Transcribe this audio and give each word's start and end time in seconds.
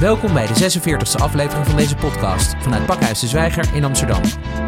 Welkom 0.00 0.32
bij 0.32 0.46
de 0.46 0.80
46e 0.80 1.20
aflevering 1.22 1.66
van 1.66 1.76
deze 1.76 1.96
podcast 1.96 2.54
vanuit 2.58 2.86
Pakhuis 2.86 3.20
de 3.20 3.26
Zwijger 3.26 3.74
in 3.74 3.84
Amsterdam. 3.84 4.22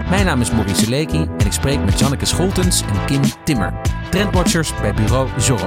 Mijn 0.08 0.26
naam 0.26 0.40
is 0.40 0.50
Maurice 0.50 0.88
Leeky 0.88 1.26
en 1.38 1.46
ik 1.46 1.52
spreek 1.52 1.84
met 1.84 1.98
Janneke 1.98 2.24
Scholtens 2.24 2.82
en 2.82 3.04
Kim 3.06 3.20
Timmer, 3.44 3.80
trendwatchers 4.10 4.74
bij 4.80 4.94
bureau 4.94 5.28
Zorro. 5.40 5.66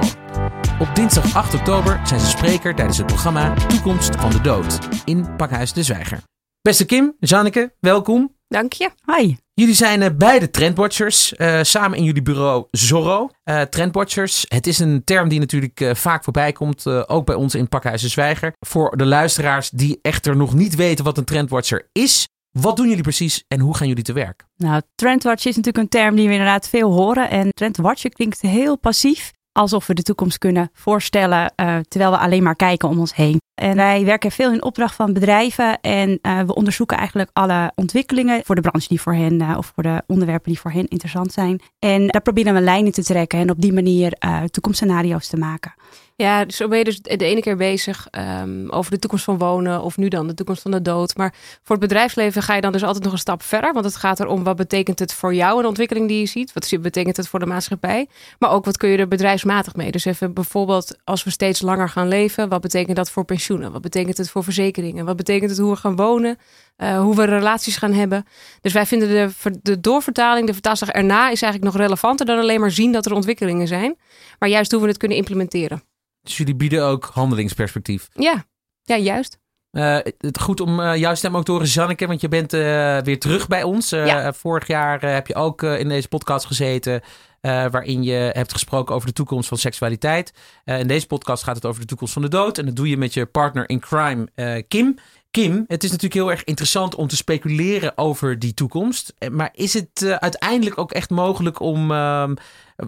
Op 0.78 0.94
dinsdag 0.94 1.34
8 1.34 1.54
oktober 1.54 2.00
zijn 2.04 2.20
ze 2.20 2.26
spreker 2.26 2.74
tijdens 2.74 2.98
het 2.98 3.06
programma 3.06 3.54
Toekomst 3.54 4.16
van 4.16 4.30
de 4.30 4.40
Dood 4.40 4.78
in 5.04 5.36
Pakhuis 5.36 5.72
de 5.72 5.82
Zwijger. 5.82 6.18
Beste 6.62 6.84
Kim, 6.84 7.16
Janneke, 7.18 7.74
welkom. 7.80 8.33
Dank 8.48 8.72
je. 8.72 8.90
Hi. 9.16 9.34
Jullie 9.54 9.74
zijn 9.74 10.00
uh, 10.00 10.08
beide 10.16 10.50
trendwatchers, 10.50 11.32
uh, 11.36 11.62
samen 11.62 11.98
in 11.98 12.04
jullie 12.04 12.22
bureau 12.22 12.66
Zorro. 12.70 13.30
Uh, 13.44 13.60
trendwatchers, 13.60 14.44
het 14.48 14.66
is 14.66 14.78
een 14.78 15.04
term 15.04 15.28
die 15.28 15.38
natuurlijk 15.38 15.90
vaak 15.92 16.24
voorbij 16.24 16.52
komt, 16.52 16.86
ook 16.86 17.26
bij 17.26 17.34
ons 17.34 17.54
in 17.54 17.68
Pakhuis 17.68 18.02
de 18.02 18.08
Zwijger. 18.08 18.52
Voor 18.60 18.96
de 18.96 19.06
luisteraars 19.06 19.70
die 19.70 19.98
echter 20.02 20.36
nog 20.36 20.54
niet 20.54 20.74
weten 20.74 21.04
wat 21.04 21.18
een 21.18 21.24
trendwatcher 21.24 21.88
is, 21.92 22.28
wat 22.50 22.76
doen 22.76 22.88
jullie 22.88 23.02
precies 23.02 23.44
en 23.48 23.60
hoe 23.60 23.76
gaan 23.76 23.88
jullie 23.88 24.02
te 24.02 24.12
werk? 24.12 24.44
Nou, 24.56 24.82
trendwatch 24.94 25.44
is 25.44 25.56
natuurlijk 25.56 25.84
een 25.84 26.00
term 26.00 26.16
die 26.16 26.26
we 26.26 26.32
inderdaad 26.32 26.68
veel 26.68 26.92
horen. 26.92 27.30
En 27.30 27.48
trendwatcher 27.50 28.10
klinkt 28.10 28.40
heel 28.40 28.78
passief 28.78 29.30
alsof 29.54 29.86
we 29.86 29.94
de 29.94 30.02
toekomst 30.02 30.38
kunnen 30.38 30.70
voorstellen, 30.72 31.52
uh, 31.56 31.76
terwijl 31.88 32.10
we 32.10 32.18
alleen 32.18 32.42
maar 32.42 32.56
kijken 32.56 32.88
om 32.88 32.98
ons 32.98 33.14
heen. 33.14 33.40
En 33.54 33.76
wij 33.76 34.04
werken 34.04 34.30
veel 34.30 34.52
in 34.52 34.62
opdracht 34.62 34.94
van 34.94 35.12
bedrijven 35.12 35.80
en 35.80 36.18
uh, 36.22 36.40
we 36.40 36.54
onderzoeken 36.54 36.96
eigenlijk 36.96 37.30
alle 37.32 37.72
ontwikkelingen 37.74 38.44
voor 38.44 38.54
de 38.54 38.60
branche 38.60 38.88
die 38.88 39.00
voor 39.00 39.14
hen 39.14 39.42
uh, 39.42 39.54
of 39.56 39.72
voor 39.74 39.82
de 39.82 40.02
onderwerpen 40.06 40.50
die 40.50 40.60
voor 40.60 40.70
hen 40.70 40.88
interessant 40.88 41.32
zijn. 41.32 41.60
En 41.78 42.06
daar 42.06 42.22
proberen 42.22 42.54
we 42.54 42.60
lijnen 42.60 42.92
te 42.92 43.04
trekken 43.04 43.38
en 43.38 43.50
op 43.50 43.60
die 43.60 43.72
manier 43.72 44.16
toekomstscenario's 44.50 45.28
te 45.28 45.36
maken. 45.36 45.74
Ja, 46.16 46.44
zo 46.48 46.68
ben 46.68 46.78
je 46.78 46.84
dus 46.84 47.00
de 47.00 47.24
ene 47.24 47.40
keer 47.40 47.56
bezig 47.56 48.08
um, 48.40 48.70
over 48.70 48.90
de 48.90 48.98
toekomst 48.98 49.24
van 49.24 49.38
wonen 49.38 49.82
of 49.82 49.96
nu 49.96 50.08
dan 50.08 50.26
de 50.26 50.34
toekomst 50.34 50.62
van 50.62 50.70
de 50.70 50.82
dood. 50.82 51.16
Maar 51.16 51.34
voor 51.62 51.76
het 51.76 51.88
bedrijfsleven 51.88 52.42
ga 52.42 52.54
je 52.54 52.60
dan 52.60 52.72
dus 52.72 52.82
altijd 52.82 53.04
nog 53.04 53.12
een 53.12 53.18
stap 53.18 53.42
verder. 53.42 53.72
Want 53.72 53.84
het 53.84 53.96
gaat 53.96 54.20
erom 54.20 54.44
wat 54.44 54.56
betekent 54.56 54.98
het 54.98 55.14
voor 55.14 55.34
jou 55.34 55.58
een 55.58 55.66
ontwikkeling 55.66 56.08
die 56.08 56.20
je 56.20 56.26
ziet. 56.26 56.52
Wat 56.52 56.82
betekent 56.82 57.16
het 57.16 57.28
voor 57.28 57.38
de 57.38 57.46
maatschappij. 57.46 58.08
Maar 58.38 58.50
ook 58.50 58.64
wat 58.64 58.76
kun 58.76 58.88
je 58.88 58.96
er 58.96 59.08
bedrijfsmatig 59.08 59.74
mee. 59.74 59.90
Dus 59.90 60.04
even 60.04 60.32
bijvoorbeeld 60.32 60.96
als 61.04 61.24
we 61.24 61.30
steeds 61.30 61.60
langer 61.60 61.88
gaan 61.88 62.08
leven. 62.08 62.48
Wat 62.48 62.60
betekent 62.60 62.96
dat 62.96 63.10
voor 63.10 63.24
pensioenen? 63.24 63.72
Wat 63.72 63.82
betekent 63.82 64.16
het 64.16 64.30
voor 64.30 64.44
verzekeringen? 64.44 65.04
Wat 65.04 65.16
betekent 65.16 65.50
het 65.50 65.58
hoe 65.58 65.70
we 65.70 65.76
gaan 65.76 65.96
wonen? 65.96 66.38
Uh, 66.76 67.00
hoe 67.00 67.16
we 67.16 67.24
relaties 67.24 67.76
gaan 67.76 67.92
hebben. 67.92 68.24
Dus 68.60 68.72
wij 68.72 68.86
vinden 68.86 69.08
de, 69.08 69.58
de 69.62 69.80
doorvertaling, 69.80 70.46
de 70.46 70.52
vertaalslag 70.52 70.90
erna 70.90 71.30
is 71.30 71.42
eigenlijk 71.42 71.72
nog 71.72 71.82
relevanter 71.82 72.26
dan 72.26 72.38
alleen 72.38 72.60
maar 72.60 72.70
zien 72.70 72.92
dat 72.92 73.06
er 73.06 73.12
ontwikkelingen 73.12 73.66
zijn. 73.66 73.96
Maar 74.38 74.48
juist 74.48 74.72
hoe 74.72 74.80
we 74.80 74.88
het 74.88 74.96
kunnen 74.96 75.16
implementeren. 75.16 75.93
Dus 76.24 76.36
jullie 76.36 76.54
bieden 76.54 76.84
ook 76.84 77.04
handelingsperspectief. 77.04 78.08
Ja, 78.12 78.44
ja 78.82 78.96
juist. 78.96 79.38
Uh, 79.72 79.98
het 80.18 80.40
goed 80.40 80.60
om 80.60 80.80
uh, 80.80 80.96
jouw 80.96 81.14
stem 81.14 81.36
ook 81.36 81.44
te 81.44 81.52
horen, 81.52 81.66
Janneke, 81.66 82.06
want 82.06 82.20
je 82.20 82.28
bent 82.28 82.54
uh, 82.54 82.60
weer 82.98 83.18
terug 83.18 83.48
bij 83.48 83.62
ons. 83.62 83.90
Ja. 83.90 84.32
Vorig 84.32 84.66
jaar 84.66 85.04
heb 85.04 85.26
je 85.26 85.34
ook 85.34 85.62
in 85.62 85.88
deze 85.88 86.08
podcast 86.08 86.46
gezeten, 86.46 87.02
waarin 87.40 88.02
je 88.02 88.30
hebt 88.32 88.52
gesproken 88.52 88.94
over 88.94 89.06
de 89.06 89.14
toekomst 89.14 89.48
van 89.48 89.58
seksualiteit. 89.58 90.32
in 90.64 90.86
deze 90.86 91.06
podcast 91.06 91.44
gaat 91.44 91.54
het 91.54 91.64
over 91.64 91.80
de 91.80 91.86
toekomst 91.86 92.12
van 92.12 92.22
de 92.22 92.28
dood. 92.28 92.58
En 92.58 92.64
dat 92.66 92.76
doe 92.76 92.88
je 92.88 92.96
met 92.96 93.14
je 93.14 93.26
partner 93.26 93.68
in 93.68 93.80
crime, 93.80 94.28
Kim. 94.68 94.98
Kim, 95.34 95.64
het 95.66 95.84
is 95.84 95.90
natuurlijk 95.90 96.20
heel 96.20 96.30
erg 96.30 96.44
interessant 96.44 96.94
om 96.94 97.08
te 97.08 97.16
speculeren 97.16 97.98
over 97.98 98.38
die 98.38 98.54
toekomst. 98.54 99.14
Maar 99.30 99.50
is 99.52 99.74
het 99.74 100.16
uiteindelijk 100.18 100.78
ook 100.78 100.92
echt 100.92 101.10
mogelijk 101.10 101.60
om 101.60 101.90
ehm, 101.90 102.34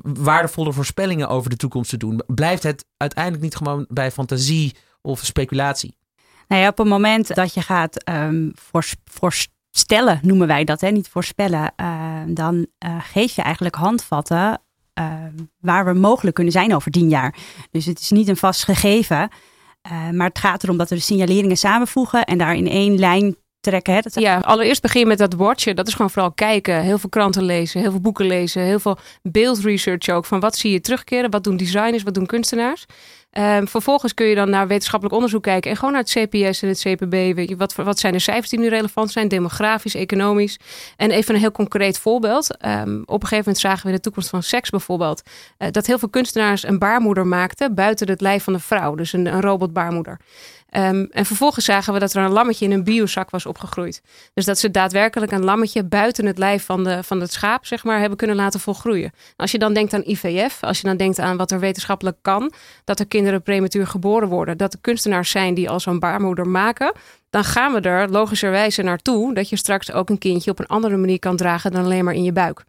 waardevolle 0.03 0.73
voorspellingen 0.73 1.29
over 1.29 1.51
de 1.51 1.57
toekomst 1.57 1.91
te 1.91 1.97
doen? 1.97 2.23
Blijft 2.27 2.63
het 2.63 2.85
uiteindelijk 2.97 3.43
niet 3.43 3.57
gewoon 3.57 3.87
bij 3.89 4.11
fantasie 4.11 4.77
of 5.03 5.25
speculatie? 5.25 5.97
Nou 6.49 6.63
ja, 6.63 6.69
op 6.69 6.79
het 6.79 6.87
moment 6.87 7.35
dat 7.35 7.55
je 7.55 7.63
gaat 7.63 8.09
um, 8.09 8.53
voorstellen, 9.05 10.19
noemen 10.23 10.47
wij 10.47 10.65
dat, 10.65 10.81
hè, 10.81 10.91
niet 10.91 11.09
voorspellen, 11.09 11.73
uh, 11.81 12.21
dan 12.27 12.67
uh, 12.87 12.97
geef 13.01 13.35
je 13.35 13.43
eigenlijk 13.43 13.75
handvatten 13.75 14.61
waar 15.61 15.85
we 15.85 15.93
mogelijk 15.93 16.35
kunnen 16.35 16.53
zijn 16.53 16.75
over 16.75 16.91
tien 16.91 17.09
jaar. 17.09 17.37
Dus 17.71 17.87
het 17.87 18.01
is 18.01 18.11
niet 18.11 18.29
een 18.29 18.37
vast 18.37 18.65
gegeven, 18.65 19.21
eh, 19.21 19.29
maar 20.13 20.29
het 20.29 20.39
gaat 20.39 20.63
erom 20.63 20.77
dat 20.77 20.89
we 20.89 20.95
de 20.95 21.01
signaleringen 21.01 21.57
samenvoegen 21.57 22.25
en 22.25 22.39
daar 22.39 22.57
in 22.57 22.69
één 22.69 22.99
lijn 22.99 23.37
trekken. 23.71 23.95
Hè? 23.95 24.01
Dat 24.01 24.15
ja, 24.15 24.39
allereerst 24.39 24.83
begin 24.83 25.01
je 25.01 25.07
met 25.07 25.19
dat 25.19 25.35
watchen. 25.35 25.77
Dat 25.77 25.87
is 25.87 25.95
gewoon 25.95 26.11
vooral 26.11 26.33
kijken. 26.33 26.81
Heel 26.81 26.99
veel 26.99 27.09
kranten 27.09 27.43
lezen, 27.43 27.81
heel 27.81 27.91
veel 27.91 28.01
boeken 28.01 28.27
lezen, 28.27 28.63
heel 28.63 28.79
veel 28.79 28.99
beeldresearch 29.23 30.09
ook. 30.09 30.25
Van 30.25 30.41
wat 30.41 30.57
zie 30.57 30.73
je 30.73 30.81
terugkeren, 30.81 31.31
wat 31.31 31.45
doen 31.45 31.57
designers, 31.57 32.03
wat 32.03 32.15
doen 32.15 32.27
kunstenaars. 32.27 32.87
Um, 33.39 33.69
vervolgens 33.69 34.15
kun 34.15 34.27
je 34.27 34.35
dan 34.35 34.51
naar 34.51 34.67
wetenschappelijk 34.67 35.15
onderzoek 35.15 35.43
kijken 35.43 35.71
en 35.71 35.77
gewoon 35.77 35.93
naar 35.93 36.03
het 36.03 36.11
CPS 36.11 36.63
en 36.63 36.69
het 36.69 36.81
CPB. 36.81 37.35
Weet 37.35 37.49
je, 37.49 37.57
wat, 37.57 37.75
wat 37.75 37.99
zijn 37.99 38.13
de 38.13 38.19
cijfers 38.19 38.49
die 38.49 38.59
nu 38.59 38.69
relevant 38.69 39.11
zijn, 39.11 39.29
demografisch, 39.29 39.95
economisch. 39.95 40.59
En 40.97 41.11
even 41.11 41.35
een 41.35 41.41
heel 41.41 41.53
concreet 41.53 41.99
voorbeeld. 41.99 42.65
Um, 42.67 43.01
op 43.01 43.23
een 43.23 43.29
gegeven 43.29 43.37
moment 43.39 43.59
zagen 43.59 43.87
we 43.87 43.93
de 43.93 44.01
toekomst 44.01 44.29
van 44.29 44.43
seks 44.43 44.71
bijvoorbeeld 44.71 45.23
uh, 45.59 45.69
dat 45.71 45.87
heel 45.87 45.99
veel 45.99 46.09
kunstenaars 46.09 46.63
een 46.63 46.79
baarmoeder 46.79 47.27
maakten 47.27 47.75
buiten 47.75 48.09
het 48.09 48.21
lijf 48.21 48.45
van 48.45 48.53
de 48.53 48.59
vrouw, 48.59 48.95
dus 48.95 49.13
een, 49.13 49.27
een 49.27 49.41
robotbaarmoeder. 49.41 50.19
Um, 50.77 51.09
en 51.11 51.27
vervolgens 51.27 51.65
zagen 51.65 51.93
we 51.93 51.99
dat 51.99 52.15
er 52.15 52.25
een 52.25 52.33
lammetje 52.33 52.65
in 52.65 52.73
een 52.73 52.85
biozak 52.85 53.31
was 53.31 53.47
opgegroeid. 53.47 54.03
Dus 54.35 54.45
dat 54.45 54.59
ze 54.59 54.71
daadwerkelijk 54.71 55.33
een 55.33 55.45
lammetje 55.45 55.85
buiten 55.85 56.27
het 56.27 56.39
lijf 56.39 56.65
van, 56.65 56.85
de, 56.85 57.03
van 57.03 57.21
het 57.21 57.33
schaap, 57.33 57.67
zeg 57.67 57.85
maar, 57.85 57.99
hebben 57.99 58.19
kunnen 58.19 58.37
laten 58.37 58.61
volgroeien. 58.61 59.13
Als 59.37 59.51
je 59.51 59.59
dan 59.59 59.73
denkt 59.75 59.95
aan 59.95 60.03
IVF, 60.05 60.63
als 60.63 60.81
je 60.81 60.87
dan 60.87 60.97
denkt 60.97 61.19
aan 61.19 61.37
wat 61.37 61.51
er 61.51 61.61
wetenschappelijk 61.61 62.17
kan, 62.23 62.53
dat 62.85 63.01
er 63.01 63.07
kinderen 63.07 63.43
prematuur 63.43 63.87
geboren 63.87 64.29
worden, 64.29 64.57
dat 64.57 64.73
er 64.73 64.79
kunstenaars 64.81 65.31
zijn 65.31 65.55
die 65.55 65.71
al 65.71 65.81
zo'n 65.81 65.99
baarmoeder 65.99 66.49
maken, 66.49 66.93
dan 67.31 67.45
gaan 67.45 67.73
we 67.73 67.81
er 67.81 68.11
logischerwijze 68.11 68.83
naartoe 68.83 69.35
dat 69.35 69.49
je 69.49 69.57
straks 69.57 69.93
ook 69.93 70.11
een 70.11 70.19
kindje 70.19 70.51
op 70.51 70.59
een 70.59 70.67
andere 70.67 70.97
manier 70.97 71.19
kan 71.19 71.37
dragen 71.37 71.71
dan 71.71 71.85
alleen 71.85 72.05
maar 72.05 72.15
in 72.15 72.25
je 72.25 72.33
buik. 72.33 72.65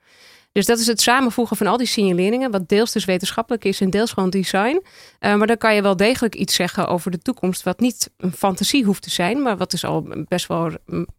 Dus 0.57 0.65
dat 0.65 0.79
is 0.79 0.87
het 0.87 1.01
samenvoegen 1.01 1.57
van 1.57 1.67
al 1.67 1.77
die 1.77 1.87
signaleringen, 1.87 2.51
wat 2.51 2.69
deels 2.69 2.91
dus 2.91 3.05
wetenschappelijk 3.05 3.65
is 3.65 3.81
en 3.81 3.89
deels 3.89 4.11
gewoon 4.11 4.29
design. 4.29 4.81
Uh, 5.19 5.35
maar 5.35 5.47
dan 5.47 5.57
kan 5.57 5.75
je 5.75 5.81
wel 5.81 5.95
degelijk 5.95 6.35
iets 6.35 6.55
zeggen 6.55 6.87
over 6.87 7.11
de 7.11 7.17
toekomst, 7.17 7.63
wat 7.63 7.79
niet 7.79 8.09
een 8.17 8.31
fantasie 8.31 8.85
hoeft 8.85 9.01
te 9.01 9.09
zijn, 9.09 9.41
maar 9.41 9.57
wat 9.57 9.71
dus 9.71 9.85
al 9.85 10.07
best 10.27 10.47
wel 10.47 10.71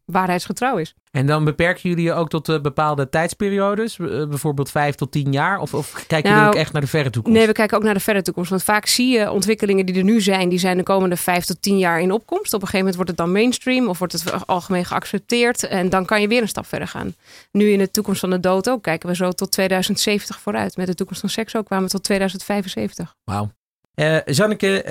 waarheidsgetrouw 0.05 0.77
is. 0.77 0.95
En 1.11 1.27
dan 1.27 1.45
beperken 1.45 1.89
jullie 1.89 2.05
je 2.05 2.13
ook 2.13 2.29
tot 2.29 2.49
uh, 2.49 2.61
bepaalde 2.61 3.09
tijdsperiodes, 3.09 3.99
uh, 3.99 4.29
bijvoorbeeld 4.29 4.71
vijf 4.71 4.95
tot 4.95 5.13
tien 5.13 5.33
jaar? 5.33 5.61
Of, 5.61 5.75
of 5.75 5.93
kijken 6.07 6.31
nou, 6.31 6.35
jullie 6.35 6.49
ook 6.49 6.61
echt 6.61 6.73
naar 6.73 6.83
de 6.83 6.89
verre 6.89 7.11
toekomst? 7.11 7.39
Nee, 7.39 7.47
we 7.47 7.53
kijken 7.53 7.77
ook 7.77 7.83
naar 7.83 7.95
de 7.95 8.01
verre 8.01 8.23
toekomst. 8.23 8.51
Want 8.51 8.63
vaak 8.63 8.87
zie 8.87 9.19
je 9.19 9.31
ontwikkelingen 9.31 9.87
die 9.87 9.97
er 9.97 10.05
nu 10.05 10.21
zijn, 10.21 10.49
die 10.49 10.59
zijn 10.59 10.77
de 10.77 10.83
komende 10.83 11.17
vijf 11.17 11.45
tot 11.45 11.63
tien 11.63 11.79
jaar 11.79 12.01
in 12.01 12.13
opkomst. 12.13 12.55
Op 12.55 12.61
een 12.61 12.69
gegeven 12.69 12.79
moment 12.79 12.95
wordt 12.95 13.11
het 13.11 13.19
dan 13.19 13.33
mainstream 13.33 13.89
of 13.89 13.99
wordt 13.99 14.13
het 14.13 14.47
algemeen 14.47 14.85
geaccepteerd. 14.85 15.67
En 15.67 15.89
dan 15.89 16.05
kan 16.05 16.21
je 16.21 16.29
weer 16.29 16.43
een 16.43 16.49
stap 16.49 16.67
verder 16.67 16.89
gaan. 16.89 17.15
Nu 17.53 17.71
in 17.71 17.79
de 17.79 17.91
toekomst 17.91 18.21
van 18.21 18.31
de 18.31 18.41
dood 18.41 18.71
ook 18.71 18.83
kijken 18.83 19.09
we 19.09 19.15
zo 19.15 19.31
tot 19.31 19.53
2070 19.53 20.41
vooruit. 20.41 20.77
Met 20.77 20.87
de 20.87 20.95
toekomst 20.95 21.21
van 21.21 21.31
seks 21.31 21.57
ook 21.57 21.65
kwamen 21.65 21.85
we 21.85 21.91
tot 21.91 22.03
2075. 22.05 23.15
Wauw. 23.25 23.51
Uh, 23.99 24.25
Janneke, 24.25 24.85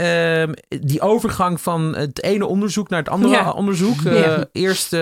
uh, 0.48 0.54
die 0.82 1.02
overgang 1.02 1.62
van 1.62 1.96
het 1.96 2.24
ene 2.24 2.46
onderzoek 2.46 2.90
naar 2.90 3.00
het 3.00 3.10
andere 3.10 3.34
ja. 3.34 3.52
onderzoek. 3.52 4.02
Uh, 4.02 4.20
ja. 4.20 4.46
Eerst 4.52 4.96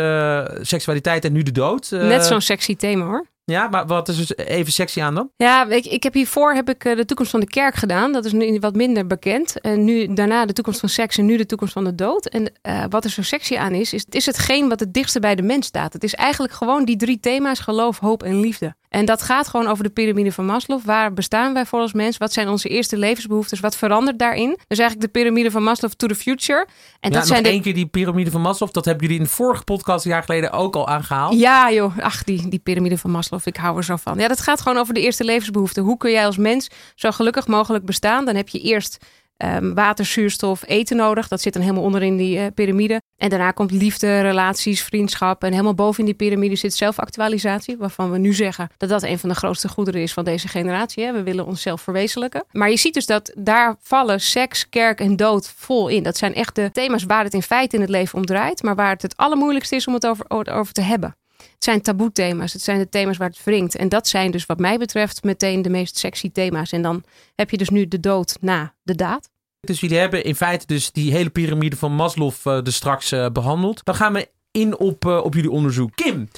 seksualiteit 0.67 1.25
en 1.25 1.31
nu 1.31 1.43
de 1.43 1.51
dood. 1.51 1.89
Net 1.91 2.25
zo'n 2.25 2.41
sexy 2.41 2.75
thema 2.75 3.05
hoor. 3.05 3.25
Ja, 3.45 3.67
maar 3.67 3.87
wat 3.87 4.09
is 4.09 4.29
er 4.29 4.47
even 4.47 4.71
sexy 4.73 5.01
aan 5.01 5.15
dan? 5.15 5.29
Ja, 5.37 5.69
ik, 5.69 5.85
ik 5.85 6.03
heb 6.03 6.13
hiervoor 6.13 6.53
heb 6.53 6.69
ik 6.69 6.83
de 6.83 7.05
toekomst 7.05 7.31
van 7.31 7.39
de 7.39 7.45
kerk 7.45 7.75
gedaan. 7.75 8.11
Dat 8.11 8.25
is 8.25 8.31
nu 8.31 8.59
wat 8.59 8.75
minder 8.75 9.07
bekend. 9.07 9.61
En 9.61 9.83
nu 9.83 10.13
daarna 10.13 10.45
de 10.45 10.53
toekomst 10.53 10.79
van 10.79 10.89
seks 10.89 11.17
en 11.17 11.25
nu 11.25 11.37
de 11.37 11.45
toekomst 11.45 11.73
van 11.73 11.83
de 11.83 11.95
dood. 11.95 12.25
En 12.25 12.51
uh, 12.63 12.83
wat 12.89 13.03
er 13.03 13.09
zo 13.09 13.21
sexy 13.21 13.57
aan 13.57 13.73
is, 13.73 13.93
is, 13.93 14.01
het 14.05 14.15
is 14.15 14.25
hetgeen 14.25 14.69
wat 14.69 14.79
het 14.79 14.93
dichtste 14.93 15.19
bij 15.19 15.35
de 15.35 15.41
mens 15.41 15.67
staat. 15.67 15.93
Het 15.93 16.03
is 16.03 16.13
eigenlijk 16.13 16.53
gewoon 16.53 16.85
die 16.85 16.95
drie 16.95 17.19
thema's: 17.19 17.59
geloof, 17.59 17.99
hoop 17.99 18.23
en 18.23 18.39
liefde. 18.39 18.75
En 18.89 19.05
dat 19.05 19.21
gaat 19.21 19.47
gewoon 19.47 19.67
over 19.67 19.83
de 19.83 19.89
piramide 19.89 20.31
van 20.31 20.45
Maslow. 20.45 20.81
Waar 20.83 21.13
bestaan 21.13 21.53
wij 21.53 21.65
voor 21.65 21.79
als 21.79 21.93
mens? 21.93 22.17
Wat 22.17 22.33
zijn 22.33 22.47
onze 22.47 22.69
eerste 22.69 22.97
levensbehoeftes? 22.97 23.59
Wat 23.59 23.75
verandert 23.75 24.19
daarin? 24.19 24.57
Dus 24.67 24.79
eigenlijk 24.79 25.13
de 25.13 25.19
piramide 25.19 25.51
van 25.51 25.63
Maslow 25.63 25.91
to 25.91 26.07
the 26.07 26.15
future. 26.15 26.67
En 26.99 27.11
ja, 27.11 27.17
dat 27.17 27.27
zijn 27.27 27.43
de... 27.43 27.49
één 27.49 27.61
keer 27.61 27.73
die 27.73 27.85
piramide 27.85 28.31
van 28.31 28.41
Maslow. 28.41 28.71
Dat 28.71 28.85
hebben 28.85 29.03
jullie 29.03 29.19
in 29.19 29.27
de 29.27 29.33
vorige 29.33 29.63
podcast 29.63 30.05
een 30.05 30.11
jaar 30.11 30.23
geleden 30.23 30.51
ook 30.51 30.75
al 30.75 30.87
aangehaald. 30.87 31.39
Ja 31.39 31.71
joh, 31.71 31.97
ach 31.99 32.23
die, 32.23 32.49
die 32.49 32.59
piramide 32.59 32.97
van 32.97 33.11
Maslow. 33.11 33.34
Ik 33.43 33.57
hou 33.57 33.77
er 33.77 33.83
zo 33.83 33.95
van. 33.95 34.17
Ja, 34.17 34.27
dat 34.27 34.41
gaat 34.41 34.61
gewoon 34.61 34.77
over 34.77 34.93
de 34.93 35.01
eerste 35.01 35.23
levensbehoeften. 35.23 35.83
Hoe 35.83 35.97
kun 35.97 36.11
jij 36.11 36.25
als 36.25 36.37
mens 36.37 36.69
zo 36.95 37.11
gelukkig 37.11 37.47
mogelijk 37.47 37.85
bestaan? 37.85 38.25
Dan 38.25 38.35
heb 38.35 38.49
je 38.49 38.59
eerst 38.59 38.97
um, 39.37 39.73
water, 39.73 40.05
zuurstof, 40.05 40.63
eten 40.67 40.97
nodig. 40.97 41.27
Dat 41.27 41.41
zit 41.41 41.53
dan 41.53 41.61
helemaal 41.61 41.83
onderin 41.83 42.17
die 42.17 42.37
uh, 42.37 42.45
piramide. 42.53 43.01
En 43.17 43.29
daarna 43.29 43.51
komt 43.51 43.71
liefde, 43.71 44.21
relaties, 44.21 44.83
vriendschap. 44.83 45.43
En 45.43 45.51
helemaal 45.51 45.73
boven 45.73 45.99
in 45.99 46.05
die 46.05 46.13
piramide 46.13 46.55
zit 46.55 46.73
zelfactualisatie. 46.73 47.77
Waarvan 47.77 48.11
we 48.11 48.17
nu 48.17 48.33
zeggen 48.33 48.69
dat 48.77 48.89
dat 48.89 49.03
een 49.03 49.19
van 49.19 49.29
de 49.29 49.35
grootste 49.35 49.67
goederen 49.67 50.01
is 50.01 50.13
van 50.13 50.23
deze 50.23 50.47
generatie. 50.47 51.03
Hè? 51.03 51.11
We 51.11 51.23
willen 51.23 51.45
onszelf 51.45 51.81
verwezenlijken. 51.81 52.43
Maar 52.51 52.69
je 52.69 52.77
ziet 52.77 52.93
dus 52.93 53.05
dat 53.05 53.31
daar 53.37 53.75
vallen 53.81 54.21
seks, 54.21 54.69
kerk 54.69 54.99
en 54.99 55.15
dood 55.15 55.53
vol 55.55 55.87
in. 55.87 56.03
Dat 56.03 56.17
zijn 56.17 56.33
echt 56.33 56.55
de 56.55 56.69
thema's 56.71 57.03
waar 57.03 57.23
het 57.23 57.33
in 57.33 57.41
feite 57.41 57.75
in 57.75 57.81
het 57.81 57.89
leven 57.89 58.17
om 58.17 58.25
draait. 58.25 58.63
Maar 58.63 58.75
waar 58.75 58.91
het 58.91 59.01
het 59.01 59.17
allermoeilijkste 59.17 59.75
is 59.75 59.87
om 59.87 59.93
het 59.93 60.07
over, 60.07 60.25
over 60.29 60.73
te 60.73 60.81
hebben. 60.81 61.15
Het 61.55 61.63
zijn 61.63 61.81
taboe 61.81 62.11
thema's. 62.11 62.53
Het 62.53 62.61
zijn 62.61 62.79
de 62.79 62.89
thema's 62.89 63.17
waar 63.17 63.29
het 63.29 63.43
wringt. 63.43 63.75
En 63.75 63.89
dat 63.89 64.07
zijn 64.07 64.31
dus 64.31 64.45
wat 64.45 64.59
mij 64.59 64.77
betreft 64.77 65.23
meteen 65.23 65.61
de 65.61 65.69
meest 65.69 65.97
sexy 65.97 66.31
thema's. 66.31 66.71
En 66.71 66.81
dan 66.81 67.03
heb 67.35 67.49
je 67.49 67.57
dus 67.57 67.69
nu 67.69 67.87
de 67.87 67.99
dood 67.99 68.37
na 68.41 68.73
de 68.83 68.95
daad. 68.95 69.29
Dus 69.59 69.79
jullie 69.79 69.97
hebben 69.97 70.23
in 70.23 70.35
feite 70.35 70.65
dus 70.65 70.91
die 70.91 71.11
hele 71.11 71.29
piramide 71.29 71.75
van 71.75 71.91
Maslow 71.91 72.31
uh, 72.45 72.59
straks 72.63 73.11
uh, 73.11 73.29
behandeld. 73.29 73.85
Dan 73.85 73.95
gaan 73.95 74.13
we 74.13 74.29
in 74.51 74.77
op, 74.77 75.05
uh, 75.05 75.23
op 75.23 75.33
jullie 75.33 75.51
onderzoek. 75.51 75.95
Kim, 75.95 76.29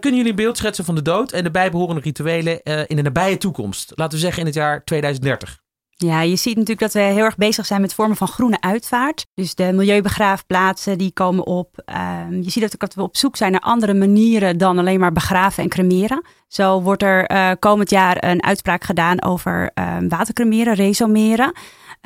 kunnen 0.00 0.16
jullie 0.16 0.28
een 0.28 0.34
beeld 0.34 0.56
schetsen 0.56 0.84
van 0.84 0.94
de 0.94 1.02
dood 1.02 1.32
en 1.32 1.44
de 1.44 1.50
bijbehorende 1.50 2.00
rituelen 2.00 2.62
in 2.62 2.96
de 2.96 3.02
nabije 3.02 3.36
toekomst? 3.36 3.92
Laten 3.94 4.14
we 4.14 4.24
zeggen 4.24 4.40
in 4.40 4.46
het 4.46 4.54
jaar 4.54 4.84
2030. 4.84 5.59
Ja, 6.06 6.20
je 6.20 6.36
ziet 6.36 6.56
natuurlijk 6.56 6.80
dat 6.80 6.92
we 6.92 7.00
heel 7.00 7.24
erg 7.24 7.36
bezig 7.36 7.66
zijn 7.66 7.80
met 7.80 7.94
vormen 7.94 8.16
van 8.16 8.28
groene 8.28 8.60
uitvaart. 8.60 9.26
Dus 9.34 9.54
de 9.54 9.72
milieubegraafplaatsen 9.72 10.98
die 10.98 11.12
komen 11.12 11.46
op. 11.46 11.82
Um, 12.28 12.42
je 12.42 12.50
ziet 12.50 12.78
dat 12.78 12.94
we 12.94 13.02
op 13.02 13.16
zoek 13.16 13.36
zijn 13.36 13.52
naar 13.52 13.60
andere 13.60 13.94
manieren 13.94 14.58
dan 14.58 14.78
alleen 14.78 15.00
maar 15.00 15.12
begraven 15.12 15.62
en 15.62 15.68
cremeren. 15.68 16.24
Zo 16.48 16.82
wordt 16.82 17.02
er 17.02 17.30
uh, 17.30 17.50
komend 17.58 17.90
jaar 17.90 18.24
een 18.24 18.42
uitspraak 18.42 18.84
gedaan 18.84 19.22
over 19.22 19.70
uh, 19.74 19.96
watercremeren, 20.08 20.74
resomeren. 20.74 21.52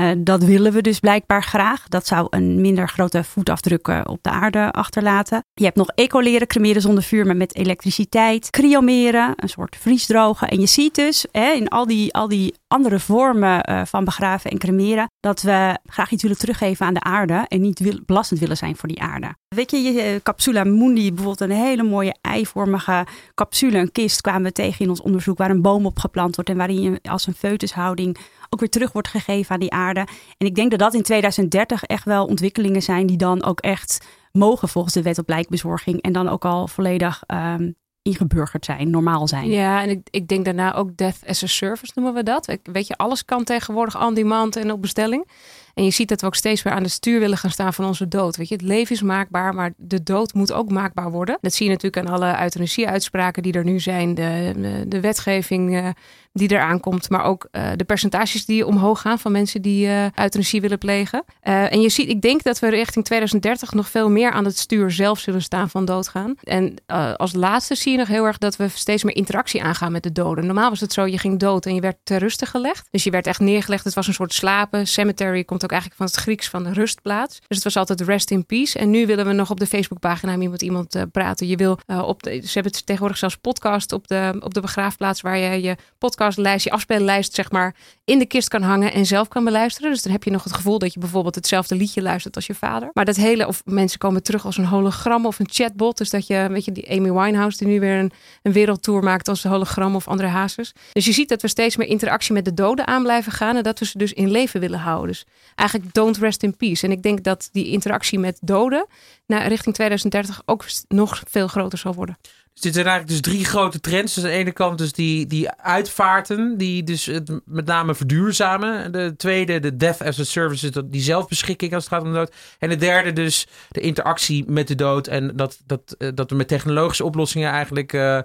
Uh, 0.00 0.11
dat 0.19 0.44
willen 0.44 0.73
we 0.73 0.81
dus 0.81 0.99
blijkbaar 0.99 1.43
graag. 1.43 1.88
Dat 1.88 2.06
zou 2.06 2.26
een 2.31 2.61
minder 2.61 2.88
grote 2.88 3.25
voetafdruk 3.25 3.88
op 3.88 4.19
de 4.23 4.31
aarde 4.31 4.70
achterlaten. 4.70 5.44
Je 5.55 5.64
hebt 5.64 5.76
nog 5.76 5.88
ecoleren, 5.94 6.46
cremeren 6.46 6.82
zonder 6.82 7.02
vuur, 7.02 7.26
maar 7.26 7.37
met 7.37 7.55
elektriciteit. 7.55 8.50
Cryomeren, 8.50 9.32
een 9.37 9.49
soort 9.49 9.76
vriesdrogen. 9.76 10.49
En 10.49 10.61
je 10.61 10.67
ziet 10.67 10.94
dus 10.94 11.26
hè, 11.31 11.52
in 11.52 11.69
al 11.69 11.87
die, 11.87 12.14
al 12.14 12.29
die 12.29 12.55
andere 12.67 13.00
vormen 13.00 13.70
uh, 13.70 13.85
van 13.85 14.05
begraven 14.05 14.50
en 14.50 14.58
cremeren, 14.58 15.11
dat 15.20 15.43
we 15.43 15.79
graag 15.87 16.11
iets 16.11 16.23
willen 16.23 16.38
teruggeven 16.38 16.87
aan 16.87 16.94
de 16.94 17.02
aarde 17.02 17.44
en 17.49 17.61
niet 17.61 18.06
belastend 18.06 18.40
willen 18.40 18.56
zijn 18.56 18.76
voor 18.76 18.88
die 18.88 19.02
aarde. 19.02 19.35
Weet 19.49 19.70
je, 19.70 19.76
je 19.76 20.20
Capsula 20.23 20.64
mundi, 20.64 21.12
bijvoorbeeld 21.12 21.50
een 21.50 21.56
hele 21.56 21.82
mooie 21.82 22.17
eivormige 22.20 23.06
capsule, 23.35 23.79
een 23.79 23.93
kist, 23.93 24.20
kwamen 24.20 24.43
we 24.43 24.52
tegen 24.52 24.85
in 24.85 24.90
ons 24.90 25.02
onderzoek, 25.02 25.38
waar 25.38 25.50
een 25.50 25.62
boom 25.62 25.87
op 25.87 25.99
geplant 25.99 26.35
wordt 26.35 26.50
en 26.50 26.56
waarin 26.56 26.81
je 26.81 26.99
als 27.02 27.26
een 27.26 27.35
foetushouding 27.35 28.17
ook 28.54 28.60
weer 28.60 28.70
terug 28.70 28.92
wordt 28.92 29.08
gegeven 29.08 29.54
aan 29.54 29.60
die 29.60 29.72
aarde. 29.72 30.00
En 30.36 30.46
ik 30.46 30.54
denk 30.54 30.70
dat 30.70 30.78
dat 30.78 30.94
in 30.94 31.02
2030 31.02 31.84
echt 31.84 32.04
wel 32.04 32.26
ontwikkelingen 32.26 32.82
zijn 32.82 33.06
die 33.06 33.16
dan 33.16 33.44
ook 33.44 33.60
echt 33.60 34.06
mogen 34.32 34.68
volgens 34.68 34.94
de 34.94 35.02
wet 35.02 35.18
op 35.18 35.28
lijkbezorging 35.28 36.02
en 36.02 36.12
dan 36.12 36.28
ook 36.28 36.44
al 36.44 36.68
volledig 36.68 37.22
um, 37.26 37.74
ingeburgerd 38.02 38.64
zijn, 38.64 38.90
normaal 38.90 39.28
zijn. 39.28 39.48
Ja, 39.48 39.82
en 39.82 39.90
ik, 39.90 40.08
ik 40.10 40.28
denk 40.28 40.44
daarna 40.44 40.74
ook 40.74 40.96
death 40.96 41.18
as 41.26 41.42
a 41.42 41.46
service 41.46 41.92
noemen 41.94 42.14
we 42.14 42.22
dat. 42.22 42.58
Weet 42.62 42.86
je, 42.86 42.96
alles 42.96 43.24
kan 43.24 43.44
tegenwoordig 43.44 44.02
on 44.02 44.14
demand 44.14 44.56
en 44.56 44.72
op 44.72 44.82
bestelling. 44.82 45.28
En 45.75 45.85
je 45.85 45.91
ziet 45.91 46.09
dat 46.09 46.21
we 46.21 46.26
ook 46.26 46.35
steeds 46.35 46.62
weer 46.62 46.73
aan 46.73 46.82
de 46.82 46.88
stuur 46.88 47.21
willen 47.21 47.38
gaan 47.38 47.50
staan 47.50 47.75
van 47.75 47.85
onze 47.85 48.09
dood. 48.09 48.37
Weet 48.37 48.49
je, 48.49 48.55
het 48.55 48.65
leven 48.65 48.94
is 48.94 49.03
maakbaar, 49.03 49.55
maar 49.55 49.73
de 49.76 50.03
dood 50.03 50.35
moet 50.35 50.53
ook 50.53 50.71
maakbaar 50.71 51.11
worden. 51.11 51.38
Dat 51.41 51.55
zie 51.55 51.67
je 51.67 51.73
natuurlijk 51.73 52.06
aan 52.06 52.15
alle 52.15 52.41
euthanasie-uitspraken 52.43 53.43
die 53.43 53.53
er 53.53 53.65
nu 53.65 53.81
zijn, 53.81 54.15
de, 54.15 54.85
de, 54.88 55.00
wetgeving 55.00 55.75
uh, 55.75 55.88
die 56.32 56.53
eraan 56.53 56.81
komt, 56.81 57.11
maar 57.11 57.25
ook 57.25 57.49
uh, 57.53 57.71
de 57.76 57.85
percentages 57.85 58.44
die 58.44 58.67
omhoog 58.67 59.00
gaan 59.00 59.19
van 59.19 59.32
mensen 59.32 59.62
die 59.62 59.87
uh, 59.87 60.03
euthanasie 60.03 60.61
willen 60.61 60.79
plegen. 60.79 61.25
en 61.41 61.81
je 61.81 61.88
ziet, 61.88 62.09
ik 62.09 62.23
denk 62.23 62.43
dat 62.43 62.59
we 62.59 62.69
richting 62.69 63.05
2030 63.05 63.73
nog 63.73 63.88
veel 63.88 64.11
meer 64.11 64.31
aan 64.31 64.44
het 64.44 64.59
stuur 64.59 64.91
zelf 64.91 65.19
zullen 65.19 65.43
staan 65.43 65.71
van 65.71 65.85
doodgaan. 65.85 66.35
En 66.43 66.75
als 67.17 67.32
laatste 67.32 67.75
zie 67.75 67.93
je 67.93 67.99
nog 67.99 68.09
heel 68.09 68.25
erg 68.25 68.38
dat 68.38 68.56
we 68.56 68.69
steeds 68.69 69.05
meer 69.05 69.17
interactie 69.17 69.62
aangaan 69.62 69.93
met 69.93 70.03
de 70.03 70.12
doden. 70.12 70.47
Normaal 70.47 70.71
was 70.71 70.81
het 70.81 70.93
zo, 70.93 71.06
je 71.06 71.19
ging 71.19 71.38
dood 71.38 71.67
en 71.67 71.75
je 71.75 71.81
werd 71.81 71.97
ter 72.03 72.19
ruste 72.19 72.47
gelegd. 72.47 72.88
Dus 72.91 73.05
je 73.05 73.11
werd 73.11 73.26
echt 73.26 73.41
neergelegd. 73.41 73.85
Het 73.85 73.94
was 73.94 74.06
een 74.06 74.15
soort 74.15 74.32
slapen. 74.32 74.87
Cemetery 74.87 75.44
komt 75.44 75.63
ook 75.64 75.70
eigenlijk 75.70 76.00
van 76.00 76.11
het 76.11 76.16
Grieks 76.16 76.49
van 76.49 76.64
de 76.64 76.72
rustplaats. 76.72 77.38
Dus 77.46 77.56
het 77.56 77.64
was 77.64 77.76
altijd 77.76 78.00
rest 78.00 78.31
in 78.31 78.46
peace. 78.46 78.78
En 78.78 78.90
nu 78.90 79.06
willen 79.06 79.26
we 79.26 79.32
nog 79.32 79.50
op 79.50 79.61
de 79.61 79.66
Facebookpagina 79.66 80.37
met 80.37 80.62
iemand 80.62 80.96
uh, 80.96 81.02
praten. 81.12 81.46
Je 81.46 81.56
wil 81.56 81.78
uh, 81.87 82.02
op 82.02 82.22
de, 82.22 82.31
ze 82.31 82.52
hebben 82.52 82.72
het 82.72 82.87
tegenwoordig 82.87 83.19
zelfs 83.19 83.37
podcast 83.37 83.93
op 83.93 84.08
de, 84.08 84.37
op 84.40 84.55
de 84.55 84.61
begraafplaats 84.61 85.20
waar 85.20 85.38
je 85.38 85.62
je 85.62 85.76
podcastlijst, 85.99 86.64
je 86.64 86.70
afspeellijst 86.70 87.34
zeg 87.34 87.50
maar 87.50 87.75
in 88.05 88.19
de 88.19 88.26
kist 88.26 88.49
kan 88.49 88.62
hangen 88.62 88.93
en 88.93 89.06
zelf 89.06 89.28
kan 89.28 89.44
beluisteren. 89.44 89.90
Dus 89.90 90.02
dan 90.02 90.12
heb 90.12 90.25
je 90.25 90.31
nog 90.31 90.44
het 90.44 90.52
gevoel 90.52 90.78
dat 90.78 90.93
je 90.93 91.00
bijvoorbeeld 91.00 91.34
hetzelfde 91.34 91.75
liedje 91.75 92.02
luistert 92.02 92.37
als 92.37 92.46
je 92.46 92.55
vader. 92.55 92.90
Maar 92.93 93.05
dat 93.05 93.16
hele, 93.16 93.46
of 93.46 93.62
mensen 93.64 93.99
komen 93.99 94.22
terug 94.22 94.44
als 94.44 94.56
een 94.56 94.66
hologram 94.66 95.26
of 95.26 95.38
een 95.38 95.49
chatbot. 95.50 95.99
Dus 95.99 96.11
dat 96.11 96.26
je, 96.26 96.46
weet 96.50 96.64
je, 96.64 96.72
die 96.72 96.90
Amy 96.90 97.12
Winehouse 97.12 97.58
die 97.58 97.66
nu 97.66 97.81
weer 97.81 97.99
een, 97.99 98.12
een 98.43 98.52
wereldtour 98.52 99.02
maakt 99.02 99.28
als 99.28 99.44
een 99.44 99.50
hologram 99.50 99.94
of 99.94 100.08
andere 100.08 100.28
hazes. 100.28 100.72
Dus 100.93 101.05
je 101.05 101.12
ziet 101.12 101.28
dat 101.28 101.43
we 101.43 101.49
steeds 101.49 101.76
meer 101.76 101.88
interactie 101.88 102.32
met 102.32 102.44
de 102.44 102.55
doden 102.55 102.87
aan 102.87 103.02
blijven 103.02 103.32
gaan 103.32 103.56
en 103.56 103.62
dat 103.62 103.78
we 103.78 103.84
ze 103.84 103.99
dus 103.99 104.12
in 104.12 104.31
leven 104.31 104.61
willen 104.61 104.78
houden. 104.78 105.08
Dus 105.08 105.25
eigenlijk 105.54 105.94
don't 105.94 106.16
rest 106.16 106.42
in 106.42 106.56
peace. 106.56 106.86
En 106.86 106.92
ik 106.92 107.02
denk 107.02 107.22
dat 107.22 107.48
die 107.52 107.68
interactie 107.68 108.18
met 108.18 108.38
doden 108.40 108.86
naar 109.26 109.48
richting 109.48 109.74
2030 109.74 110.42
ook 110.44 110.64
nog 110.88 111.22
veel 111.28 111.48
groter 111.48 111.78
zal 111.78 111.94
worden. 111.94 112.16
Dus 112.54 112.62
dit 112.62 112.74
zijn 112.74 112.86
eigenlijk 112.86 113.22
dus 113.22 113.32
drie 113.32 113.44
grote 113.44 113.80
trends. 113.80 114.14
Dus 114.14 114.24
aan 114.24 114.30
de 114.30 114.36
ene 114.36 114.52
kant 114.52 114.78
dus 114.78 114.92
die, 114.92 115.26
die 115.26 115.50
uitvaarten, 115.50 116.58
die 116.58 116.82
dus 116.82 117.06
het 117.06 117.40
met 117.44 117.66
name 117.66 117.94
verduurzamen. 117.94 118.92
De 118.92 119.14
tweede, 119.16 119.60
de 119.60 119.76
death 119.76 120.02
as 120.02 120.20
a 120.20 120.24
service, 120.24 120.88
die 120.88 121.00
zelfbeschikking 121.00 121.74
als 121.74 121.84
het 121.84 121.92
gaat 121.92 122.02
om 122.02 122.08
de 122.08 122.14
dood. 122.14 122.34
En 122.58 122.68
de 122.68 122.76
derde 122.76 123.12
dus 123.12 123.46
de 123.68 123.80
interactie 123.80 124.44
met 124.46 124.68
de 124.68 124.74
dood. 124.74 125.06
En 125.06 125.36
dat, 125.36 125.58
dat, 125.66 125.94
eh, 125.98 126.08
dat 126.14 126.30
er 126.30 126.36
met 126.36 126.48
technologische 126.48 127.04
oplossingen 127.04 127.50
eigenlijk 127.50 127.92
uh, 127.92 128.02
uh, 128.02 128.22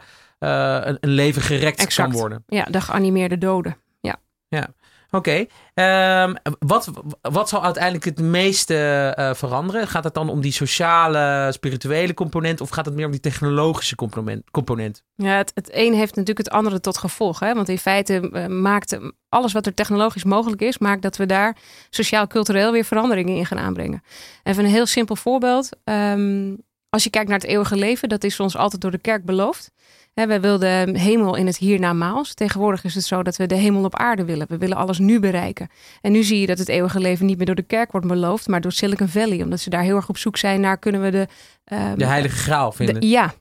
een, 0.83 0.97
een, 0.99 1.09
leven 1.09 1.41
gerekt 1.41 1.79
exact. 1.79 2.09
kan 2.09 2.19
worden. 2.19 2.43
Ja, 2.47 2.63
de 2.63 2.81
geanimeerde 2.81 3.37
doden. 3.37 3.77
Ja. 3.99 4.19
Ja. 4.47 4.73
Oké. 5.11 5.45
Um, 5.73 6.35
wat, 6.59 6.89
wat 7.21 7.49
zal 7.49 7.63
uiteindelijk 7.63 8.05
het 8.05 8.19
meeste 8.19 9.15
uh, 9.19 9.33
veranderen? 9.33 9.87
Gaat 9.87 10.03
het 10.03 10.13
dan 10.13 10.29
om 10.29 10.41
die 10.41 10.51
sociale, 10.51 11.51
spirituele 11.51 12.13
component 12.13 12.61
of 12.61 12.69
gaat 12.69 12.85
het 12.85 12.95
meer 12.95 13.05
om 13.05 13.11
die 13.11 13.19
technologische 13.19 13.95
component? 14.51 15.03
Ja, 15.15 15.37
het, 15.37 15.51
het 15.53 15.69
een 15.73 15.93
heeft 15.93 16.15
natuurlijk 16.15 16.47
het 16.47 16.55
andere 16.55 16.79
tot 16.79 16.97
gevolg. 16.97 17.39
Hè? 17.39 17.53
Want 17.53 17.69
in 17.69 17.77
feite 17.77 18.29
uh, 18.33 18.45
maakt 18.45 18.99
alles 19.29 19.53
wat 19.53 19.65
er 19.65 19.73
technologisch 19.73 20.23
mogelijk 20.23 20.61
is, 20.61 20.77
maakt 20.77 21.01
dat 21.01 21.17
we 21.17 21.25
daar 21.25 21.57
sociaal-cultureel 21.89 22.71
weer 22.71 22.85
veranderingen 22.85 23.35
in 23.35 23.45
gaan 23.45 23.59
aanbrengen. 23.59 24.03
Even 24.43 24.63
een 24.63 24.71
heel 24.71 24.85
simpel 24.85 25.15
voorbeeld. 25.15 25.69
Um, 25.83 26.57
als 26.89 27.03
je 27.03 27.09
kijkt 27.09 27.29
naar 27.29 27.39
het 27.39 27.47
eeuwige 27.47 27.75
leven, 27.75 28.09
dat 28.09 28.23
is 28.23 28.39
ons 28.39 28.57
altijd 28.57 28.81
door 28.81 28.91
de 28.91 28.97
kerk 28.97 29.25
beloofd. 29.25 29.71
We 30.27 30.39
wilden 30.39 30.95
hemel 30.95 31.35
in 31.35 31.45
het 31.45 31.57
hiernamaals. 31.57 32.33
Tegenwoordig 32.33 32.83
is 32.83 32.95
het 32.95 33.03
zo 33.03 33.23
dat 33.23 33.35
we 33.35 33.45
de 33.45 33.55
hemel 33.55 33.83
op 33.83 33.95
aarde 33.95 34.25
willen. 34.25 34.47
We 34.49 34.57
willen 34.57 34.77
alles 34.77 34.99
nu 34.99 35.19
bereiken. 35.19 35.69
En 36.01 36.11
nu 36.11 36.23
zie 36.23 36.39
je 36.39 36.47
dat 36.47 36.57
het 36.57 36.69
eeuwige 36.69 36.99
leven 36.99 37.25
niet 37.25 37.37
meer 37.37 37.45
door 37.45 37.55
de 37.55 37.61
kerk 37.61 37.91
wordt 37.91 38.07
beloofd, 38.07 38.47
maar 38.47 38.61
door 38.61 38.71
Silicon 38.71 39.07
Valley. 39.07 39.41
Omdat 39.41 39.59
ze 39.59 39.69
daar 39.69 39.83
heel 39.83 39.95
erg 39.95 40.09
op 40.09 40.17
zoek 40.17 40.37
zijn 40.37 40.61
naar 40.61 40.77
kunnen 40.77 41.01
we 41.01 41.11
de... 41.11 41.27
Um, 41.73 41.97
de 41.97 42.05
heilige 42.05 42.35
graal 42.35 42.71
vinden. 42.71 42.99
De, 42.99 43.07
ja. 43.07 43.33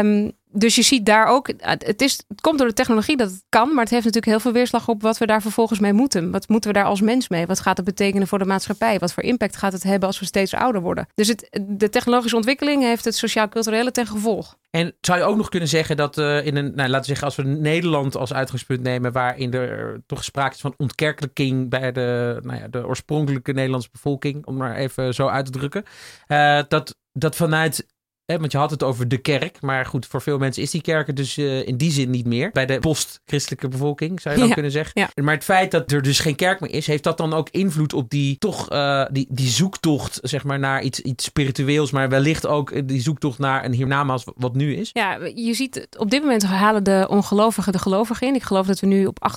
Um, 0.00 0.32
dus 0.54 0.74
je 0.74 0.82
ziet 0.82 1.06
daar 1.06 1.26
ook, 1.26 1.52
het, 1.58 2.02
is, 2.02 2.24
het 2.28 2.40
komt 2.40 2.58
door 2.58 2.68
de 2.68 2.74
technologie 2.74 3.16
dat 3.16 3.30
het 3.30 3.44
kan, 3.48 3.68
maar 3.68 3.84
het 3.84 3.90
heeft 3.90 4.04
natuurlijk 4.04 4.32
heel 4.32 4.40
veel 4.40 4.52
weerslag 4.52 4.88
op 4.88 5.02
wat 5.02 5.18
we 5.18 5.26
daar 5.26 5.42
vervolgens 5.42 5.78
mee 5.78 5.92
moeten. 5.92 6.30
Wat 6.30 6.48
moeten 6.48 6.72
we 6.72 6.78
daar 6.78 6.86
als 6.86 7.00
mens 7.00 7.28
mee? 7.28 7.46
Wat 7.46 7.60
gaat 7.60 7.76
het 7.76 7.86
betekenen 7.86 8.26
voor 8.26 8.38
de 8.38 8.44
maatschappij? 8.44 8.98
Wat 8.98 9.12
voor 9.12 9.22
impact 9.22 9.56
gaat 9.56 9.72
het 9.72 9.82
hebben 9.82 10.08
als 10.08 10.18
we 10.18 10.26
steeds 10.26 10.54
ouder 10.54 10.80
worden? 10.80 11.06
Dus 11.14 11.28
het, 11.28 11.60
de 11.68 11.88
technologische 11.88 12.36
ontwikkeling 12.36 12.82
heeft 12.82 13.04
het 13.04 13.16
sociaal-culturele 13.16 13.90
ten 13.90 14.06
gevolg. 14.06 14.56
En 14.70 14.94
zou 15.00 15.18
je 15.18 15.24
ook 15.24 15.36
nog 15.36 15.48
kunnen 15.48 15.68
zeggen 15.68 15.96
dat 15.96 16.18
uh, 16.18 16.46
in 16.46 16.56
een, 16.56 16.72
nou, 16.74 16.88
laten 16.88 17.00
we 17.00 17.06
zeggen, 17.06 17.26
als 17.26 17.36
we 17.36 17.42
Nederland 17.42 18.16
als 18.16 18.32
uitgangspunt 18.32 18.82
nemen, 18.82 19.12
waarin 19.12 19.52
er 19.52 20.02
toch 20.06 20.24
sprake 20.24 20.54
is 20.54 20.60
van 20.60 20.74
ontkerkelijking 20.76 21.70
bij 21.70 21.92
de, 21.92 22.38
nou 22.42 22.58
ja, 22.58 22.68
de 22.68 22.86
oorspronkelijke 22.86 23.52
Nederlandse 23.52 23.88
bevolking, 23.92 24.46
om 24.46 24.56
maar 24.56 24.76
even 24.76 25.14
zo 25.14 25.26
uit 25.26 25.44
te 25.44 25.50
drukken, 25.50 25.84
uh, 26.28 26.62
dat, 26.68 26.96
dat 27.12 27.36
vanuit 27.36 27.86
want 28.26 28.52
je 28.52 28.58
had 28.58 28.70
het 28.70 28.82
over 28.82 29.08
de 29.08 29.18
kerk. 29.18 29.60
Maar 29.60 29.86
goed, 29.86 30.06
voor 30.06 30.22
veel 30.22 30.38
mensen 30.38 30.62
is 30.62 30.70
die 30.70 30.80
kerk 30.80 31.08
er 31.08 31.14
dus 31.14 31.38
uh, 31.38 31.66
in 31.66 31.76
die 31.76 31.90
zin 31.90 32.10
niet 32.10 32.26
meer. 32.26 32.50
Bij 32.50 32.66
de 32.66 32.78
post-christelijke 32.78 33.68
bevolking, 33.68 34.20
zou 34.20 34.34
je 34.34 34.40
dan 34.40 34.48
ja, 34.48 34.54
kunnen 34.54 34.72
zeggen. 34.72 35.00
Ja. 35.00 35.22
Maar 35.22 35.34
het 35.34 35.44
feit 35.44 35.70
dat 35.70 35.92
er 35.92 36.02
dus 36.02 36.18
geen 36.18 36.34
kerk 36.34 36.60
meer 36.60 36.70
is, 36.70 36.86
heeft 36.86 37.02
dat 37.02 37.16
dan 37.16 37.32
ook 37.32 37.48
invloed 37.50 37.92
op 37.92 38.10
die, 38.10 38.38
toch, 38.38 38.72
uh, 38.72 39.04
die, 39.10 39.26
die 39.30 39.48
zoektocht 39.48 40.18
zeg 40.22 40.44
maar, 40.44 40.58
naar 40.58 40.82
iets, 40.82 41.00
iets 41.00 41.24
spiritueels. 41.24 41.90
Maar 41.90 42.08
wellicht 42.08 42.46
ook 42.46 42.88
die 42.88 43.00
zoektocht 43.00 43.38
naar 43.38 43.64
een 43.64 43.72
hiernamaals 43.72 44.24
wat 44.36 44.54
nu 44.54 44.74
is. 44.74 44.90
Ja, 44.92 45.18
je 45.34 45.54
ziet 45.54 45.86
op 45.98 46.10
dit 46.10 46.22
moment 46.22 46.42
halen 46.42 46.84
de 46.84 47.06
ongelovigen 47.10 47.72
de 47.72 47.78
gelovigen 47.78 48.26
in. 48.26 48.34
Ik 48.34 48.42
geloof 48.42 48.66
dat 48.66 48.80
we 48.80 48.86
nu 48.86 49.06
op 49.06 49.32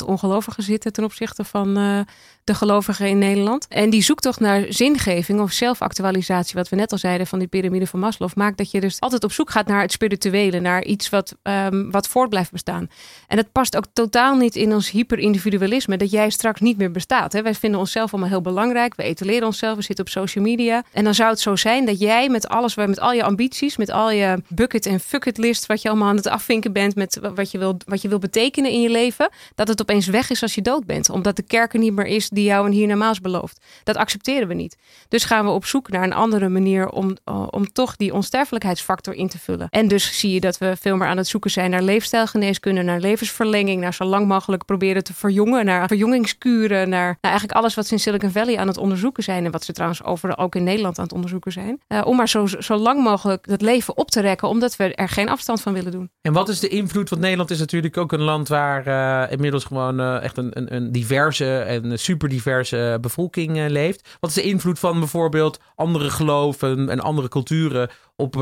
58% 0.00 0.06
ongelovigen 0.06 0.62
zitten 0.62 0.92
ten 0.92 1.04
opzichte 1.04 1.44
van 1.44 1.78
uh, 1.78 2.00
de 2.44 2.54
gelovigen 2.54 3.08
in 3.08 3.18
Nederland. 3.18 3.66
En 3.68 3.90
die 3.90 4.02
zoektocht 4.02 4.40
naar 4.40 4.64
zingeving 4.68 5.40
of 5.40 5.52
zelfactualisatie, 5.52 6.54
wat 6.54 6.68
we 6.68 6.76
net 6.76 6.92
al 6.92 6.98
zeiden 6.98 7.26
van 7.26 7.38
die 7.38 7.48
piramide 7.48 7.86
van 7.86 8.00
Maslow, 8.08 8.30
maakt 8.34 8.58
dat 8.58 8.70
je 8.70 8.80
dus 8.80 9.00
altijd 9.00 9.24
op 9.24 9.32
zoek 9.32 9.50
gaat 9.50 9.66
naar 9.66 9.80
het 9.80 9.92
spirituele, 9.92 10.60
naar 10.60 10.84
iets 10.84 11.08
wat, 11.08 11.34
um, 11.42 11.90
wat 11.90 12.08
voort 12.08 12.28
blijft 12.28 12.52
bestaan. 12.52 12.88
En 13.26 13.36
dat 13.36 13.52
past 13.52 13.76
ook 13.76 13.84
totaal 13.92 14.36
niet 14.36 14.56
in 14.56 14.72
ons 14.72 14.90
hyperindividualisme, 14.90 15.96
dat 15.96 16.10
jij 16.10 16.30
straks 16.30 16.60
niet 16.60 16.78
meer 16.78 16.90
bestaat. 16.90 17.32
Hè? 17.32 17.42
Wij 17.42 17.54
vinden 17.54 17.80
onszelf 17.80 18.12
allemaal 18.12 18.30
heel 18.30 18.40
belangrijk, 18.40 18.94
we 18.94 19.02
etaleren 19.02 19.46
onszelf, 19.46 19.76
we 19.76 19.82
zitten 19.82 20.04
op 20.04 20.10
social 20.10 20.44
media. 20.44 20.84
En 20.92 21.04
dan 21.04 21.14
zou 21.14 21.30
het 21.30 21.40
zo 21.40 21.56
zijn 21.56 21.86
dat 21.86 22.00
jij 22.00 22.28
met 22.28 22.48
alles, 22.48 22.74
met 22.74 23.00
al 23.00 23.12
je 23.12 23.22
ambities, 23.22 23.76
met 23.76 23.90
al 23.90 24.10
je 24.10 24.42
bucket 24.48 24.86
en 24.86 25.00
fuck 25.00 25.24
it 25.24 25.38
list, 25.38 25.66
wat 25.66 25.82
je 25.82 25.88
allemaal 25.88 26.08
aan 26.08 26.16
het 26.16 26.26
afvinken 26.26 26.72
bent 26.72 26.94
met 26.94 27.20
wat 27.34 27.50
je 27.50 27.58
wil, 27.58 27.76
wat 27.86 28.02
je 28.02 28.08
wil 28.08 28.18
betekenen 28.18 28.70
in 28.70 28.80
je 28.80 28.90
leven, 28.90 29.30
dat 29.54 29.68
het 29.68 29.80
opeens 29.80 30.06
weg 30.06 30.30
is 30.30 30.42
als 30.42 30.54
je 30.54 30.62
dood 30.62 30.86
bent. 30.86 31.10
Omdat 31.10 31.36
de 31.36 31.42
kerk 31.42 31.72
er 31.72 31.78
niet 31.78 31.92
meer 31.92 32.06
is 32.06 32.28
die 32.28 32.44
jou 32.44 32.66
een 32.66 32.72
hiernamaals 32.72 33.20
belooft. 33.20 33.60
Dat 33.84 33.96
accepteren 33.96 34.48
we 34.48 34.54
niet. 34.54 34.76
Dus 35.08 35.24
gaan 35.24 35.44
we 35.44 35.50
op 35.50 35.64
zoek 35.64 35.90
naar 35.90 36.02
een 36.02 36.12
andere 36.12 36.48
manier 36.48 36.88
om, 36.88 37.16
om 37.50 37.72
toch 37.72 37.96
die 37.98 38.14
onsterfelijkheidsfactor 38.14 39.14
in 39.14 39.28
te 39.28 39.38
vullen. 39.38 39.66
En 39.70 39.88
dus 39.88 40.18
zie 40.18 40.32
je 40.32 40.40
dat 40.40 40.58
we 40.58 40.76
veel 40.80 40.96
meer 40.96 41.06
aan 41.06 41.16
het 41.16 41.26
zoeken 41.26 41.50
zijn 41.50 41.70
naar 41.70 41.82
leefstijlgeneeskunde, 41.82 42.82
naar 42.82 43.00
levensverlenging, 43.00 43.80
naar 43.80 43.94
zo 43.94 44.04
lang 44.04 44.26
mogelijk 44.26 44.64
proberen 44.64 45.04
te 45.04 45.14
verjongen, 45.14 45.64
naar 45.64 45.88
verjongingskuren, 45.88 46.88
naar, 46.88 47.06
naar 47.06 47.30
eigenlijk 47.30 47.58
alles 47.58 47.74
wat 47.74 47.86
ze 47.86 47.92
in 47.92 48.00
Silicon 48.00 48.30
Valley 48.30 48.58
aan 48.58 48.66
het 48.66 48.78
onderzoeken 48.78 49.22
zijn 49.22 49.44
en 49.44 49.50
wat 49.50 49.64
ze 49.64 49.72
trouwens 49.72 50.04
overal 50.04 50.36
ook 50.36 50.54
in 50.54 50.64
Nederland 50.64 50.98
aan 50.98 51.04
het 51.04 51.12
onderzoeken 51.12 51.52
zijn. 51.52 51.80
Uh, 51.88 52.00
om 52.04 52.16
maar 52.16 52.28
zo, 52.28 52.46
zo 52.46 52.76
lang 52.76 53.02
mogelijk 53.02 53.46
het 53.46 53.62
leven 53.62 53.96
op 53.96 54.10
te 54.10 54.20
rekken, 54.20 54.48
omdat 54.48 54.76
we 54.76 54.94
er 54.94 55.08
geen 55.08 55.28
afstand 55.28 55.60
van 55.60 55.72
willen 55.72 55.92
doen. 55.92 56.10
En 56.20 56.32
wat 56.32 56.48
is 56.48 56.60
de 56.60 56.68
invloed? 56.68 57.08
Want 57.08 57.22
Nederland 57.22 57.50
is 57.50 57.58
natuurlijk 57.58 57.96
ook 57.96 58.12
een 58.12 58.22
land 58.22 58.48
waar 58.48 58.86
uh, 58.86 59.32
inmiddels 59.32 59.64
gewoon 59.64 60.00
uh, 60.00 60.22
echt 60.22 60.36
een, 60.36 60.50
een, 60.58 60.74
een, 60.74 60.92
diverse 60.92 61.58
en 61.58 61.98
super 61.98 62.28
diverse 62.28 62.98
bevolking 63.00 63.68
leeft. 63.68 64.16
Wat 64.20 64.30
is 64.30 64.36
de 64.36 64.42
invloed 64.42 64.78
van 64.78 64.98
bijvoorbeeld 64.98 65.60
andere 65.74 66.10
geloven 66.10 66.88
en 66.88 67.00
andere 67.00 67.28
culturen 67.28 67.87
op 68.16 68.34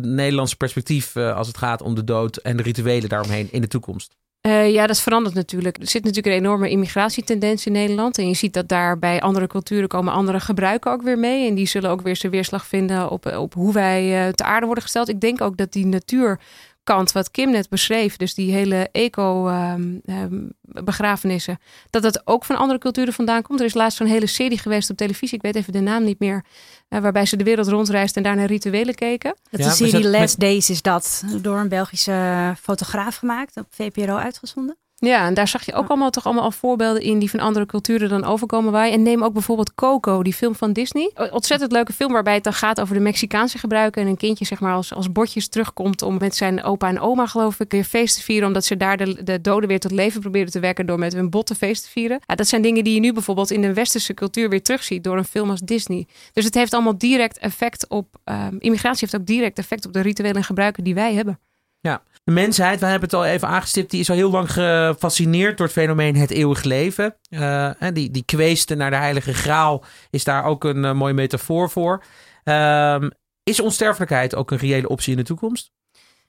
Nederlandse 0.00 0.56
perspectief 0.56 1.16
als 1.16 1.46
het 1.46 1.58
gaat 1.58 1.82
om 1.82 1.94
de 1.94 2.04
dood 2.04 2.36
en 2.36 2.56
de 2.56 2.62
rituelen 2.62 3.08
daaromheen 3.08 3.48
in 3.50 3.60
de 3.60 3.68
toekomst? 3.68 4.16
Ja, 4.48 4.86
dat 4.86 5.00
verandert 5.00 5.34
natuurlijk. 5.34 5.78
Er 5.78 5.88
zit 5.88 6.04
natuurlijk 6.04 6.34
een 6.34 6.42
enorme 6.42 6.70
immigratietendens 6.70 7.66
in 7.66 7.72
Nederland. 7.72 8.18
En 8.18 8.28
je 8.28 8.34
ziet 8.34 8.54
dat 8.54 8.68
daar 8.68 8.98
bij 8.98 9.20
andere 9.20 9.46
culturen 9.46 9.88
komen 9.88 10.12
andere 10.12 10.40
gebruiken 10.40 10.90
ook 10.90 11.02
weer 11.02 11.18
mee. 11.18 11.48
En 11.48 11.54
die 11.54 11.66
zullen 11.66 11.90
ook 11.90 12.00
weer 12.02 12.16
zijn 12.16 12.32
weerslag 12.32 12.66
vinden 12.66 13.10
op, 13.10 13.26
op 13.26 13.54
hoe 13.54 13.72
wij 13.72 14.26
uh, 14.26 14.32
te 14.32 14.44
aarde 14.44 14.66
worden 14.66 14.84
gesteld. 14.84 15.08
Ik 15.08 15.20
denk 15.20 15.40
ook 15.40 15.56
dat 15.56 15.72
die 15.72 15.86
natuur 15.86 16.40
kant, 16.84 17.12
wat 17.12 17.30
Kim 17.30 17.50
net 17.50 17.68
beschreef, 17.68 18.16
dus 18.16 18.34
die 18.34 18.52
hele 18.52 18.88
eco-begrafenissen, 18.92 21.52
ehm, 21.52 21.62
ehm, 21.62 21.90
dat 21.90 22.02
dat 22.02 22.22
ook 22.24 22.44
van 22.44 22.56
andere 22.56 22.78
culturen 22.78 23.12
vandaan 23.12 23.42
komt. 23.42 23.60
Er 23.60 23.66
is 23.66 23.74
laatst 23.74 23.98
zo'n 23.98 24.06
hele 24.06 24.26
serie 24.26 24.58
geweest 24.58 24.90
op 24.90 24.96
televisie, 24.96 25.36
ik 25.36 25.42
weet 25.42 25.56
even 25.56 25.72
de 25.72 25.80
naam 25.80 26.04
niet 26.04 26.18
meer, 26.18 26.44
uh, 26.88 27.00
waarbij 27.00 27.26
ze 27.26 27.36
de 27.36 27.44
wereld 27.44 27.68
rondreist 27.68 28.16
en 28.16 28.22
daar 28.22 28.36
naar 28.36 28.46
rituelen 28.46 28.94
keken. 28.94 29.36
Dat 29.50 29.60
ja, 29.60 29.68
de 29.68 29.74
serie 29.74 30.08
Last 30.08 30.40
Days 30.40 30.70
is 30.70 30.82
dat, 30.82 31.24
door 31.42 31.58
een 31.58 31.68
Belgische 31.68 32.54
fotograaf 32.60 33.16
gemaakt, 33.16 33.56
op 33.56 33.66
VPRO 33.70 34.16
uitgezonden. 34.16 34.76
Ja, 35.06 35.26
en 35.26 35.34
daar 35.34 35.48
zag 35.48 35.66
je 35.66 35.74
ook 35.74 35.88
allemaal 35.88 36.10
toch 36.10 36.24
allemaal 36.24 36.44
al 36.44 36.50
voorbeelden 36.50 37.02
in 37.02 37.18
die 37.18 37.30
van 37.30 37.40
andere 37.40 37.66
culturen 37.66 38.08
dan 38.08 38.24
overkomen 38.24 38.72
wij. 38.72 38.92
En 38.92 39.02
neem 39.02 39.24
ook 39.24 39.32
bijvoorbeeld 39.32 39.74
Coco, 39.74 40.22
die 40.22 40.32
film 40.32 40.54
van 40.54 40.72
Disney. 40.72 41.10
Ontzettend 41.30 41.72
leuke 41.72 41.92
film 41.92 42.12
waarbij 42.12 42.34
het 42.34 42.44
dan 42.44 42.52
gaat 42.52 42.80
over 42.80 42.94
de 42.94 43.00
Mexicaanse 43.00 43.58
gebruiken. 43.58 44.02
En 44.02 44.08
een 44.08 44.16
kindje 44.16 44.44
zeg 44.44 44.60
maar 44.60 44.74
als, 44.74 44.94
als 44.94 45.12
botjes 45.12 45.48
terugkomt 45.48 46.02
om 46.02 46.18
met 46.18 46.36
zijn 46.36 46.62
opa 46.62 46.88
en 46.88 47.00
oma 47.00 47.26
geloof 47.26 47.60
ik 47.60 47.70
weer 47.70 47.84
feest 47.84 48.16
te 48.16 48.22
vieren. 48.22 48.46
Omdat 48.46 48.64
ze 48.64 48.76
daar 48.76 48.96
de, 48.96 49.22
de 49.22 49.40
doden 49.40 49.68
weer 49.68 49.80
tot 49.80 49.90
leven 49.90 50.20
proberen 50.20 50.50
te 50.50 50.60
wekken 50.60 50.86
door 50.86 50.98
met 50.98 51.12
hun 51.12 51.30
botten 51.30 51.56
feest 51.56 51.82
te 51.82 51.90
vieren. 51.90 52.20
Ja, 52.26 52.34
dat 52.34 52.48
zijn 52.48 52.62
dingen 52.62 52.84
die 52.84 52.94
je 52.94 53.00
nu 53.00 53.12
bijvoorbeeld 53.12 53.50
in 53.50 53.60
de 53.60 53.72
westerse 53.72 54.14
cultuur 54.14 54.48
weer 54.48 54.62
terugziet 54.62 55.04
door 55.04 55.16
een 55.16 55.24
film 55.24 55.50
als 55.50 55.60
Disney. 55.60 56.06
Dus 56.32 56.44
het 56.44 56.54
heeft 56.54 56.74
allemaal 56.74 56.98
direct 56.98 57.38
effect 57.38 57.88
op, 57.88 58.16
um, 58.24 58.56
immigratie 58.58 59.08
heeft 59.10 59.20
ook 59.20 59.26
direct 59.26 59.58
effect 59.58 59.86
op 59.86 59.92
de 59.92 60.00
rituelen 60.00 60.36
en 60.36 60.44
gebruiken 60.44 60.84
die 60.84 60.94
wij 60.94 61.14
hebben. 61.14 61.38
Ja, 61.82 62.02
de 62.24 62.32
mensheid, 62.32 62.80
we 62.80 62.86
hebben 62.86 63.08
het 63.08 63.18
al 63.18 63.24
even 63.24 63.48
aangestipt, 63.48 63.90
die 63.90 64.00
is 64.00 64.10
al 64.10 64.16
heel 64.16 64.30
lang 64.30 64.52
gefascineerd 64.52 65.56
door 65.56 65.66
het 65.66 65.76
fenomeen 65.76 66.16
het 66.16 66.30
eeuwig 66.30 66.62
leven. 66.62 67.16
Uh, 67.30 67.70
die, 67.92 68.10
die 68.10 68.24
kweesten 68.24 68.78
naar 68.78 68.90
de 68.90 68.96
heilige 68.96 69.34
graal 69.34 69.84
is 70.10 70.24
daar 70.24 70.44
ook 70.44 70.64
een 70.64 70.84
uh, 70.84 70.92
mooie 70.92 71.14
metafoor 71.14 71.70
voor. 71.70 72.04
Uh, 72.44 73.02
is 73.42 73.60
onsterfelijkheid 73.60 74.34
ook 74.34 74.50
een 74.50 74.58
reële 74.58 74.88
optie 74.88 75.12
in 75.12 75.18
de 75.18 75.24
toekomst? 75.24 75.72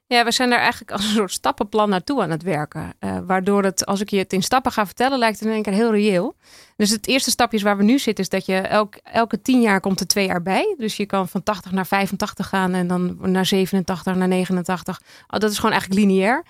Ja, 0.08 0.24
we 0.24 0.32
zijn 0.32 0.50
daar 0.50 0.60
eigenlijk 0.60 0.92
als 0.92 1.04
een 1.04 1.12
soort 1.12 1.32
stappenplan 1.32 1.90
naartoe 1.90 2.22
aan 2.22 2.30
het 2.30 2.44
werken. 2.44 2.94
Uh, 3.00 3.18
waardoor 3.26 3.64
het, 3.64 3.86
als 3.86 4.02
ik 4.02 4.10
je 4.10 4.18
het 4.18 4.34
in 4.34 4.44
stappen 4.44 4.72
ga 4.72 4.86
vertellen, 4.86 5.20
lijkt 5.20 5.40
het 5.40 5.48
in 5.48 5.54
één 5.54 5.64
keer 5.64 5.74
heel 5.74 5.92
reëel. 5.92 6.36
Dus 6.76 6.90
het 6.90 7.08
eerste 7.08 7.32
stapje 7.32 7.58
is 7.58 7.64
waar 7.64 7.78
we 7.78 7.84
nu 7.84 8.00
zitten, 8.00 8.24
is 8.24 8.30
dat 8.30 8.46
je 8.46 8.56
elk, 8.56 8.96
elke 9.04 9.42
tien 9.42 9.62
jaar 9.62 9.80
komt 9.80 10.00
er 10.00 10.08
twee 10.08 10.28
jaar 10.28 10.42
bij. 10.42 10.76
Dus 10.78 10.98
je 10.98 11.06
kan 11.06 11.28
van 11.28 11.44
80 11.44 11.72
naar 11.72 11.88
85 11.88 12.48
gaan 12.48 12.74
en 12.74 12.88
dan 12.88 13.18
naar 13.22 13.46
87 13.46 14.16
naar 14.16 14.28
89. 14.28 15.02
Oh, 15.28 15.40
dat 15.40 15.52
is 15.52 15.56
gewoon 15.56 15.72
eigenlijk 15.72 16.02
lineair. 16.02 16.44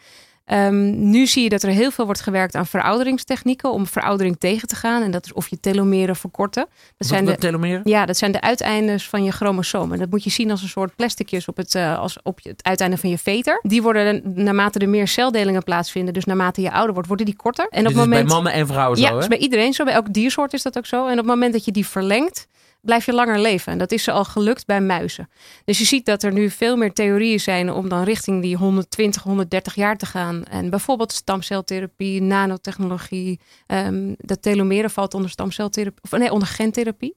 Um, 0.51 1.09
nu 1.09 1.27
zie 1.27 1.43
je 1.43 1.49
dat 1.49 1.63
er 1.63 1.69
heel 1.69 1.91
veel 1.91 2.05
wordt 2.05 2.21
gewerkt 2.21 2.55
aan 2.55 2.65
verouderingstechnieken 2.65 3.71
om 3.71 3.87
veroudering 3.87 4.35
tegen 4.39 4.67
te 4.67 4.75
gaan. 4.75 5.03
En 5.03 5.11
dat 5.11 5.25
is 5.25 5.33
of 5.33 5.47
je 5.47 5.59
telomeren 5.59 6.15
verkorten. 6.15 6.63
Dat 6.63 6.71
wat, 6.97 7.07
zijn 7.07 7.25
de 7.25 7.35
telomeren? 7.35 7.81
Ja, 7.83 8.05
dat 8.05 8.17
zijn 8.17 8.31
de 8.31 8.41
uiteindes 8.41 9.09
van 9.09 9.23
je 9.23 9.31
chromosomen. 9.31 9.99
Dat 9.99 10.09
moet 10.09 10.23
je 10.23 10.29
zien 10.29 10.51
als 10.51 10.61
een 10.61 10.67
soort 10.67 10.95
plasticjes 10.95 11.47
op 11.47 11.57
het, 11.57 11.75
uh, 11.75 11.99
als 11.99 12.17
op 12.23 12.39
het 12.43 12.63
uiteinde 12.63 12.97
van 12.97 13.09
je 13.09 13.17
veter. 13.17 13.59
Die 13.61 13.81
worden 13.81 14.21
naarmate 14.35 14.79
er 14.79 14.89
meer 14.89 15.07
celdelingen 15.07 15.63
plaatsvinden, 15.63 16.13
dus 16.13 16.25
naarmate 16.25 16.61
je 16.61 16.71
ouder 16.71 16.93
wordt, 16.93 17.07
worden 17.07 17.25
die 17.25 17.35
korter. 17.35 17.67
En 17.69 17.81
op 17.81 17.87
dus 17.87 17.95
moment, 17.95 18.25
bij 18.25 18.33
mannen 18.33 18.53
en 18.53 18.67
vrouwen 18.67 18.97
zo, 18.97 19.03
Ja, 19.03 19.15
dus 19.15 19.27
bij 19.27 19.37
iedereen 19.37 19.73
zo. 19.73 19.83
Bij 19.83 19.93
elk 19.93 20.13
diersoort 20.13 20.53
is 20.53 20.61
dat 20.61 20.77
ook 20.77 20.85
zo. 20.85 21.05
En 21.05 21.11
op 21.11 21.17
het 21.17 21.25
moment 21.25 21.53
dat 21.53 21.65
je 21.65 21.71
die 21.71 21.87
verlengt, 21.87 22.47
blijf 22.83 23.05
je 23.05 23.13
langer 23.13 23.39
leven. 23.39 23.71
En 23.71 23.77
dat 23.77 23.91
is 23.91 24.09
al 24.09 24.25
gelukt 24.25 24.65
bij 24.65 24.81
muizen. 24.81 25.29
Dus 25.65 25.77
je 25.77 25.85
ziet 25.85 26.05
dat 26.05 26.23
er 26.23 26.33
nu 26.33 26.49
veel 26.49 26.75
meer 26.75 26.93
theorieën 26.93 27.39
zijn 27.39 27.71
om 27.71 27.89
dan 27.89 28.03
richting 28.03 28.41
die 28.41 28.55
120, 28.55 29.23
130 29.23 29.75
jaar 29.75 29.97
te 29.97 30.05
gaan. 30.05 30.43
En 30.43 30.69
bijvoorbeeld 30.69 31.11
stamceltherapie, 31.11 32.21
nanotechnologie. 32.21 33.39
Um, 33.67 34.15
dat 34.17 34.41
telomeren 34.41 34.89
valt 34.89 35.13
onder 35.13 35.29
stamceltherapie, 35.29 36.03
of 36.03 36.11
nee, 36.11 36.31
onder 36.31 36.47
gentherapie. 36.47 37.15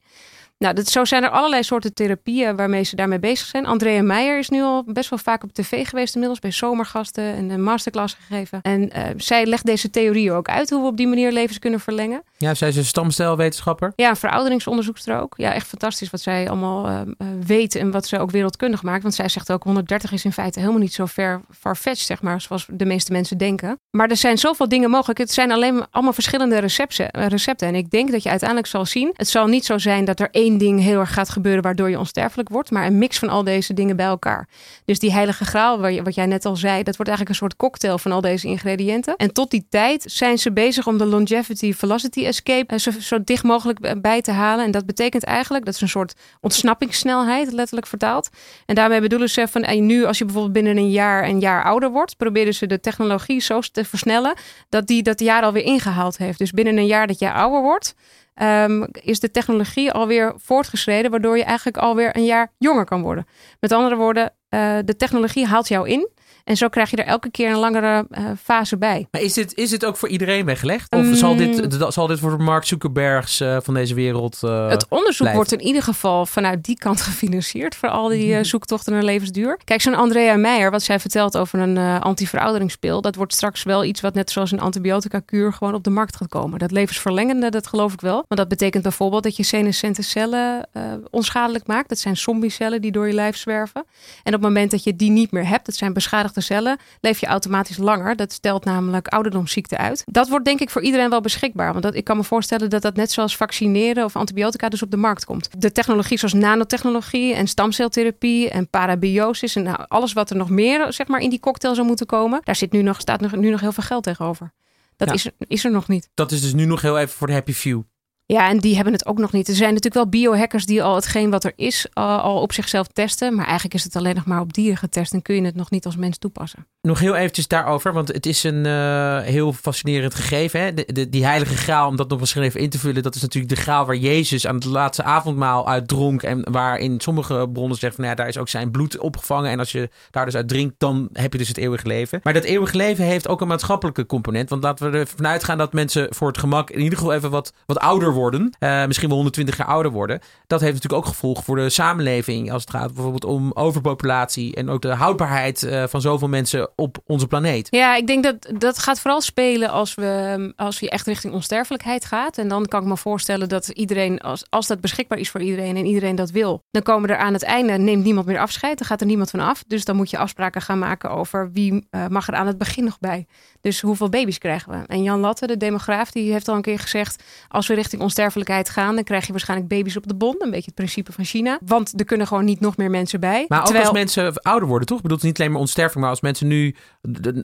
Nou, 0.58 0.74
dat, 0.74 0.88
zo 0.88 1.04
zijn 1.04 1.22
er 1.22 1.30
allerlei 1.30 1.62
soorten 1.62 1.94
therapieën 1.94 2.56
waarmee 2.56 2.82
ze 2.82 2.96
daarmee 2.96 3.18
bezig 3.18 3.46
zijn. 3.46 3.66
Andrea 3.66 4.02
Meijer 4.02 4.38
is 4.38 4.48
nu 4.48 4.62
al 4.62 4.84
best 4.86 5.10
wel 5.10 5.18
vaak 5.18 5.42
op 5.42 5.52
tv 5.52 5.88
geweest 5.88 6.12
inmiddels 6.14 6.40
bij 6.40 6.50
zomergasten 6.50 7.24
en 7.34 7.50
een 7.50 7.62
masterclass 7.62 8.14
gegeven. 8.14 8.58
En 8.62 8.82
uh, 8.96 9.04
zij 9.16 9.46
legt 9.46 9.66
deze 9.66 9.90
theorie 9.90 10.32
ook 10.32 10.48
uit 10.48 10.70
hoe 10.70 10.80
we 10.80 10.86
op 10.86 10.96
die 10.96 11.06
manier 11.06 11.32
levens 11.32 11.58
kunnen 11.58 11.80
verlengen. 11.80 12.22
Ja, 12.36 12.54
zij 12.54 12.68
is 12.68 12.76
een 12.76 12.84
stamcelwetenschapper. 12.84 13.92
Ja, 13.96 14.08
een 14.08 14.16
verouderingsonderzoekster 14.16 15.20
ook. 15.20 15.34
Ja, 15.36 15.52
echt 15.52 15.66
fantastisch 15.66 16.10
wat 16.10 16.20
zij 16.20 16.48
allemaal 16.48 16.88
uh, 16.88 17.00
weet 17.46 17.74
en 17.74 17.90
wat 17.90 18.06
ze 18.06 18.18
ook 18.18 18.30
wereldkundig 18.30 18.82
maakt. 18.82 19.02
Want 19.02 19.14
zij 19.14 19.28
zegt 19.28 19.52
ook 19.52 19.62
130 19.62 20.12
is 20.12 20.24
in 20.24 20.32
feite 20.32 20.60
helemaal 20.60 20.80
niet 20.80 20.94
zo 20.94 21.06
ver 21.06 21.40
farfetched, 21.58 22.06
zeg 22.06 22.22
maar, 22.22 22.40
zoals 22.40 22.66
de 22.70 22.84
meeste 22.84 23.12
mensen 23.12 23.38
denken. 23.38 23.78
Maar 23.90 24.08
er 24.08 24.16
zijn 24.16 24.38
zoveel 24.38 24.68
dingen 24.68 24.90
mogelijk. 24.90 25.18
Het 25.18 25.32
zijn 25.32 25.52
alleen 25.52 25.86
allemaal 25.90 26.12
verschillende 26.12 26.58
recepten. 26.58 27.10
recepten. 27.10 27.68
En 27.68 27.74
ik 27.74 27.90
denk 27.90 28.10
dat 28.10 28.22
je 28.22 28.28
uiteindelijk 28.30 28.68
zal 28.68 28.86
zien, 28.86 29.10
het 29.16 29.28
zal 29.28 29.46
niet 29.46 29.64
zo 29.64 29.78
zijn 29.78 30.04
dat 30.04 30.20
er 30.20 30.28
één 30.30 30.45
ding 30.54 30.80
heel 30.80 31.00
erg 31.00 31.12
gaat 31.12 31.28
gebeuren 31.28 31.62
waardoor 31.62 31.90
je 31.90 31.98
onsterfelijk 31.98 32.48
wordt, 32.48 32.70
maar 32.70 32.86
een 32.86 32.98
mix 32.98 33.18
van 33.18 33.28
al 33.28 33.44
deze 33.44 33.74
dingen 33.74 33.96
bij 33.96 34.06
elkaar. 34.06 34.48
Dus 34.84 34.98
die 34.98 35.12
heilige 35.12 35.44
graal, 35.44 35.80
wat 36.02 36.14
jij 36.14 36.26
net 36.26 36.44
al 36.44 36.56
zei, 36.56 36.82
dat 36.82 36.96
wordt 36.96 37.10
eigenlijk 37.10 37.28
een 37.28 37.34
soort 37.34 37.56
cocktail 37.56 37.98
van 37.98 38.12
al 38.12 38.20
deze 38.20 38.46
ingrediënten. 38.46 39.16
En 39.16 39.32
tot 39.32 39.50
die 39.50 39.66
tijd 39.70 40.04
zijn 40.06 40.38
ze 40.38 40.52
bezig 40.52 40.86
om 40.86 40.98
de 40.98 41.06
longevity 41.06 41.72
velocity 41.72 42.24
escape 42.24 42.74
eh, 42.74 42.92
zo, 43.00 43.24
dicht 43.24 43.42
mogelijk 43.42 44.00
bij 44.02 44.20
te 44.22 44.30
halen. 44.30 44.64
En 44.64 44.70
dat 44.70 44.86
betekent 44.86 45.24
eigenlijk, 45.24 45.64
dat 45.64 45.74
is 45.74 45.80
een 45.80 45.88
soort 45.88 46.14
ontsnappingssnelheid, 46.40 47.52
letterlijk 47.52 47.86
vertaald. 47.86 48.28
En 48.66 48.74
daarmee 48.74 49.00
bedoelen 49.00 49.30
ze 49.30 49.48
van, 49.48 49.86
nu 49.86 50.04
als 50.04 50.18
je 50.18 50.24
bijvoorbeeld 50.24 50.54
binnen 50.54 50.76
een 50.76 50.90
jaar 50.90 51.24
een 51.24 51.40
jaar 51.40 51.64
ouder 51.64 51.90
wordt, 51.90 52.16
proberen 52.16 52.54
ze 52.54 52.66
de 52.66 52.80
technologie 52.80 53.40
zo 53.40 53.60
te 53.60 53.84
versnellen 53.84 54.34
dat 54.68 54.86
die 54.86 55.02
dat 55.02 55.20
jaar 55.20 55.42
alweer 55.42 55.64
ingehaald 55.64 56.16
heeft. 56.16 56.38
Dus 56.38 56.50
binnen 56.50 56.76
een 56.76 56.86
jaar 56.86 57.06
dat 57.06 57.18
je 57.18 57.32
ouder 57.32 57.60
wordt, 57.62 57.94
um, 58.42 58.86
is 58.92 59.20
de 59.20 59.30
technologie 59.30 59.92
alweer 59.92 60.34
voortgeschreden, 60.36 61.10
waardoor 61.10 61.36
je 61.36 61.44
eigenlijk 61.44 61.76
alweer 61.76 62.16
een 62.16 62.24
jaar 62.24 62.52
jonger 62.58 62.84
kan 62.84 63.02
worden. 63.02 63.26
Met 63.60 63.72
andere 63.72 63.96
woorden, 63.96 64.32
uh, 64.50 64.78
de 64.84 64.96
technologie 64.96 65.46
haalt 65.46 65.68
jou 65.68 65.88
in. 65.88 66.08
En 66.46 66.56
zo 66.56 66.68
krijg 66.68 66.90
je 66.90 66.96
er 66.96 67.06
elke 67.06 67.30
keer 67.30 67.50
een 67.50 67.58
langere 67.58 68.06
uh, 68.10 68.24
fase 68.42 68.76
bij. 68.76 69.06
Maar 69.10 69.20
is 69.20 69.32
dit, 69.32 69.54
is 69.54 69.70
dit 69.70 69.84
ook 69.84 69.96
voor 69.96 70.08
iedereen 70.08 70.44
weggelegd? 70.44 70.94
Of 70.94 71.06
zal, 71.16 71.36
dit, 71.36 71.80
mm. 71.80 71.90
zal 71.90 72.06
dit 72.06 72.18
voor 72.18 72.42
Mark 72.42 72.64
Zuckerbergs 72.64 73.40
uh, 73.40 73.56
van 73.62 73.74
deze 73.74 73.94
wereld. 73.94 74.40
Uh, 74.44 74.68
het 74.68 74.86
onderzoek 74.88 75.28
wordt 75.28 75.52
in 75.52 75.60
ieder 75.60 75.82
geval 75.82 76.26
vanuit 76.26 76.64
die 76.64 76.78
kant 76.78 77.00
gefinancierd. 77.08 77.74
Voor 77.74 77.88
al 77.88 78.08
die 78.08 78.26
uh, 78.26 78.38
zoektochten 78.42 78.92
naar 78.92 79.02
levensduur. 79.02 79.60
Kijk, 79.64 79.80
zo'n 79.80 79.94
Andrea 79.94 80.36
Meijer, 80.36 80.70
wat 80.70 80.82
zij 80.82 81.00
vertelt 81.00 81.36
over 81.36 81.58
een 81.58 81.78
anti-verouderingspil. 81.78 83.00
Dat 83.00 83.14
wordt 83.14 83.32
straks 83.32 83.62
wel 83.62 83.84
iets 83.84 84.00
wat 84.00 84.14
net 84.14 84.30
zoals 84.30 84.52
een 84.52 84.60
antibiotica-kuur 84.60 85.52
gewoon 85.52 85.74
op 85.74 85.84
de 85.84 85.90
markt 85.90 86.16
gaat 86.16 86.28
komen. 86.28 86.58
Dat 86.58 86.70
levensverlengende, 86.70 87.50
dat 87.50 87.66
geloof 87.66 87.92
ik 87.92 88.00
wel. 88.00 88.24
Want 88.28 88.40
dat 88.40 88.48
betekent 88.48 88.82
bijvoorbeeld 88.82 89.22
dat 89.22 89.36
je 89.36 89.42
senescente 89.42 90.02
cellen 90.02 90.68
onschadelijk 91.10 91.66
maakt. 91.66 91.88
Dat 91.88 91.98
zijn 91.98 92.16
zombiecellen 92.16 92.80
die 92.80 92.92
door 92.92 93.06
je 93.06 93.12
lijf 93.12 93.36
zwerven. 93.36 93.84
En 94.22 94.34
op 94.34 94.40
het 94.40 94.50
moment 94.50 94.70
dat 94.70 94.84
je 94.84 94.96
die 94.96 95.10
niet 95.10 95.30
meer 95.30 95.48
hebt, 95.48 95.66
dat 95.66 95.74
zijn 95.74 95.92
beschadigde 95.92 96.34
cellen, 96.40 96.78
leef 97.00 97.18
je 97.18 97.26
automatisch 97.26 97.76
langer. 97.76 98.16
Dat 98.16 98.32
stelt 98.32 98.64
namelijk 98.64 99.08
ouderdomsziekte 99.08 99.76
uit. 99.76 100.02
Dat 100.06 100.28
wordt 100.28 100.44
denk 100.44 100.60
ik 100.60 100.70
voor 100.70 100.82
iedereen 100.82 101.10
wel 101.10 101.20
beschikbaar. 101.20 101.70
Want 101.72 101.82
dat, 101.82 101.94
ik 101.94 102.04
kan 102.04 102.16
me 102.16 102.24
voorstellen 102.24 102.70
dat 102.70 102.82
dat 102.82 102.96
net 102.96 103.12
zoals 103.12 103.36
vaccineren 103.36 104.04
of 104.04 104.16
antibiotica 104.16 104.68
dus 104.68 104.82
op 104.82 104.90
de 104.90 104.96
markt 104.96 105.24
komt. 105.24 105.48
De 105.58 105.72
technologie 105.72 106.18
zoals 106.18 106.34
nanotechnologie 106.34 107.34
en 107.34 107.46
stamceltherapie 107.46 108.50
en 108.50 108.68
parabiosis 108.68 109.56
en 109.56 109.62
nou, 109.62 109.84
alles 109.88 110.12
wat 110.12 110.30
er 110.30 110.36
nog 110.36 110.50
meer 110.50 110.92
zeg 110.92 111.06
maar, 111.06 111.20
in 111.20 111.30
die 111.30 111.40
cocktail 111.40 111.74
zou 111.74 111.86
moeten 111.86 112.06
komen. 112.06 112.40
Daar 112.44 112.56
zit 112.56 112.72
nu 112.72 112.82
nog, 112.82 113.00
staat 113.00 113.20
nog, 113.20 113.36
nu 113.36 113.50
nog 113.50 113.60
heel 113.60 113.72
veel 113.72 113.82
geld 113.82 114.02
tegenover. 114.02 114.52
Dat 114.96 115.12
is, 115.12 115.28
is 115.38 115.64
er 115.64 115.70
nog 115.70 115.88
niet. 115.88 116.10
Dat 116.14 116.32
is 116.32 116.40
dus 116.40 116.54
nu 116.54 116.64
nog 116.64 116.82
heel 116.82 116.98
even 116.98 117.14
voor 117.16 117.26
de 117.26 117.32
happy 117.32 117.52
few. 117.52 117.82
Ja, 118.28 118.48
en 118.48 118.58
die 118.58 118.74
hebben 118.74 118.92
het 118.92 119.06
ook 119.06 119.18
nog 119.18 119.32
niet. 119.32 119.48
Er 119.48 119.54
zijn 119.54 119.74
natuurlijk 119.74 119.94
wel 119.94 120.08
biohackers 120.08 120.66
die 120.66 120.82
al 120.82 120.94
hetgeen 120.94 121.30
wat 121.30 121.44
er 121.44 121.52
is 121.56 121.86
al 121.92 122.40
op 122.40 122.52
zichzelf 122.52 122.86
testen. 122.86 123.34
Maar 123.34 123.44
eigenlijk 123.44 123.74
is 123.74 123.84
het 123.84 123.96
alleen 123.96 124.14
nog 124.14 124.26
maar 124.26 124.40
op 124.40 124.52
dieren 124.52 124.76
getest 124.76 125.12
en 125.12 125.22
kun 125.22 125.34
je 125.34 125.42
het 125.42 125.54
nog 125.54 125.70
niet 125.70 125.86
als 125.86 125.96
mens 125.96 126.18
toepassen. 126.18 126.66
Nog 126.80 126.98
heel 126.98 127.14
eventjes 127.14 127.48
daarover, 127.48 127.92
want 127.92 128.08
het 128.08 128.26
is 128.26 128.42
een 128.42 128.64
uh, 128.64 129.20
heel 129.20 129.52
fascinerend 129.52 130.14
gegeven. 130.14 130.60
Hè? 130.60 130.72
Die 131.08 131.24
heilige 131.24 131.56
graal, 131.56 131.88
om 131.88 131.96
dat 131.96 132.08
nog 132.08 132.20
misschien 132.20 132.42
even 132.42 132.60
in 132.60 132.70
te 132.70 132.78
vullen. 132.78 133.02
Dat 133.02 133.14
is 133.14 133.22
natuurlijk 133.22 133.54
de 133.54 133.60
graal 133.60 133.86
waar 133.86 133.96
Jezus 133.96 134.46
aan 134.46 134.54
het 134.54 134.64
laatste 134.64 135.02
avondmaal 135.02 135.68
uit 135.68 135.88
dronk. 135.88 136.22
En 136.22 136.52
waar 136.52 136.78
in 136.78 137.00
sommige 137.00 137.48
bronnen 137.52 137.78
zeggen 137.78 138.00
van 138.00 138.08
ja, 138.10 138.14
daar 138.14 138.28
is 138.28 138.38
ook 138.38 138.48
zijn 138.48 138.70
bloed 138.70 138.98
opgevangen. 138.98 139.50
En 139.50 139.58
als 139.58 139.72
je 139.72 139.90
daar 140.10 140.24
dus 140.24 140.36
uit 140.36 140.48
drinkt, 140.48 140.74
dan 140.78 141.08
heb 141.12 141.32
je 141.32 141.38
dus 141.38 141.48
het 141.48 141.56
eeuwige 141.56 141.86
leven. 141.86 142.20
Maar 142.22 142.32
dat 142.32 142.44
eeuwige 142.44 142.76
leven 142.76 143.04
heeft 143.04 143.28
ook 143.28 143.40
een 143.40 143.48
maatschappelijke 143.48 144.06
component. 144.06 144.48
Want 144.48 144.62
laten 144.62 144.90
we 144.90 144.98
ervan 144.98 145.26
uitgaan 145.26 145.58
dat 145.58 145.72
mensen 145.72 146.14
voor 146.14 146.28
het 146.28 146.38
gemak 146.38 146.70
in 146.70 146.80
ieder 146.80 146.98
geval 146.98 147.14
even 147.14 147.30
wat, 147.30 147.52
wat 147.66 147.78
ouder 147.78 148.06
worden. 148.06 148.14
Uh, 148.16 148.86
misschien 148.86 149.08
wel 149.08 149.16
120 149.16 149.56
jaar 149.56 149.66
ouder 149.66 149.92
worden. 149.92 150.20
Dat 150.46 150.60
heeft 150.60 150.74
natuurlijk 150.74 151.02
ook 151.02 151.08
gevolgen 151.08 151.44
voor 151.44 151.56
de 151.56 151.70
samenleving. 151.70 152.52
Als 152.52 152.62
het 152.62 152.70
gaat 152.70 152.94
bijvoorbeeld 152.94 153.24
om 153.24 153.50
overpopulatie. 153.54 154.54
En 154.54 154.68
ook 154.68 154.82
de 154.82 154.94
houdbaarheid 154.94 155.62
uh, 155.62 155.84
van 155.86 156.00
zoveel 156.00 156.28
mensen 156.28 156.70
op 156.76 156.98
onze 157.06 157.26
planeet. 157.26 157.68
Ja, 157.70 157.96
ik 157.96 158.06
denk 158.06 158.22
dat 158.22 158.52
dat 158.58 158.78
gaat 158.78 159.00
vooral 159.00 159.20
spelen 159.20 159.70
als, 159.70 159.94
we, 159.94 160.52
als 160.56 160.80
je 160.80 160.90
echt 160.90 161.06
richting 161.06 161.34
onsterfelijkheid 161.34 162.04
gaat. 162.04 162.38
En 162.38 162.48
dan 162.48 162.66
kan 162.66 162.82
ik 162.82 162.88
me 162.88 162.96
voorstellen 162.96 163.48
dat 163.48 163.68
iedereen, 163.68 164.20
als, 164.20 164.44
als 164.48 164.66
dat 164.66 164.80
beschikbaar 164.80 165.18
is 165.18 165.30
voor 165.30 165.40
iedereen 165.40 165.76
en 165.76 165.86
iedereen 165.86 166.16
dat 166.16 166.30
wil, 166.30 166.62
dan 166.70 166.82
komen 166.82 167.10
er 167.10 167.16
aan 167.16 167.32
het 167.32 167.42
einde, 167.42 167.72
neemt 167.72 168.04
niemand 168.04 168.26
meer 168.26 168.38
afscheid. 168.38 168.78
Dan 168.78 168.86
gaat 168.86 169.00
er 169.00 169.06
niemand 169.06 169.30
van 169.30 169.40
af. 169.40 169.64
Dus 169.66 169.84
dan 169.84 169.96
moet 169.96 170.10
je 170.10 170.18
afspraken 170.18 170.62
gaan 170.62 170.78
maken 170.78 171.10
over 171.10 171.52
wie 171.52 171.72
uh, 171.90 172.06
mag 172.06 172.28
er 172.28 172.34
aan 172.34 172.46
het 172.46 172.58
begin 172.58 172.84
nog 172.84 172.98
bij. 172.98 173.26
Dus 173.60 173.80
hoeveel 173.80 174.08
baby's 174.08 174.38
krijgen 174.38 174.72
we? 174.72 174.86
En 174.86 175.02
Jan 175.02 175.20
Latte, 175.20 175.46
de 175.46 175.56
demograaf, 175.56 176.10
die 176.10 176.32
heeft 176.32 176.48
al 176.48 176.54
een 176.54 176.62
keer 176.62 176.78
gezegd: 176.78 177.22
als 177.48 177.66
we 177.66 177.74
richting 177.74 178.02
onsterfelijkheid 178.06 178.70
gaan, 178.70 178.94
dan 178.94 179.04
krijg 179.04 179.26
je 179.26 179.32
waarschijnlijk 179.32 179.68
baby's 179.68 179.96
op 179.96 180.06
de 180.06 180.14
bon. 180.14 180.34
Een 180.38 180.50
beetje 180.50 180.66
het 180.66 180.74
principe 180.74 181.12
van 181.12 181.24
China. 181.24 181.58
Want 181.64 181.92
er 181.96 182.04
kunnen 182.04 182.26
gewoon 182.26 182.44
niet 182.44 182.60
nog 182.60 182.76
meer 182.76 182.90
mensen 182.90 183.20
bij. 183.20 183.44
Maar 183.48 183.68
ook 183.68 183.76
als 183.76 183.92
mensen 183.92 184.42
ouder 184.42 184.68
worden, 184.68 184.86
toch? 184.86 184.96
Ik 184.96 185.02
bedoel, 185.02 185.18
het 185.18 185.26
niet 185.26 185.38
alleen 185.38 185.52
maar 185.52 185.60
onsterfelijk, 185.60 186.00
maar 186.00 186.10
als 186.10 186.20
mensen 186.20 186.46
nu 186.46 186.74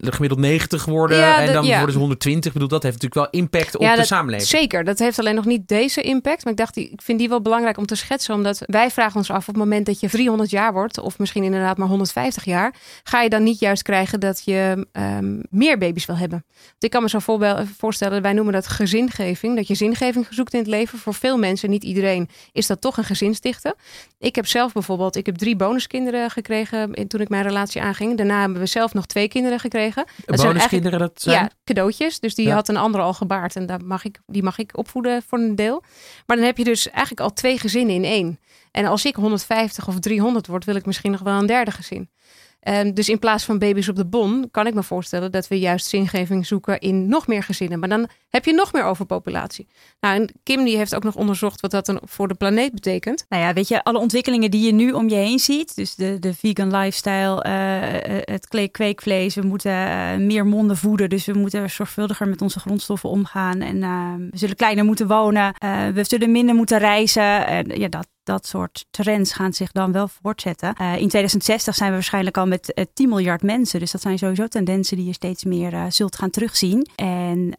gemiddeld 0.00 0.40
90 0.40 0.84
worden 0.84 1.36
en 1.36 1.52
dan 1.52 1.66
worden 1.66 1.92
ze 1.92 1.98
120. 1.98 2.46
Ik 2.46 2.52
bedoel, 2.52 2.68
dat 2.68 2.82
heeft 2.82 3.02
natuurlijk 3.02 3.32
wel 3.32 3.40
impact 3.40 3.76
op 3.76 3.96
de 3.96 4.04
samenleving. 4.04 4.48
Zeker, 4.48 4.84
dat 4.84 4.98
heeft 4.98 5.18
alleen 5.18 5.34
nog 5.34 5.44
niet 5.44 5.68
deze 5.68 6.02
impact. 6.02 6.44
Maar 6.44 6.52
ik 6.52 6.58
dacht, 6.58 6.76
ik 6.76 7.02
vind 7.02 7.18
die 7.18 7.28
wel 7.28 7.42
belangrijk 7.42 7.78
om 7.78 7.86
te 7.86 7.94
schetsen. 7.94 8.34
Omdat 8.34 8.62
wij 8.66 8.90
vragen 8.90 9.16
ons 9.16 9.30
af 9.30 9.40
op 9.48 9.54
het 9.54 9.56
moment 9.56 9.86
dat 9.86 10.00
je 10.00 10.08
300 10.08 10.50
jaar 10.50 10.72
wordt, 10.72 10.98
of 10.98 11.18
misschien 11.18 11.42
inderdaad 11.42 11.76
maar 11.76 11.88
150 11.88 12.44
jaar, 12.44 12.74
ga 13.02 13.22
je 13.22 13.28
dan 13.28 13.42
niet 13.42 13.58
juist 13.58 13.82
krijgen 13.82 14.20
dat 14.20 14.42
je 14.44 14.86
um, 14.92 15.42
meer 15.50 15.78
baby's 15.78 16.06
wil 16.06 16.16
hebben. 16.16 16.44
Want 16.58 16.84
ik 16.84 16.90
kan 16.90 17.02
me 17.02 17.08
zo 17.08 17.18
voorstellen, 17.78 18.22
wij 18.22 18.32
noemen 18.32 18.52
dat 18.52 18.66
gezingeving. 18.66 19.56
Dat 19.56 19.66
je 19.66 19.74
zingeving 19.74 20.26
zoekt 20.30 20.51
in 20.52 20.58
het 20.58 20.68
leven. 20.68 20.98
Voor 20.98 21.14
veel 21.14 21.38
mensen, 21.38 21.70
niet 21.70 21.84
iedereen, 21.84 22.28
is 22.52 22.66
dat 22.66 22.80
toch 22.80 22.96
een 22.96 23.04
gezinsdichten. 23.04 23.74
Ik 24.18 24.34
heb 24.34 24.46
zelf 24.46 24.72
bijvoorbeeld, 24.72 25.16
ik 25.16 25.26
heb 25.26 25.36
drie 25.36 25.56
bonuskinderen 25.56 26.30
gekregen 26.30 27.08
toen 27.08 27.20
ik 27.20 27.28
mijn 27.28 27.42
relatie 27.42 27.82
aanging. 27.82 28.16
Daarna 28.16 28.40
hebben 28.40 28.58
we 28.58 28.66
zelf 28.66 28.94
nog 28.94 29.06
twee 29.06 29.28
kinderen 29.28 29.58
gekregen. 29.60 30.04
Dat 30.24 30.42
bonuskinderen, 30.42 30.98
dat 30.98 31.22
zijn? 31.22 31.36
Ja, 31.36 31.50
cadeautjes. 31.64 32.20
Dus 32.20 32.34
die 32.34 32.52
had 32.52 32.68
een 32.68 32.76
andere 32.76 33.02
al 33.02 33.14
gebaard 33.14 33.56
en 33.56 33.66
daar 33.66 33.84
mag 33.84 34.04
ik, 34.04 34.20
die 34.26 34.42
mag 34.42 34.58
ik 34.58 34.76
opvoeden 34.76 35.22
voor 35.22 35.38
een 35.38 35.56
deel. 35.56 35.82
Maar 36.26 36.36
dan 36.36 36.46
heb 36.46 36.58
je 36.58 36.64
dus 36.64 36.90
eigenlijk 36.90 37.20
al 37.20 37.32
twee 37.32 37.58
gezinnen 37.58 37.94
in 37.94 38.04
één. 38.04 38.38
En 38.70 38.84
als 38.86 39.04
ik 39.04 39.16
150 39.16 39.88
of 39.88 39.98
300 39.98 40.46
word, 40.46 40.64
wil 40.64 40.74
ik 40.74 40.86
misschien 40.86 41.10
nog 41.10 41.20
wel 41.20 41.38
een 41.38 41.46
derde 41.46 41.70
gezin. 41.70 42.10
Um, 42.68 42.94
dus 42.94 43.08
in 43.08 43.18
plaats 43.18 43.44
van 43.44 43.58
baby's 43.58 43.88
op 43.88 43.96
de 43.96 44.06
bon, 44.06 44.48
kan 44.50 44.66
ik 44.66 44.74
me 44.74 44.82
voorstellen 44.82 45.32
dat 45.32 45.48
we 45.48 45.58
juist 45.58 45.86
zingeving 45.86 46.46
zoeken 46.46 46.80
in 46.80 47.08
nog 47.08 47.26
meer 47.26 47.42
gezinnen. 47.42 47.78
Maar 47.78 47.88
dan 47.88 48.08
heb 48.28 48.44
je 48.44 48.52
nog 48.52 48.72
meer 48.72 48.84
overpopulatie. 48.84 49.68
Nou, 50.00 50.20
en 50.20 50.32
Kim 50.42 50.64
die 50.64 50.76
heeft 50.76 50.94
ook 50.94 51.04
nog 51.04 51.16
onderzocht 51.16 51.60
wat 51.60 51.70
dat 51.70 51.86
dan 51.86 52.00
voor 52.04 52.28
de 52.28 52.34
planeet 52.34 52.72
betekent. 52.72 53.24
Nou 53.28 53.42
ja, 53.42 53.52
weet 53.52 53.68
je, 53.68 53.84
alle 53.84 53.98
ontwikkelingen 53.98 54.50
die 54.50 54.66
je 54.66 54.72
nu 54.72 54.92
om 54.92 55.08
je 55.08 55.14
heen 55.14 55.38
ziet. 55.38 55.76
Dus 55.76 55.94
de, 55.94 56.18
de 56.18 56.34
vegan 56.34 56.76
lifestyle, 56.76 57.44
uh, 57.46 58.18
het 58.34 58.48
kweekvlees. 58.70 59.34
We 59.34 59.46
moeten 59.46 59.72
uh, 59.72 60.16
meer 60.16 60.46
monden 60.46 60.76
voeden. 60.76 61.08
Dus 61.08 61.26
we 61.26 61.32
moeten 61.32 61.70
zorgvuldiger 61.70 62.28
met 62.28 62.42
onze 62.42 62.60
grondstoffen 62.60 63.08
omgaan. 63.08 63.60
En 63.60 63.80
we 64.30 64.38
zullen 64.38 64.56
kleiner 64.56 64.84
moeten 64.84 65.06
wonen. 65.06 65.54
we 65.94 66.04
zullen 66.04 66.32
minder 66.32 66.54
moeten 66.54 66.78
reizen. 66.78 67.46
En 67.46 67.80
ja, 67.80 67.88
dat, 67.88 68.08
dat 68.22 68.46
soort 68.46 68.86
trends 68.90 69.32
gaan 69.32 69.52
zich 69.52 69.72
dan 69.72 69.92
wel 69.92 70.08
voortzetten. 70.08 70.74
Uh, 70.80 70.92
in 70.92 71.08
2060 71.08 71.74
zijn 71.74 71.88
we 71.88 71.94
waarschijnlijk 71.94 72.36
al 72.36 72.46
met 72.46 72.72
uh, 72.74 72.84
10 72.94 73.08
miljard 73.08 73.42
mensen. 73.42 73.80
Dus 73.80 73.90
dat 73.90 74.00
zijn 74.00 74.18
sowieso 74.18 74.46
tendensen 74.46 74.96
die 74.96 75.06
je 75.06 75.12
steeds 75.12 75.44
meer 75.44 75.72
uh, 75.72 75.84
zult 75.88 76.16
gaan 76.16 76.30
terugzien. 76.30 76.88
En 76.96 77.58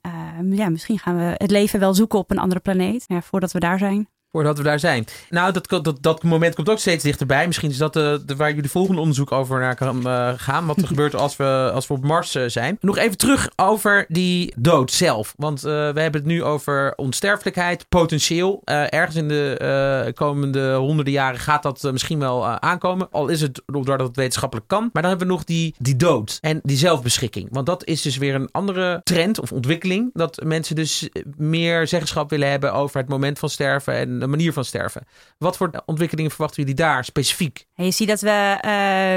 ja, 0.49 0.69
misschien 0.69 0.99
gaan 0.99 1.17
we 1.17 1.35
het 1.37 1.51
leven 1.51 1.79
wel 1.79 1.93
zoeken 1.93 2.19
op 2.19 2.31
een 2.31 2.39
andere 2.39 2.59
planeet. 2.59 3.05
Voordat 3.21 3.51
we 3.51 3.59
daar 3.59 3.77
zijn 3.77 4.07
voordat 4.33 4.57
we 4.57 4.63
daar 4.63 4.79
zijn. 4.79 5.05
Nou, 5.29 5.51
dat, 5.51 5.83
dat, 5.83 5.97
dat 6.01 6.23
moment 6.23 6.55
komt 6.55 6.69
ook 6.69 6.79
steeds 6.79 7.03
dichterbij. 7.03 7.47
Misschien 7.47 7.69
is 7.69 7.77
dat 7.77 7.93
de, 7.93 8.21
de 8.25 8.35
waar 8.35 8.53
jullie 8.53 8.69
volgende 8.69 8.99
onderzoek 8.99 9.31
over 9.31 9.59
naar 9.59 9.75
kan 9.75 10.07
uh, 10.07 10.33
gaan. 10.37 10.65
Wat 10.65 10.77
er 10.77 10.87
gebeurt 10.93 11.15
als 11.15 11.35
we, 11.35 11.71
als 11.73 11.87
we 11.87 11.93
op 11.93 12.03
Mars 12.03 12.35
uh, 12.35 12.43
zijn. 12.47 12.77
Nog 12.81 12.97
even 12.97 13.17
terug 13.17 13.49
over 13.55 14.05
die 14.07 14.53
dood 14.55 14.91
zelf. 14.91 15.33
Want 15.37 15.61
we 15.61 15.69
hebben 15.69 16.13
het 16.13 16.25
nu 16.25 16.43
over 16.43 16.93
onsterfelijkheid, 16.95 17.85
potentieel. 17.89 18.61
ergens 18.65 19.15
in 19.15 19.27
de 19.27 20.11
komende 20.15 20.73
honderden 20.73 21.13
jaren 21.13 21.39
gaat 21.39 21.63
dat 21.63 21.83
misschien 21.91 22.19
wel 22.19 22.47
aankomen. 22.47 23.07
Al 23.11 23.27
is 23.27 23.41
het 23.41 23.61
doordat 23.65 23.99
het 23.99 24.15
wetenschappelijk 24.15 24.67
kan. 24.67 24.89
Maar 24.93 25.01
dan 25.01 25.11
hebben 25.11 25.27
we 25.27 25.33
nog 25.33 25.43
die, 25.43 25.75
die 25.77 25.95
dood 25.95 26.37
en 26.41 26.59
die 26.63 26.77
zelfbeschikking. 26.77 27.47
Want 27.51 27.65
dat 27.65 27.85
is 27.85 28.01
dus 28.01 28.17
weer 28.17 28.35
een 28.35 28.49
andere 28.51 29.01
trend 29.03 29.39
of 29.39 29.51
ontwikkeling. 29.51 30.09
Dat 30.13 30.43
mensen 30.43 30.75
dus 30.75 31.09
meer 31.37 31.87
zeggenschap 31.87 32.29
willen 32.29 32.49
hebben 32.49 32.73
over 32.73 32.99
het 32.99 33.09
moment 33.09 33.39
van 33.39 33.49
sterven 33.49 33.93
en 33.93 34.22
de 34.23 34.29
manier 34.29 34.53
van 34.53 34.65
sterven. 34.65 35.05
Wat 35.37 35.57
voor 35.57 35.83
ontwikkelingen 35.85 36.31
verwachten 36.31 36.61
jullie 36.61 36.77
daar 36.77 37.05
specifiek? 37.05 37.65
Je 37.73 37.91
ziet 37.91 38.07
dat 38.07 38.21
we 38.21 38.57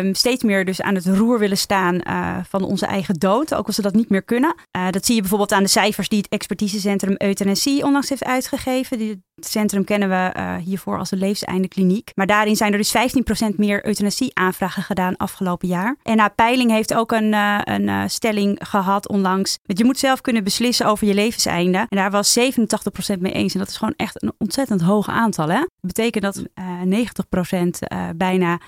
uh, 0.05 0.15
steeds 0.15 0.43
meer 0.43 0.65
dus 0.65 0.83
aan 0.83 0.95
het 0.95 1.07
roer 1.07 1.39
willen 1.39 1.59
staan 1.59 2.01
uh, 2.07 2.39
van 2.49 2.63
onze 2.63 2.87
eigen 2.87 3.15
dood, 3.15 3.55
ook 3.55 3.67
als 3.67 3.77
we 3.77 3.83
dat 3.83 3.95
niet 3.95 4.11
meer 4.11 4.23
kunnen. 4.23 4.55
Uh, 4.77 4.91
dat 4.91 5.07
zie 5.07 5.15
je 5.15 5.21
bijvoorbeeld 5.21 5.53
aan 5.53 5.63
de 5.63 5.69
cijfers 5.69 6.09
die 6.09 6.19
het 6.19 6.29
expertisecentrum 6.29 7.15
euthanasie 7.19 7.85
onlangs 7.85 8.09
heeft 8.09 8.25
uitgegeven. 8.25 8.99
Die, 8.99 9.25
het 9.37 9.47
centrum 9.47 9.85
kennen 9.85 10.09
we 10.09 10.33
uh, 10.37 10.57
hiervoor 10.57 10.99
als 10.99 11.11
de 11.11 11.17
levenseinde 11.17 11.69
kliniek. 11.69 12.11
Maar 12.15 12.27
daarin 12.27 12.57
zijn 12.57 12.73
er 12.73 12.79
dus 12.79 12.97
15% 13.53 13.57
meer 13.57 13.87
euthanasie-aanvragen 13.87 14.83
gedaan 14.83 15.17
afgelopen 15.17 15.69
jaar. 15.69 15.97
En 16.03 16.17
na 16.17 16.29
peiling 16.29 16.71
heeft 16.71 16.95
ook 16.95 17.13
een, 17.13 17.33
een 17.73 18.11
stelling 18.11 18.59
gehad 18.63 19.09
onlangs. 19.09 19.59
Dat 19.63 19.79
je 19.79 19.85
moet 19.85 19.99
zelf 19.99 20.21
kunnen 20.21 20.45
beslissen 20.45 20.87
over 20.87 21.07
je 21.07 21.15
levenseinde. 21.15 21.79
En 21.79 21.97
daar 21.97 22.11
was 22.11 22.39
87% 22.39 22.43
mee 23.19 23.33
eens. 23.33 23.53
En 23.53 23.59
dat 23.59 23.69
is 23.69 23.77
gewoon 23.77 23.95
echt 23.97 24.23
een 24.23 24.33
ontzettend 24.39 24.81
hoog 24.81 25.09
aantal. 25.09 25.49
Hè? 25.49 25.59
Dat 25.59 25.69
betekent 25.81 26.25
dat 26.25 26.43
uh, 26.55 27.05
90% 27.53 27.59
uh, 27.59 28.09
bijna 28.17 28.61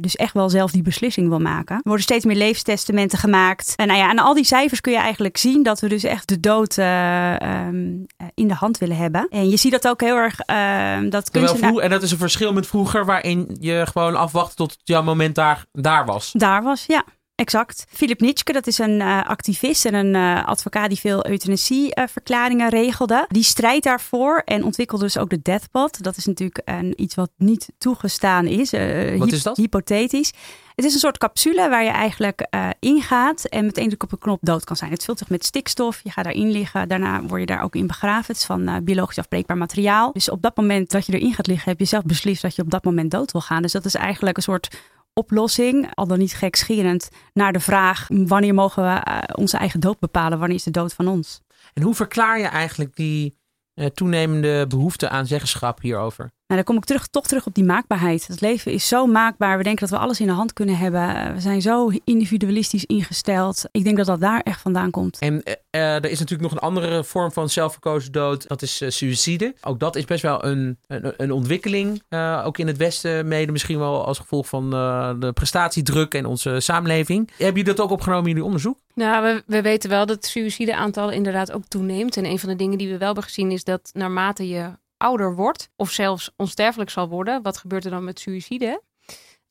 dus 0.00 0.16
echt 0.16 0.32
wel 0.32 0.50
zelf 0.50 0.70
die 0.70 0.82
beslissing 0.82 1.28
wil 1.28 1.38
maken. 1.38 1.76
Er 1.76 1.82
worden 1.82 2.02
steeds 2.02 2.24
meer 2.24 2.36
levenstestamenten 2.36 3.18
gemaakt. 3.18 3.72
En 3.76 3.86
nou 3.86 3.98
ja, 3.98 4.08
aan 4.08 4.18
al 4.18 4.34
die 4.34 4.44
cijfers 4.44 4.80
kun 4.80 4.92
je 4.92 4.98
eigenlijk 4.98 5.36
zien 5.36 5.62
dat 5.62 5.80
we 5.80 5.88
dus 5.88 6.04
echt 6.04 6.28
de 6.28 6.40
dood 6.40 6.76
uh, 6.78 7.32
um, 7.66 8.06
in 8.34 8.48
de 8.48 8.54
hand 8.54 8.78
willen 8.78 8.96
hebben. 8.96 9.26
En 9.30 9.48
je 9.48 9.56
ziet 9.56 9.72
dat 9.72 9.88
ook 9.88 10.00
heel 10.00 10.16
erg. 10.16 10.38
Uh, 10.50 11.10
dat 11.10 11.30
kunstenaar... 11.30 11.74
En 11.74 11.90
dat 11.90 12.02
is 12.02 12.10
een 12.10 12.18
verschil 12.18 12.52
met 12.52 12.66
vroeger, 12.66 13.04
waarin 13.04 13.56
je 13.60 13.86
gewoon 13.92 14.16
afwacht 14.16 14.56
tot 14.56 14.76
jouw 14.84 15.02
moment 15.02 15.34
daar, 15.34 15.64
daar 15.72 16.04
was. 16.04 16.32
Daar 16.32 16.62
was, 16.62 16.84
ja. 16.86 17.04
Exact. 17.34 17.84
Philip 17.88 18.20
Nitschke, 18.20 18.52
dat 18.52 18.66
is 18.66 18.78
een 18.78 19.00
uh, 19.00 19.24
activist 19.24 19.84
en 19.84 19.94
een 19.94 20.14
uh, 20.14 20.46
advocaat 20.46 20.88
die 20.88 20.98
veel 20.98 21.26
euthanasieverklaringen 21.26 22.74
uh, 22.74 22.82
regelde. 22.82 23.24
Die 23.28 23.42
strijdt 23.42 23.84
daarvoor 23.84 24.42
en 24.44 24.64
ontwikkelde 24.64 25.04
dus 25.04 25.18
ook 25.18 25.30
de 25.30 25.42
deathbot. 25.42 26.02
Dat 26.02 26.16
is 26.16 26.26
natuurlijk 26.26 26.60
een, 26.64 27.02
iets 27.02 27.14
wat 27.14 27.30
niet 27.36 27.68
toegestaan 27.78 28.46
is. 28.46 28.70
wat 29.18 29.32
is 29.32 29.42
dat? 29.42 29.56
Hypothetisch. 29.56 30.32
Het 30.74 30.84
is 30.84 30.92
een 30.92 31.00
soort 31.00 31.18
capsule 31.18 31.68
waar 31.68 31.84
je 31.84 31.90
eigenlijk 31.90 32.46
ingaat 32.80 33.44
en 33.44 33.64
meteen 33.64 33.94
op 33.98 34.12
een 34.12 34.18
knop 34.18 34.38
dood 34.42 34.64
kan 34.64 34.76
zijn. 34.76 34.90
Het 34.90 35.04
vult 35.04 35.18
zich 35.18 35.28
met 35.28 35.44
stikstof. 35.44 36.00
Je 36.02 36.10
gaat 36.10 36.24
daarin 36.24 36.50
liggen. 36.50 36.88
Daarna 36.88 37.22
word 37.22 37.40
je 37.40 37.46
daar 37.46 37.62
ook 37.62 37.74
in 37.74 37.86
begraven. 37.86 38.26
Het 38.26 38.36
is 38.36 38.44
van 38.44 38.84
biologisch 38.84 39.18
afbreekbaar 39.18 39.56
materiaal. 39.56 40.12
Dus 40.12 40.30
op 40.30 40.42
dat 40.42 40.56
moment 40.56 40.90
dat 40.90 41.06
je 41.06 41.12
erin 41.12 41.34
gaat 41.34 41.46
liggen, 41.46 41.70
heb 41.70 41.78
je 41.78 41.84
zelf 41.84 42.02
beslist 42.04 42.42
dat 42.42 42.54
je 42.54 42.62
op 42.62 42.70
dat 42.70 42.84
moment 42.84 43.10
dood 43.10 43.32
wil 43.32 43.40
gaan. 43.40 43.62
Dus 43.62 43.72
dat 43.72 43.84
is 43.84 43.94
eigenlijk 43.94 44.36
een 44.36 44.42
soort 44.42 44.68
oplossing, 45.14 45.94
al 45.94 46.06
dan 46.06 46.18
niet 46.18 46.34
gekscherend, 46.34 47.08
naar 47.32 47.52
de 47.52 47.60
vraag: 47.60 48.06
wanneer 48.08 48.54
mogen 48.54 48.82
we 48.82 49.00
eh, 49.00 49.18
onze 49.36 49.56
eigen 49.56 49.80
dood 49.80 49.98
bepalen? 49.98 50.38
Wanneer 50.38 50.56
is 50.56 50.62
de 50.62 50.70
dood 50.70 50.94
van 50.94 51.08
ons? 51.08 51.40
En 51.74 51.82
hoe 51.82 51.94
verklaar 51.94 52.38
je 52.38 52.46
eigenlijk 52.46 52.96
die 52.96 53.38
uh, 53.74 53.86
toenemende 53.86 54.66
behoefte 54.66 55.08
aan 55.08 55.26
zeggenschap 55.26 55.80
hierover? 55.80 56.30
Nou, 56.54 56.66
dan 56.66 56.74
kom 56.74 56.82
ik 56.82 56.88
terug, 56.88 57.06
toch 57.06 57.26
terug 57.26 57.46
op 57.46 57.54
die 57.54 57.64
maakbaarheid. 57.64 58.26
Het 58.26 58.40
leven 58.40 58.72
is 58.72 58.88
zo 58.88 59.06
maakbaar. 59.06 59.58
We 59.58 59.62
denken 59.62 59.88
dat 59.88 59.98
we 59.98 60.04
alles 60.04 60.20
in 60.20 60.26
de 60.26 60.32
hand 60.32 60.52
kunnen 60.52 60.76
hebben. 60.76 61.34
We 61.34 61.40
zijn 61.40 61.62
zo 61.62 61.90
individualistisch 62.04 62.84
ingesteld. 62.84 63.64
Ik 63.70 63.84
denk 63.84 63.96
dat 63.96 64.06
dat 64.06 64.20
daar 64.20 64.40
echt 64.40 64.60
vandaan 64.60 64.90
komt. 64.90 65.18
En 65.18 65.42
uh, 65.44 65.54
er 65.94 66.10
is 66.10 66.18
natuurlijk 66.18 66.50
nog 66.50 66.52
een 66.52 66.68
andere 66.68 67.04
vorm 67.04 67.32
van 67.32 67.48
zelfverkozen 67.48 68.12
dood. 68.12 68.48
Dat 68.48 68.62
is 68.62 68.82
uh, 68.82 68.90
suïcide. 68.90 69.54
Ook 69.62 69.80
dat 69.80 69.96
is 69.96 70.04
best 70.04 70.22
wel 70.22 70.44
een, 70.44 70.78
een, 70.86 71.14
een 71.16 71.32
ontwikkeling. 71.32 72.02
Uh, 72.08 72.42
ook 72.44 72.58
in 72.58 72.66
het 72.66 72.76
Westen 72.76 73.28
mede 73.28 73.52
misschien 73.52 73.78
wel 73.78 74.06
als 74.06 74.18
gevolg 74.18 74.48
van 74.48 74.70
de 75.20 75.30
prestatiedruk 75.34 76.14
en 76.14 76.26
onze 76.26 76.60
samenleving. 76.60 77.28
Hebben 77.28 77.46
jullie 77.46 77.64
dat 77.64 77.80
ook 77.80 77.90
opgenomen 77.90 78.24
in 78.24 78.30
jullie 78.30 78.44
onderzoek? 78.44 78.78
Nou, 78.94 79.22
we, 79.22 79.42
we 79.46 79.62
weten 79.62 79.90
wel 79.90 80.06
dat 80.06 80.16
het 80.16 80.26
suïcideaantal 80.26 81.10
inderdaad 81.10 81.52
ook 81.52 81.64
toeneemt. 81.68 82.16
En 82.16 82.24
een 82.24 82.38
van 82.38 82.48
de 82.48 82.56
dingen 82.56 82.78
die 82.78 82.88
we 82.88 82.98
wel 82.98 83.06
hebben 83.06 83.24
gezien 83.24 83.50
is 83.50 83.64
dat 83.64 83.90
naarmate 83.92 84.48
je 84.48 84.70
ouder 84.96 85.34
wordt 85.34 85.68
of 85.76 85.90
zelfs 85.90 86.30
onsterfelijk 86.36 86.90
zal 86.90 87.08
worden, 87.08 87.42
wat 87.42 87.56
gebeurt 87.56 87.84
er 87.84 87.90
dan 87.90 88.04
met 88.04 88.20
suïcide? 88.20 88.82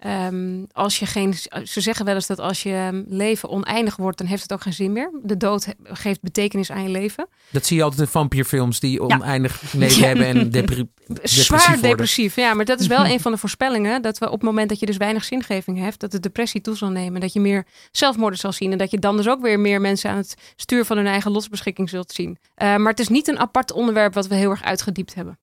Um, 0.05 0.67
als 0.71 0.99
je 0.99 1.05
geen, 1.05 1.33
ze 1.63 1.81
zeggen 1.81 2.05
wel 2.05 2.15
eens 2.15 2.27
dat 2.27 2.39
als 2.39 2.63
je 2.63 3.03
leven 3.07 3.49
oneindig 3.49 3.95
wordt, 3.95 4.17
dan 4.17 4.27
heeft 4.27 4.41
het 4.41 4.53
ook 4.53 4.61
geen 4.61 4.73
zin 4.73 4.91
meer. 4.91 5.11
De 5.23 5.37
dood 5.37 5.67
geeft 5.83 6.21
betekenis 6.21 6.71
aan 6.71 6.83
je 6.83 6.89
leven. 6.89 7.27
Dat 7.49 7.65
zie 7.65 7.77
je 7.77 7.83
altijd 7.83 8.01
in 8.01 8.07
vampierfilms 8.07 8.79
die 8.79 9.01
oneindig 9.01 9.73
leven 9.73 10.07
hebben 10.07 10.25
en 10.25 10.49
depri 10.51 10.87
depressief 11.07 11.45
Zwaar 11.45 11.65
worden. 11.65 11.81
depressief, 11.81 12.35
ja. 12.35 12.53
Maar 12.53 12.65
dat 12.65 12.79
is 12.79 12.87
wel 12.87 13.05
een 13.05 13.19
van 13.19 13.31
de 13.31 13.37
voorspellingen. 13.37 14.01
Dat 14.01 14.17
we 14.17 14.25
op 14.25 14.31
het 14.31 14.41
moment 14.41 14.69
dat 14.69 14.79
je 14.79 14.85
dus 14.85 14.97
weinig 14.97 15.23
zingeving 15.23 15.79
hebt, 15.79 15.99
dat 15.99 16.11
de 16.11 16.19
depressie 16.19 16.61
toe 16.61 16.75
zal 16.75 16.89
nemen. 16.89 17.21
Dat 17.21 17.33
je 17.33 17.39
meer 17.39 17.65
zelfmoorden 17.91 18.39
zal 18.39 18.51
zien. 18.51 18.71
En 18.71 18.77
dat 18.77 18.91
je 18.91 18.99
dan 18.99 19.17
dus 19.17 19.27
ook 19.27 19.41
weer 19.41 19.59
meer 19.59 19.81
mensen 19.81 20.09
aan 20.09 20.17
het 20.17 20.35
stuur 20.55 20.85
van 20.85 20.97
hun 20.97 21.07
eigen 21.07 21.31
lotsbeschikking 21.31 21.89
zult 21.89 22.11
zien. 22.11 22.37
Uh, 22.63 22.75
maar 22.75 22.91
het 22.91 22.99
is 22.99 23.07
niet 23.07 23.27
een 23.27 23.39
apart 23.39 23.71
onderwerp 23.71 24.13
wat 24.13 24.27
we 24.27 24.35
heel 24.35 24.49
erg 24.49 24.63
uitgediept 24.63 25.13
hebben. 25.13 25.37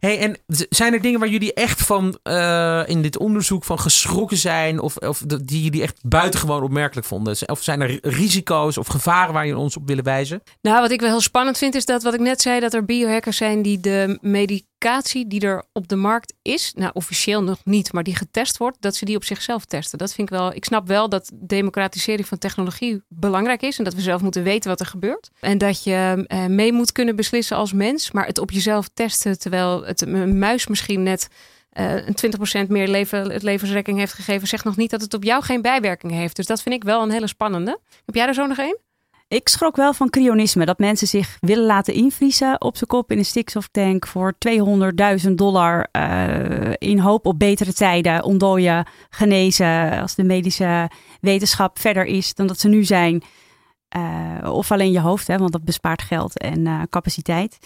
Hey, 0.00 0.18
en 0.18 0.36
zijn 0.68 0.92
er 0.92 1.00
dingen 1.00 1.20
waar 1.20 1.28
jullie 1.28 1.54
echt 1.54 1.82
van 1.82 2.18
uh, 2.24 2.82
in 2.86 3.02
dit 3.02 3.18
onderzoek 3.18 3.64
van 3.64 3.78
geschrokken 3.78 4.36
zijn? 4.36 4.80
Of, 4.80 4.96
of 4.96 5.18
die 5.26 5.62
jullie 5.62 5.82
echt 5.82 5.98
buitengewoon 6.02 6.62
opmerkelijk 6.62 7.06
vonden? 7.06 7.36
Of 7.46 7.62
zijn 7.62 7.80
er 7.80 7.98
risico's 8.02 8.76
of 8.76 8.86
gevaren 8.86 9.34
waar 9.34 9.46
je 9.46 9.56
ons 9.56 9.76
op 9.76 9.86
willen 9.86 10.04
wijzen? 10.04 10.42
Nou, 10.62 10.80
wat 10.80 10.90
ik 10.90 11.00
wel 11.00 11.08
heel 11.08 11.20
spannend 11.20 11.58
vind, 11.58 11.74
is 11.74 11.84
dat 11.84 12.02
wat 12.02 12.14
ik 12.14 12.20
net 12.20 12.40
zei, 12.40 12.60
dat 12.60 12.74
er 12.74 12.84
biohackers 12.84 13.36
zijn 13.36 13.62
die 13.62 13.80
de 13.80 14.18
medicatie 14.80 15.26
die 15.26 15.40
er 15.40 15.64
op 15.72 15.88
de 15.88 15.96
markt 15.96 16.34
is, 16.42 16.72
nou 16.74 16.90
officieel 16.94 17.42
nog 17.42 17.58
niet, 17.64 17.92
maar 17.92 18.02
die 18.02 18.16
getest 18.16 18.56
wordt, 18.56 18.76
dat 18.80 18.94
ze 18.94 19.04
die 19.04 19.16
op 19.16 19.24
zichzelf 19.24 19.64
testen. 19.64 19.98
Dat 19.98 20.14
vind 20.14 20.30
ik 20.30 20.38
wel. 20.38 20.54
Ik 20.54 20.64
snap 20.64 20.86
wel 20.86 21.08
dat 21.08 21.30
democratisering 21.34 22.28
van 22.28 22.38
technologie 22.38 23.02
belangrijk 23.08 23.62
is 23.62 23.78
en 23.78 23.84
dat 23.84 23.94
we 23.94 24.00
zelf 24.00 24.22
moeten 24.22 24.42
weten 24.42 24.70
wat 24.70 24.80
er 24.80 24.86
gebeurt. 24.86 25.30
En 25.40 25.58
dat 25.58 25.84
je 25.84 26.26
uh, 26.28 26.46
mee 26.46 26.72
moet 26.72 26.92
kunnen 26.92 27.16
beslissen 27.16 27.56
als 27.56 27.72
mens, 27.72 28.10
maar 28.10 28.26
het 28.26 28.38
op 28.38 28.50
jezelf 28.50 28.88
testen 28.94 29.38
terwijl 29.38 29.84
het 29.84 30.00
een 30.00 30.38
muis 30.38 30.66
misschien 30.66 31.02
net 31.02 31.28
uh, 31.72 32.06
een 32.06 32.66
20% 32.66 32.68
meer 32.68 32.88
leven, 32.88 33.30
het 33.30 33.42
levensrekking 33.42 33.98
heeft 33.98 34.12
gegeven, 34.12 34.48
zegt 34.48 34.64
nog 34.64 34.76
niet 34.76 34.90
dat 34.90 35.00
het 35.00 35.14
op 35.14 35.24
jou 35.24 35.42
geen 35.42 35.62
bijwerking 35.62 36.12
heeft. 36.12 36.36
Dus 36.36 36.46
dat 36.46 36.62
vind 36.62 36.74
ik 36.74 36.84
wel 36.84 37.02
een 37.02 37.10
hele 37.10 37.26
spannende. 37.26 37.78
Heb 38.06 38.14
jij 38.14 38.26
er 38.26 38.34
zo 38.34 38.46
nog 38.46 38.58
één? 38.58 38.78
Ik 39.30 39.48
schrok 39.48 39.76
wel 39.76 39.92
van 39.92 40.10
cryonisme. 40.10 40.64
Dat 40.64 40.78
mensen 40.78 41.06
zich 41.06 41.36
willen 41.40 41.66
laten 41.66 41.94
invriezen 41.94 42.60
op 42.60 42.76
zijn 42.76 42.88
kop 42.88 43.10
in 43.10 43.18
een 43.18 43.24
stikstoftank 43.24 44.06
voor 44.06 44.34
200.000 45.26 45.30
dollar. 45.34 45.88
Uh, 45.92 46.72
in 46.78 46.98
hoop 46.98 47.26
op 47.26 47.38
betere 47.38 47.72
tijden, 47.72 48.24
ontdooien, 48.24 48.86
genezen. 49.10 50.00
Als 50.00 50.14
de 50.14 50.24
medische 50.24 50.90
wetenschap 51.20 51.78
verder 51.78 52.04
is 52.04 52.34
dan 52.34 52.46
dat 52.46 52.58
ze 52.58 52.68
nu 52.68 52.84
zijn. 52.84 53.22
Uh, 53.96 54.52
of 54.52 54.72
alleen 54.72 54.92
je 54.92 55.00
hoofd, 55.00 55.26
hè, 55.26 55.38
want 55.38 55.52
dat 55.52 55.64
bespaart 55.64 56.02
geld 56.02 56.38
en 56.38 56.58
uh, 56.66 56.82
capaciteit. 56.90 57.58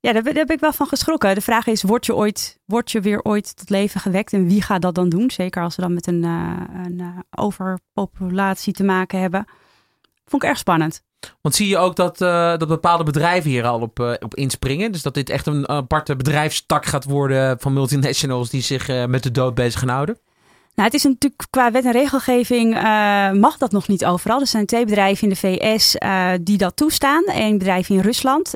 Ja, 0.00 0.12
daar, 0.12 0.22
ben 0.22 0.48
ik 0.48 0.60
wel 0.60 0.72
van 0.72 0.86
geschrokken. 0.86 1.34
De 1.34 1.40
vraag 1.40 1.66
is, 1.66 1.82
word 1.82 2.06
je, 2.06 2.14
ooit, 2.14 2.58
word 2.64 2.90
je 2.90 3.00
weer 3.00 3.22
ooit 3.22 3.56
tot 3.56 3.70
leven 3.70 4.00
gewekt? 4.00 4.32
En 4.32 4.46
wie 4.46 4.62
gaat 4.62 4.82
dat 4.82 4.94
dan 4.94 5.08
doen? 5.08 5.30
Zeker 5.30 5.62
als 5.62 5.76
we 5.76 5.82
dan 5.82 5.94
met 5.94 6.06
een, 6.06 6.22
een 6.22 7.24
overpopulatie 7.30 8.72
te 8.72 8.84
maken 8.84 9.20
hebben. 9.20 9.46
Vond 10.30 10.42
ik 10.42 10.48
erg 10.48 10.58
spannend. 10.58 11.02
Want 11.40 11.54
zie 11.54 11.68
je 11.68 11.78
ook 11.78 11.96
dat, 11.96 12.20
uh, 12.20 12.56
dat 12.56 12.68
bepaalde 12.68 13.04
bedrijven 13.04 13.50
hier 13.50 13.66
al 13.66 13.80
op, 13.80 14.18
op 14.20 14.34
inspringen? 14.34 14.92
Dus 14.92 15.02
dat 15.02 15.14
dit 15.14 15.30
echt 15.30 15.46
een 15.46 15.68
aparte 15.68 16.16
bedrijfstak 16.16 16.86
gaat 16.86 17.04
worden 17.04 17.60
van 17.60 17.72
multinationals 17.72 18.50
die 18.50 18.62
zich 18.62 19.06
met 19.06 19.22
de 19.22 19.30
dood 19.30 19.54
bezig 19.54 19.80
gaan 19.80 19.88
houden? 19.88 20.18
Nou, 20.74 20.88
het 20.88 20.94
is 20.94 21.04
natuurlijk 21.04 21.46
qua 21.50 21.70
wet 21.70 21.84
en 21.84 21.92
regelgeving 21.92 22.74
mag 23.40 23.56
dat 23.56 23.72
nog 23.72 23.88
niet 23.88 24.04
overal. 24.04 24.40
Er 24.40 24.46
zijn 24.46 24.66
twee 24.66 24.84
bedrijven 24.84 25.22
in 25.22 25.28
de 25.28 25.36
VS 25.36 25.96
die 26.42 26.58
dat 26.58 26.76
toestaan. 26.76 27.22
Eén 27.26 27.58
bedrijf 27.58 27.88
in 27.88 28.00
Rusland, 28.00 28.54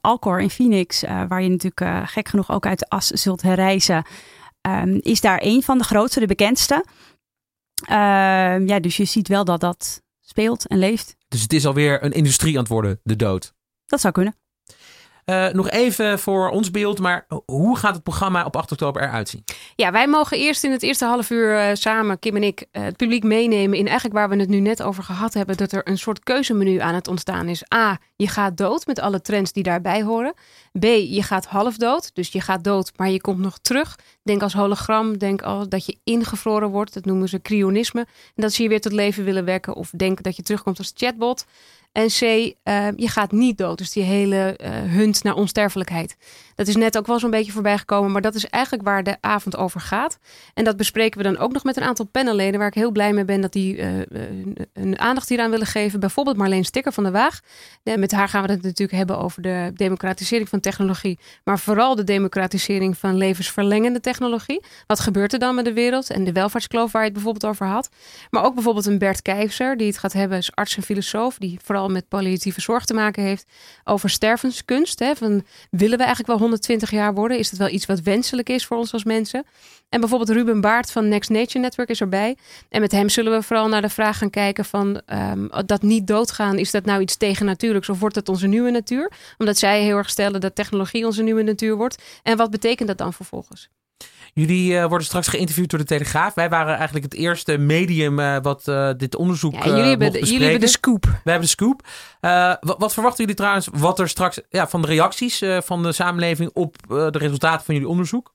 Alcor 0.00 0.40
in 0.40 0.50
Phoenix, 0.50 1.04
waar 1.28 1.42
je 1.42 1.48
natuurlijk 1.48 2.10
gek 2.10 2.28
genoeg 2.28 2.50
ook 2.50 2.66
uit 2.66 2.78
de 2.78 2.88
as 2.88 3.06
zult 3.06 3.42
herreizen, 3.42 4.04
um, 4.66 4.98
is 5.02 5.20
daar 5.20 5.38
één 5.38 5.62
van 5.62 5.78
de 5.78 5.84
grootste, 5.84 6.20
de 6.20 6.26
bekendste. 6.26 6.84
Ehm, 7.84 8.66
ja, 8.66 8.80
dus 8.80 8.96
je 8.96 9.04
ziet 9.04 9.28
wel 9.28 9.44
dat 9.44 9.60
dat 9.60 10.02
speelt 10.28 10.66
en 10.66 10.78
leeft. 10.78 11.16
Dus 11.28 11.42
het 11.42 11.52
is 11.52 11.66
alweer 11.66 12.04
een 12.04 12.12
industrie 12.12 12.54
aan 12.54 12.62
het 12.62 12.68
worden, 12.68 13.00
de 13.02 13.16
dood? 13.16 13.54
Dat 13.86 14.00
zou 14.00 14.12
kunnen. 14.12 14.36
Uh, 15.30 15.48
nog 15.48 15.70
even 15.70 16.18
voor 16.18 16.48
ons 16.48 16.70
beeld, 16.70 16.98
maar 16.98 17.26
hoe 17.44 17.76
gaat 17.76 17.94
het 17.94 18.02
programma 18.02 18.44
op 18.44 18.56
8 18.56 18.72
oktober 18.72 19.02
eruit 19.02 19.28
zien? 19.28 19.44
Ja, 19.76 19.92
wij 19.92 20.08
mogen 20.08 20.38
eerst 20.38 20.64
in 20.64 20.70
het 20.70 20.82
eerste 20.82 21.04
half 21.04 21.30
uur 21.30 21.68
uh, 21.68 21.74
samen, 21.74 22.18
Kim 22.18 22.36
en 22.36 22.42
ik, 22.42 22.66
uh, 22.72 22.82
het 22.82 22.96
publiek 22.96 23.22
meenemen 23.22 23.78
in 23.78 23.86
eigenlijk 23.86 24.14
waar 24.14 24.28
we 24.28 24.36
het 24.36 24.48
nu 24.48 24.60
net 24.60 24.82
over 24.82 25.02
gehad 25.02 25.34
hebben, 25.34 25.56
dat 25.56 25.72
er 25.72 25.88
een 25.88 25.98
soort 25.98 26.22
keuzemenu 26.22 26.78
aan 26.78 26.94
het 26.94 27.08
ontstaan 27.08 27.48
is. 27.48 27.72
A, 27.74 27.98
je 28.16 28.28
gaat 28.28 28.56
dood 28.56 28.86
met 28.86 29.00
alle 29.00 29.20
trends 29.20 29.52
die 29.52 29.62
daarbij 29.62 30.02
horen. 30.02 30.34
B, 30.78 30.84
je 30.84 31.22
gaat 31.22 31.46
half 31.46 31.76
dood, 31.76 32.10
dus 32.14 32.28
je 32.28 32.40
gaat 32.40 32.64
dood, 32.64 32.92
maar 32.96 33.10
je 33.10 33.20
komt 33.20 33.38
nog 33.38 33.58
terug. 33.58 33.98
Denk 34.22 34.42
als 34.42 34.52
hologram, 34.52 35.18
denk 35.18 35.42
al 35.42 35.68
dat 35.68 35.86
je 35.86 35.98
ingevroren 36.04 36.68
wordt, 36.68 36.94
dat 36.94 37.04
noemen 37.04 37.28
ze 37.28 37.42
cryonisme. 37.42 38.00
En 38.00 38.42
dat 38.42 38.52
ze 38.52 38.62
je 38.62 38.68
weer 38.68 38.80
tot 38.80 38.92
leven 38.92 39.24
willen 39.24 39.44
wekken 39.44 39.74
of 39.74 39.90
denk 39.90 40.22
dat 40.22 40.36
je 40.36 40.42
terugkomt 40.42 40.78
als 40.78 40.92
chatbot. 40.94 41.46
En 41.92 42.06
C, 42.06 42.20
uh, 42.20 42.52
je 42.96 43.08
gaat 43.08 43.32
niet 43.32 43.58
dood. 43.58 43.78
Dus 43.78 43.92
die 43.92 44.02
hele 44.02 44.58
uh, 44.62 44.68
hunt 44.70 45.22
naar 45.22 45.34
onsterfelijkheid. 45.34 46.16
Dat 46.54 46.66
is 46.68 46.76
net 46.76 46.98
ook 46.98 47.06
wel 47.06 47.18
zo'n 47.18 47.30
beetje 47.30 47.52
voorbij 47.52 47.78
gekomen. 47.78 48.12
Maar 48.12 48.22
dat 48.22 48.34
is 48.34 48.46
eigenlijk 48.46 48.84
waar 48.84 49.02
de 49.02 49.16
avond 49.20 49.56
over 49.56 49.80
gaat. 49.80 50.18
En 50.54 50.64
dat 50.64 50.76
bespreken 50.76 51.18
we 51.18 51.24
dan 51.24 51.38
ook 51.38 51.52
nog 51.52 51.64
met 51.64 51.76
een 51.76 51.82
aantal 51.82 52.04
panelleden. 52.04 52.58
Waar 52.58 52.68
ik 52.68 52.74
heel 52.74 52.90
blij 52.90 53.12
mee 53.12 53.24
ben 53.24 53.40
dat 53.40 53.52
die 53.52 53.76
uh, 53.76 53.86
een 54.72 54.98
aandacht 54.98 55.28
hieraan 55.28 55.50
willen 55.50 55.66
geven. 55.66 56.00
Bijvoorbeeld 56.00 56.36
Marleen 56.36 56.64
Stikker 56.64 56.92
van 56.92 57.04
de 57.04 57.10
Waag. 57.10 57.40
met 57.82 58.12
haar 58.12 58.28
gaan 58.28 58.42
we 58.42 58.52
het 58.52 58.62
natuurlijk 58.62 58.98
hebben 58.98 59.18
over 59.18 59.42
de 59.42 59.70
democratisering 59.74 60.48
van 60.48 60.60
technologie. 60.60 61.18
Maar 61.44 61.58
vooral 61.58 61.94
de 61.94 62.04
democratisering 62.04 62.98
van 62.98 63.16
levensverlengende 63.16 64.00
technologie. 64.00 64.64
Wat 64.86 65.00
gebeurt 65.00 65.32
er 65.32 65.38
dan 65.38 65.54
met 65.54 65.64
de 65.64 65.72
wereld? 65.72 66.10
En 66.10 66.24
de 66.24 66.32
welvaartskloof 66.32 66.92
waar 66.92 67.02
je 67.02 67.08
het 67.08 67.16
bijvoorbeeld 67.16 67.52
over 67.52 67.66
had. 67.66 67.88
Maar 68.30 68.44
ook 68.44 68.54
bijvoorbeeld 68.54 68.86
een 68.86 68.98
Bert 68.98 69.22
Keijzer. 69.22 69.76
Die 69.76 69.86
het 69.86 69.98
gaat 69.98 70.12
hebben, 70.12 70.38
is 70.38 70.54
arts 70.54 70.76
en 70.76 70.82
filosoof. 70.82 71.38
Die 71.38 71.58
vooral 71.62 71.75
met 71.84 72.08
palliatieve 72.08 72.60
zorg 72.60 72.84
te 72.84 72.94
maken 72.94 73.22
heeft. 73.22 73.46
Over 73.84 74.10
stervenskunst. 74.10 74.98
Hè, 74.98 75.14
van, 75.14 75.44
willen 75.70 75.98
we 75.98 76.04
eigenlijk 76.04 76.26
wel 76.26 76.38
120 76.38 76.90
jaar 76.90 77.14
worden? 77.14 77.38
Is 77.38 77.50
dat 77.50 77.58
wel 77.58 77.68
iets 77.68 77.86
wat 77.86 78.00
wenselijk 78.00 78.48
is 78.48 78.66
voor 78.66 78.76
ons 78.76 78.92
als 78.92 79.04
mensen? 79.04 79.44
En 79.88 80.00
bijvoorbeeld 80.00 80.30
Ruben 80.30 80.60
Baart 80.60 80.90
van 80.90 81.08
Next 81.08 81.30
Nature 81.30 81.58
Network 81.58 81.88
is 81.88 82.00
erbij. 82.00 82.36
En 82.68 82.80
met 82.80 82.92
hem 82.92 83.08
zullen 83.08 83.32
we 83.32 83.42
vooral 83.42 83.68
naar 83.68 83.82
de 83.82 83.88
vraag 83.88 84.18
gaan 84.18 84.30
kijken 84.30 84.64
van 84.64 85.00
um, 85.06 85.50
dat 85.66 85.82
niet 85.82 86.06
doodgaan. 86.06 86.58
Is 86.58 86.70
dat 86.70 86.84
nou 86.84 87.00
iets 87.00 87.16
tegennatuurlijks 87.16 87.88
of 87.88 88.00
wordt 88.00 88.14
dat 88.14 88.28
onze 88.28 88.46
nieuwe 88.46 88.70
natuur? 88.70 89.12
Omdat 89.38 89.58
zij 89.58 89.82
heel 89.82 89.96
erg 89.96 90.10
stellen 90.10 90.40
dat 90.40 90.54
technologie 90.54 91.06
onze 91.06 91.22
nieuwe 91.22 91.42
natuur 91.42 91.76
wordt. 91.76 92.02
En 92.22 92.36
wat 92.36 92.50
betekent 92.50 92.88
dat 92.88 92.98
dan 92.98 93.12
vervolgens? 93.12 93.70
Jullie 94.38 94.72
uh, 94.72 94.84
worden 94.84 95.06
straks 95.06 95.28
geïnterviewd 95.28 95.70
door 95.70 95.78
de 95.78 95.84
Telegraaf. 95.84 96.34
Wij 96.34 96.48
waren 96.48 96.74
eigenlijk 96.74 97.04
het 97.04 97.14
eerste 97.14 97.58
medium 97.58 98.18
uh, 98.18 98.36
wat 98.42 98.68
uh, 98.68 98.90
dit 98.96 99.16
onderzoek 99.16 99.54
ja, 99.54 99.64
jullie, 99.64 99.82
hebben 99.82 100.12
de, 100.12 100.18
jullie 100.18 100.42
hebben 100.42 100.60
de 100.60 100.66
scoop. 100.66 101.04
Wij 101.04 101.12
hebben 101.22 101.40
de 101.40 101.46
scoop. 101.46 101.86
Wat, 102.60 102.78
wat, 102.78 102.92
verwachten 102.92 103.20
jullie 103.20 103.34
trouwens 103.34 103.68
wat 103.72 103.98
er 103.98 104.08
straks 104.08 104.40
ja, 104.50 104.68
van 104.68 104.82
de 104.82 104.86
reacties 104.86 105.42
van 105.58 105.82
de 105.82 105.92
samenleving 105.92 106.50
op 106.52 106.76
de 106.88 107.18
resultaten 107.18 107.64
van 107.64 107.74
jullie 107.74 107.90
onderzoek? 107.90 108.34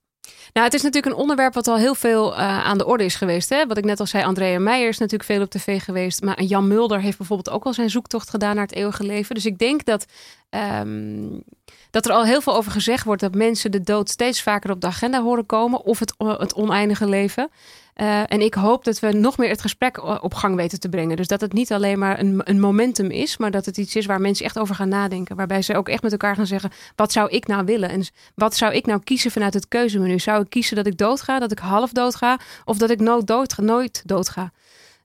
Nou, 0.53 0.65
het 0.65 0.73
is 0.73 0.81
natuurlijk 0.81 1.13
een 1.13 1.21
onderwerp 1.21 1.53
wat 1.53 1.67
al 1.67 1.77
heel 1.77 1.95
veel 1.95 2.31
uh, 2.31 2.37
aan 2.39 2.77
de 2.77 2.85
orde 2.85 3.03
is 3.03 3.15
geweest. 3.15 3.49
Hè? 3.49 3.65
Wat 3.65 3.77
ik 3.77 3.85
net 3.85 3.99
al 3.99 4.05
zei, 4.05 4.23
Andrea 4.23 4.59
Meijer 4.59 4.87
is 4.87 4.97
natuurlijk 4.97 5.29
veel 5.29 5.41
op 5.41 5.49
tv 5.49 5.83
geweest. 5.83 6.21
Maar 6.21 6.43
Jan 6.43 6.67
Mulder 6.67 7.01
heeft 7.01 7.17
bijvoorbeeld 7.17 7.55
ook 7.55 7.63
al 7.63 7.73
zijn 7.73 7.89
zoektocht 7.89 8.29
gedaan 8.29 8.55
naar 8.55 8.65
het 8.65 8.75
eeuwige 8.75 9.03
leven. 9.03 9.35
Dus 9.35 9.45
ik 9.45 9.57
denk 9.57 9.85
dat, 9.85 10.05
um, 10.49 11.43
dat 11.91 12.05
er 12.05 12.11
al 12.11 12.25
heel 12.25 12.41
veel 12.41 12.55
over 12.55 12.71
gezegd 12.71 13.05
wordt 13.05 13.21
dat 13.21 13.35
mensen 13.35 13.71
de 13.71 13.81
dood 13.81 14.09
steeds 14.09 14.41
vaker 14.41 14.71
op 14.71 14.81
de 14.81 14.87
agenda 14.87 15.21
horen 15.21 15.45
komen. 15.45 15.81
Of 15.83 15.99
het, 15.99 16.13
het 16.17 16.53
oneindige 16.53 17.07
leven. 17.07 17.49
Uh, 17.95 18.31
en 18.31 18.41
ik 18.41 18.53
hoop 18.53 18.83
dat 18.83 18.99
we 18.99 19.11
nog 19.11 19.37
meer 19.37 19.49
het 19.49 19.61
gesprek 19.61 20.23
op 20.23 20.33
gang 20.33 20.55
weten 20.55 20.79
te 20.79 20.89
brengen. 20.89 21.17
Dus 21.17 21.27
dat 21.27 21.41
het 21.41 21.53
niet 21.53 21.71
alleen 21.71 21.99
maar 21.99 22.19
een, 22.19 22.41
een, 22.43 22.59
momentum 22.59 23.11
is, 23.11 23.37
maar 23.37 23.51
dat 23.51 23.65
het 23.65 23.77
iets 23.77 23.95
is 23.95 24.05
waar 24.05 24.21
mensen 24.21 24.45
echt 24.45 24.59
over 24.59 24.75
gaan 24.75 24.89
nadenken. 24.89 25.35
Waarbij 25.35 25.61
ze 25.61 25.75
ook 25.75 25.89
echt 25.89 26.03
met 26.03 26.11
elkaar 26.11 26.35
gaan 26.35 26.47
zeggen: 26.47 26.71
wat 26.95 27.11
zou 27.11 27.29
ik 27.29 27.47
nou 27.47 27.65
willen? 27.65 27.89
En 27.89 28.05
wat 28.35 28.55
zou 28.55 28.73
ik 28.73 28.85
nou 28.85 29.01
kiezen 29.03 29.31
vanuit 29.31 29.53
het 29.53 29.67
keuzemenu? 29.67 30.19
Zou 30.19 30.41
ik 30.41 30.49
kiezen 30.49 30.75
dat 30.75 30.87
ik 30.87 30.97
doodga, 30.97 31.39
dat 31.39 31.51
ik 31.51 31.59
half 31.59 31.91
doodga, 31.91 32.39
of 32.65 32.77
dat 32.77 32.89
ik 32.89 32.99
nooit, 32.99 33.27
dood, 33.27 33.57
nooit 33.57 34.01
doodga? 34.05 34.51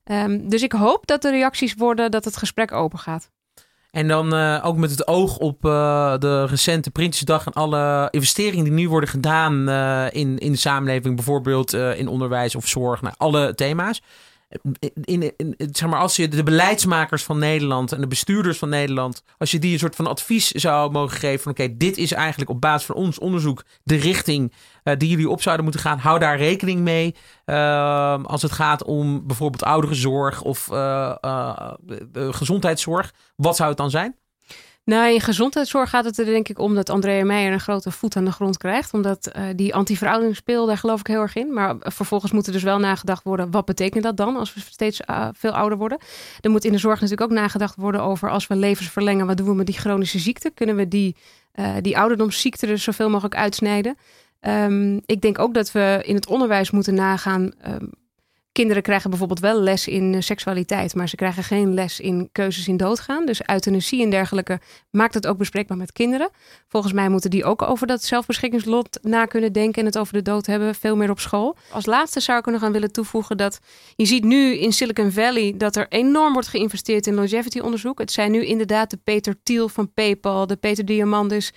Um, 0.04 0.48
dus 0.48 0.62
ik 0.62 0.72
hoop 0.72 1.06
dat 1.06 1.22
de 1.22 1.30
reacties 1.30 1.74
worden 1.74 2.10
dat 2.10 2.24
het 2.24 2.36
gesprek 2.36 2.72
open 2.72 2.98
gaat. 2.98 3.30
En 3.96 4.08
dan 4.08 4.34
uh, 4.34 4.60
ook 4.62 4.76
met 4.76 4.90
het 4.90 5.06
oog 5.06 5.36
op 5.36 5.64
uh, 5.64 6.14
de 6.18 6.46
recente 6.46 6.90
Prinsjesdag 6.90 7.46
en 7.46 7.52
alle 7.52 8.08
investeringen 8.10 8.64
die 8.64 8.72
nu 8.72 8.88
worden 8.88 9.08
gedaan 9.08 9.68
uh, 9.68 10.04
in, 10.10 10.38
in 10.38 10.52
de 10.52 10.58
samenleving, 10.58 11.14
bijvoorbeeld 11.14 11.72
in 11.72 12.08
onderwijs 12.08 12.54
of 12.54 12.68
zorg, 12.68 13.02
naar 13.02 13.14
nou, 13.18 13.32
alle 13.32 13.54
thema's 13.54 14.02
in, 15.04 15.32
in, 15.36 15.54
zeg 15.58 15.88
maar, 15.88 16.00
als 16.00 16.16
je 16.16 16.28
de 16.28 16.42
beleidsmakers 16.42 17.22
van 17.22 17.38
Nederland 17.38 17.92
en 17.92 18.00
de 18.00 18.06
bestuurders 18.06 18.58
van 18.58 18.68
Nederland, 18.68 19.22
als 19.38 19.50
je 19.50 19.58
die 19.58 19.72
een 19.72 19.78
soort 19.78 19.96
van 19.96 20.06
advies 20.06 20.50
zou 20.50 20.90
mogen 20.90 21.18
geven 21.18 21.42
van 21.42 21.52
oké, 21.52 21.76
dit 21.76 21.96
is 21.96 22.12
eigenlijk 22.12 22.50
op 22.50 22.60
basis 22.60 22.86
van 22.86 22.96
ons 22.96 23.18
onderzoek 23.18 23.64
de 23.82 23.96
richting 23.96 24.52
uh, 24.84 24.94
die 24.96 25.08
jullie 25.08 25.30
op 25.30 25.42
zouden 25.42 25.64
moeten 25.64 25.82
gaan, 25.82 25.98
hou 25.98 26.18
daar 26.18 26.36
rekening 26.36 26.80
mee 26.80 27.14
uh, 27.46 28.24
als 28.24 28.42
het 28.42 28.52
gaat 28.52 28.84
om 28.84 29.26
bijvoorbeeld 29.26 29.64
ouderenzorg 29.64 30.42
of 30.42 30.68
uh, 30.72 31.72
gezondheidszorg. 32.12 33.12
Wat 33.36 33.56
zou 33.56 33.68
het 33.68 33.78
dan 33.78 33.90
zijn? 33.90 34.16
Nou, 34.86 35.12
in 35.12 35.20
gezondheidszorg 35.20 35.90
gaat 35.90 36.04
het 36.04 36.18
er 36.18 36.24
denk 36.24 36.48
ik 36.48 36.58
om 36.58 36.74
dat 36.74 36.90
Andrea 36.90 37.24
Meijer 37.24 37.52
een 37.52 37.60
grote 37.60 37.90
voet 37.90 38.16
aan 38.16 38.24
de 38.24 38.32
grond 38.32 38.56
krijgt. 38.58 38.92
Omdat 38.92 39.32
uh, 39.36 39.42
die 39.56 39.74
anti-verouderingsspeel, 39.74 40.66
daar 40.66 40.78
geloof 40.78 41.00
ik 41.00 41.06
heel 41.06 41.20
erg 41.20 41.34
in. 41.34 41.52
Maar 41.52 41.76
vervolgens 41.78 42.32
moet 42.32 42.46
er 42.46 42.52
dus 42.52 42.62
wel 42.62 42.78
nagedacht 42.78 43.24
worden, 43.24 43.50
wat 43.50 43.64
betekent 43.64 44.02
dat 44.02 44.16
dan 44.16 44.36
als 44.36 44.54
we 44.54 44.60
steeds 44.60 45.00
uh, 45.10 45.28
veel 45.32 45.50
ouder 45.50 45.78
worden? 45.78 45.98
Er 46.40 46.50
moet 46.50 46.64
in 46.64 46.72
de 46.72 46.78
zorg 46.78 47.00
natuurlijk 47.00 47.30
ook 47.30 47.38
nagedacht 47.38 47.76
worden 47.76 48.02
over 48.02 48.30
als 48.30 48.46
we 48.46 48.56
levens 48.56 48.88
verlengen, 48.88 49.26
wat 49.26 49.36
doen 49.36 49.46
we 49.46 49.54
met 49.54 49.66
die 49.66 49.78
chronische 49.78 50.18
ziekte? 50.18 50.50
Kunnen 50.50 50.76
we 50.76 50.88
die, 50.88 51.16
uh, 51.54 51.74
die 51.80 51.98
ouderdomsziekte 51.98 52.66
er 52.66 52.78
zoveel 52.78 53.10
mogelijk 53.10 53.36
uitsnijden? 53.36 53.96
Um, 54.40 55.00
ik 55.06 55.20
denk 55.20 55.38
ook 55.38 55.54
dat 55.54 55.72
we 55.72 56.02
in 56.04 56.14
het 56.14 56.26
onderwijs 56.26 56.70
moeten 56.70 56.94
nagaan... 56.94 57.52
Um, 57.66 57.90
Kinderen 58.56 58.82
krijgen 58.82 59.10
bijvoorbeeld 59.10 59.40
wel 59.40 59.60
les 59.60 59.88
in 59.88 60.14
eh, 60.14 60.20
seksualiteit, 60.20 60.94
maar 60.94 61.08
ze 61.08 61.16
krijgen 61.16 61.42
geen 61.42 61.74
les 61.74 62.00
in 62.00 62.28
keuzes 62.32 62.68
in 62.68 62.76
doodgaan. 62.76 63.26
Dus 63.26 63.40
euthanasie 63.46 64.02
en 64.02 64.10
dergelijke 64.10 64.60
maakt 64.90 65.14
het 65.14 65.26
ook 65.26 65.38
bespreekbaar 65.38 65.76
met 65.76 65.92
kinderen. 65.92 66.30
Volgens 66.68 66.92
mij 66.92 67.08
moeten 67.08 67.30
die 67.30 67.44
ook 67.44 67.62
over 67.62 67.86
dat 67.86 68.02
zelfbeschikingslot 68.02 68.98
na 69.02 69.24
kunnen 69.24 69.52
denken 69.52 69.80
en 69.80 69.86
het 69.86 69.98
over 69.98 70.12
de 70.12 70.22
dood 70.22 70.46
hebben, 70.46 70.74
veel 70.74 70.96
meer 70.96 71.10
op 71.10 71.20
school. 71.20 71.56
Als 71.70 71.86
laatste 71.86 72.20
zou 72.20 72.38
ik 72.38 72.46
nog 72.46 72.62
aan 72.62 72.72
willen 72.72 72.92
toevoegen 72.92 73.36
dat 73.36 73.58
je 73.96 74.06
ziet 74.06 74.24
nu 74.24 74.58
in 74.58 74.72
Silicon 74.72 75.12
Valley 75.12 75.54
dat 75.56 75.76
er 75.76 75.86
enorm 75.88 76.32
wordt 76.32 76.48
geïnvesteerd 76.48 77.06
in 77.06 77.14
longevity 77.14 77.58
onderzoek. 77.58 77.98
Het 77.98 78.12
zijn 78.12 78.30
nu 78.30 78.44
inderdaad 78.44 78.90
de 78.90 78.98
Peter 79.04 79.34
Thiel 79.42 79.68
van 79.68 79.92
PayPal, 79.92 80.46
de 80.46 80.56
Peter 80.56 80.84
Diamandis 80.84 81.52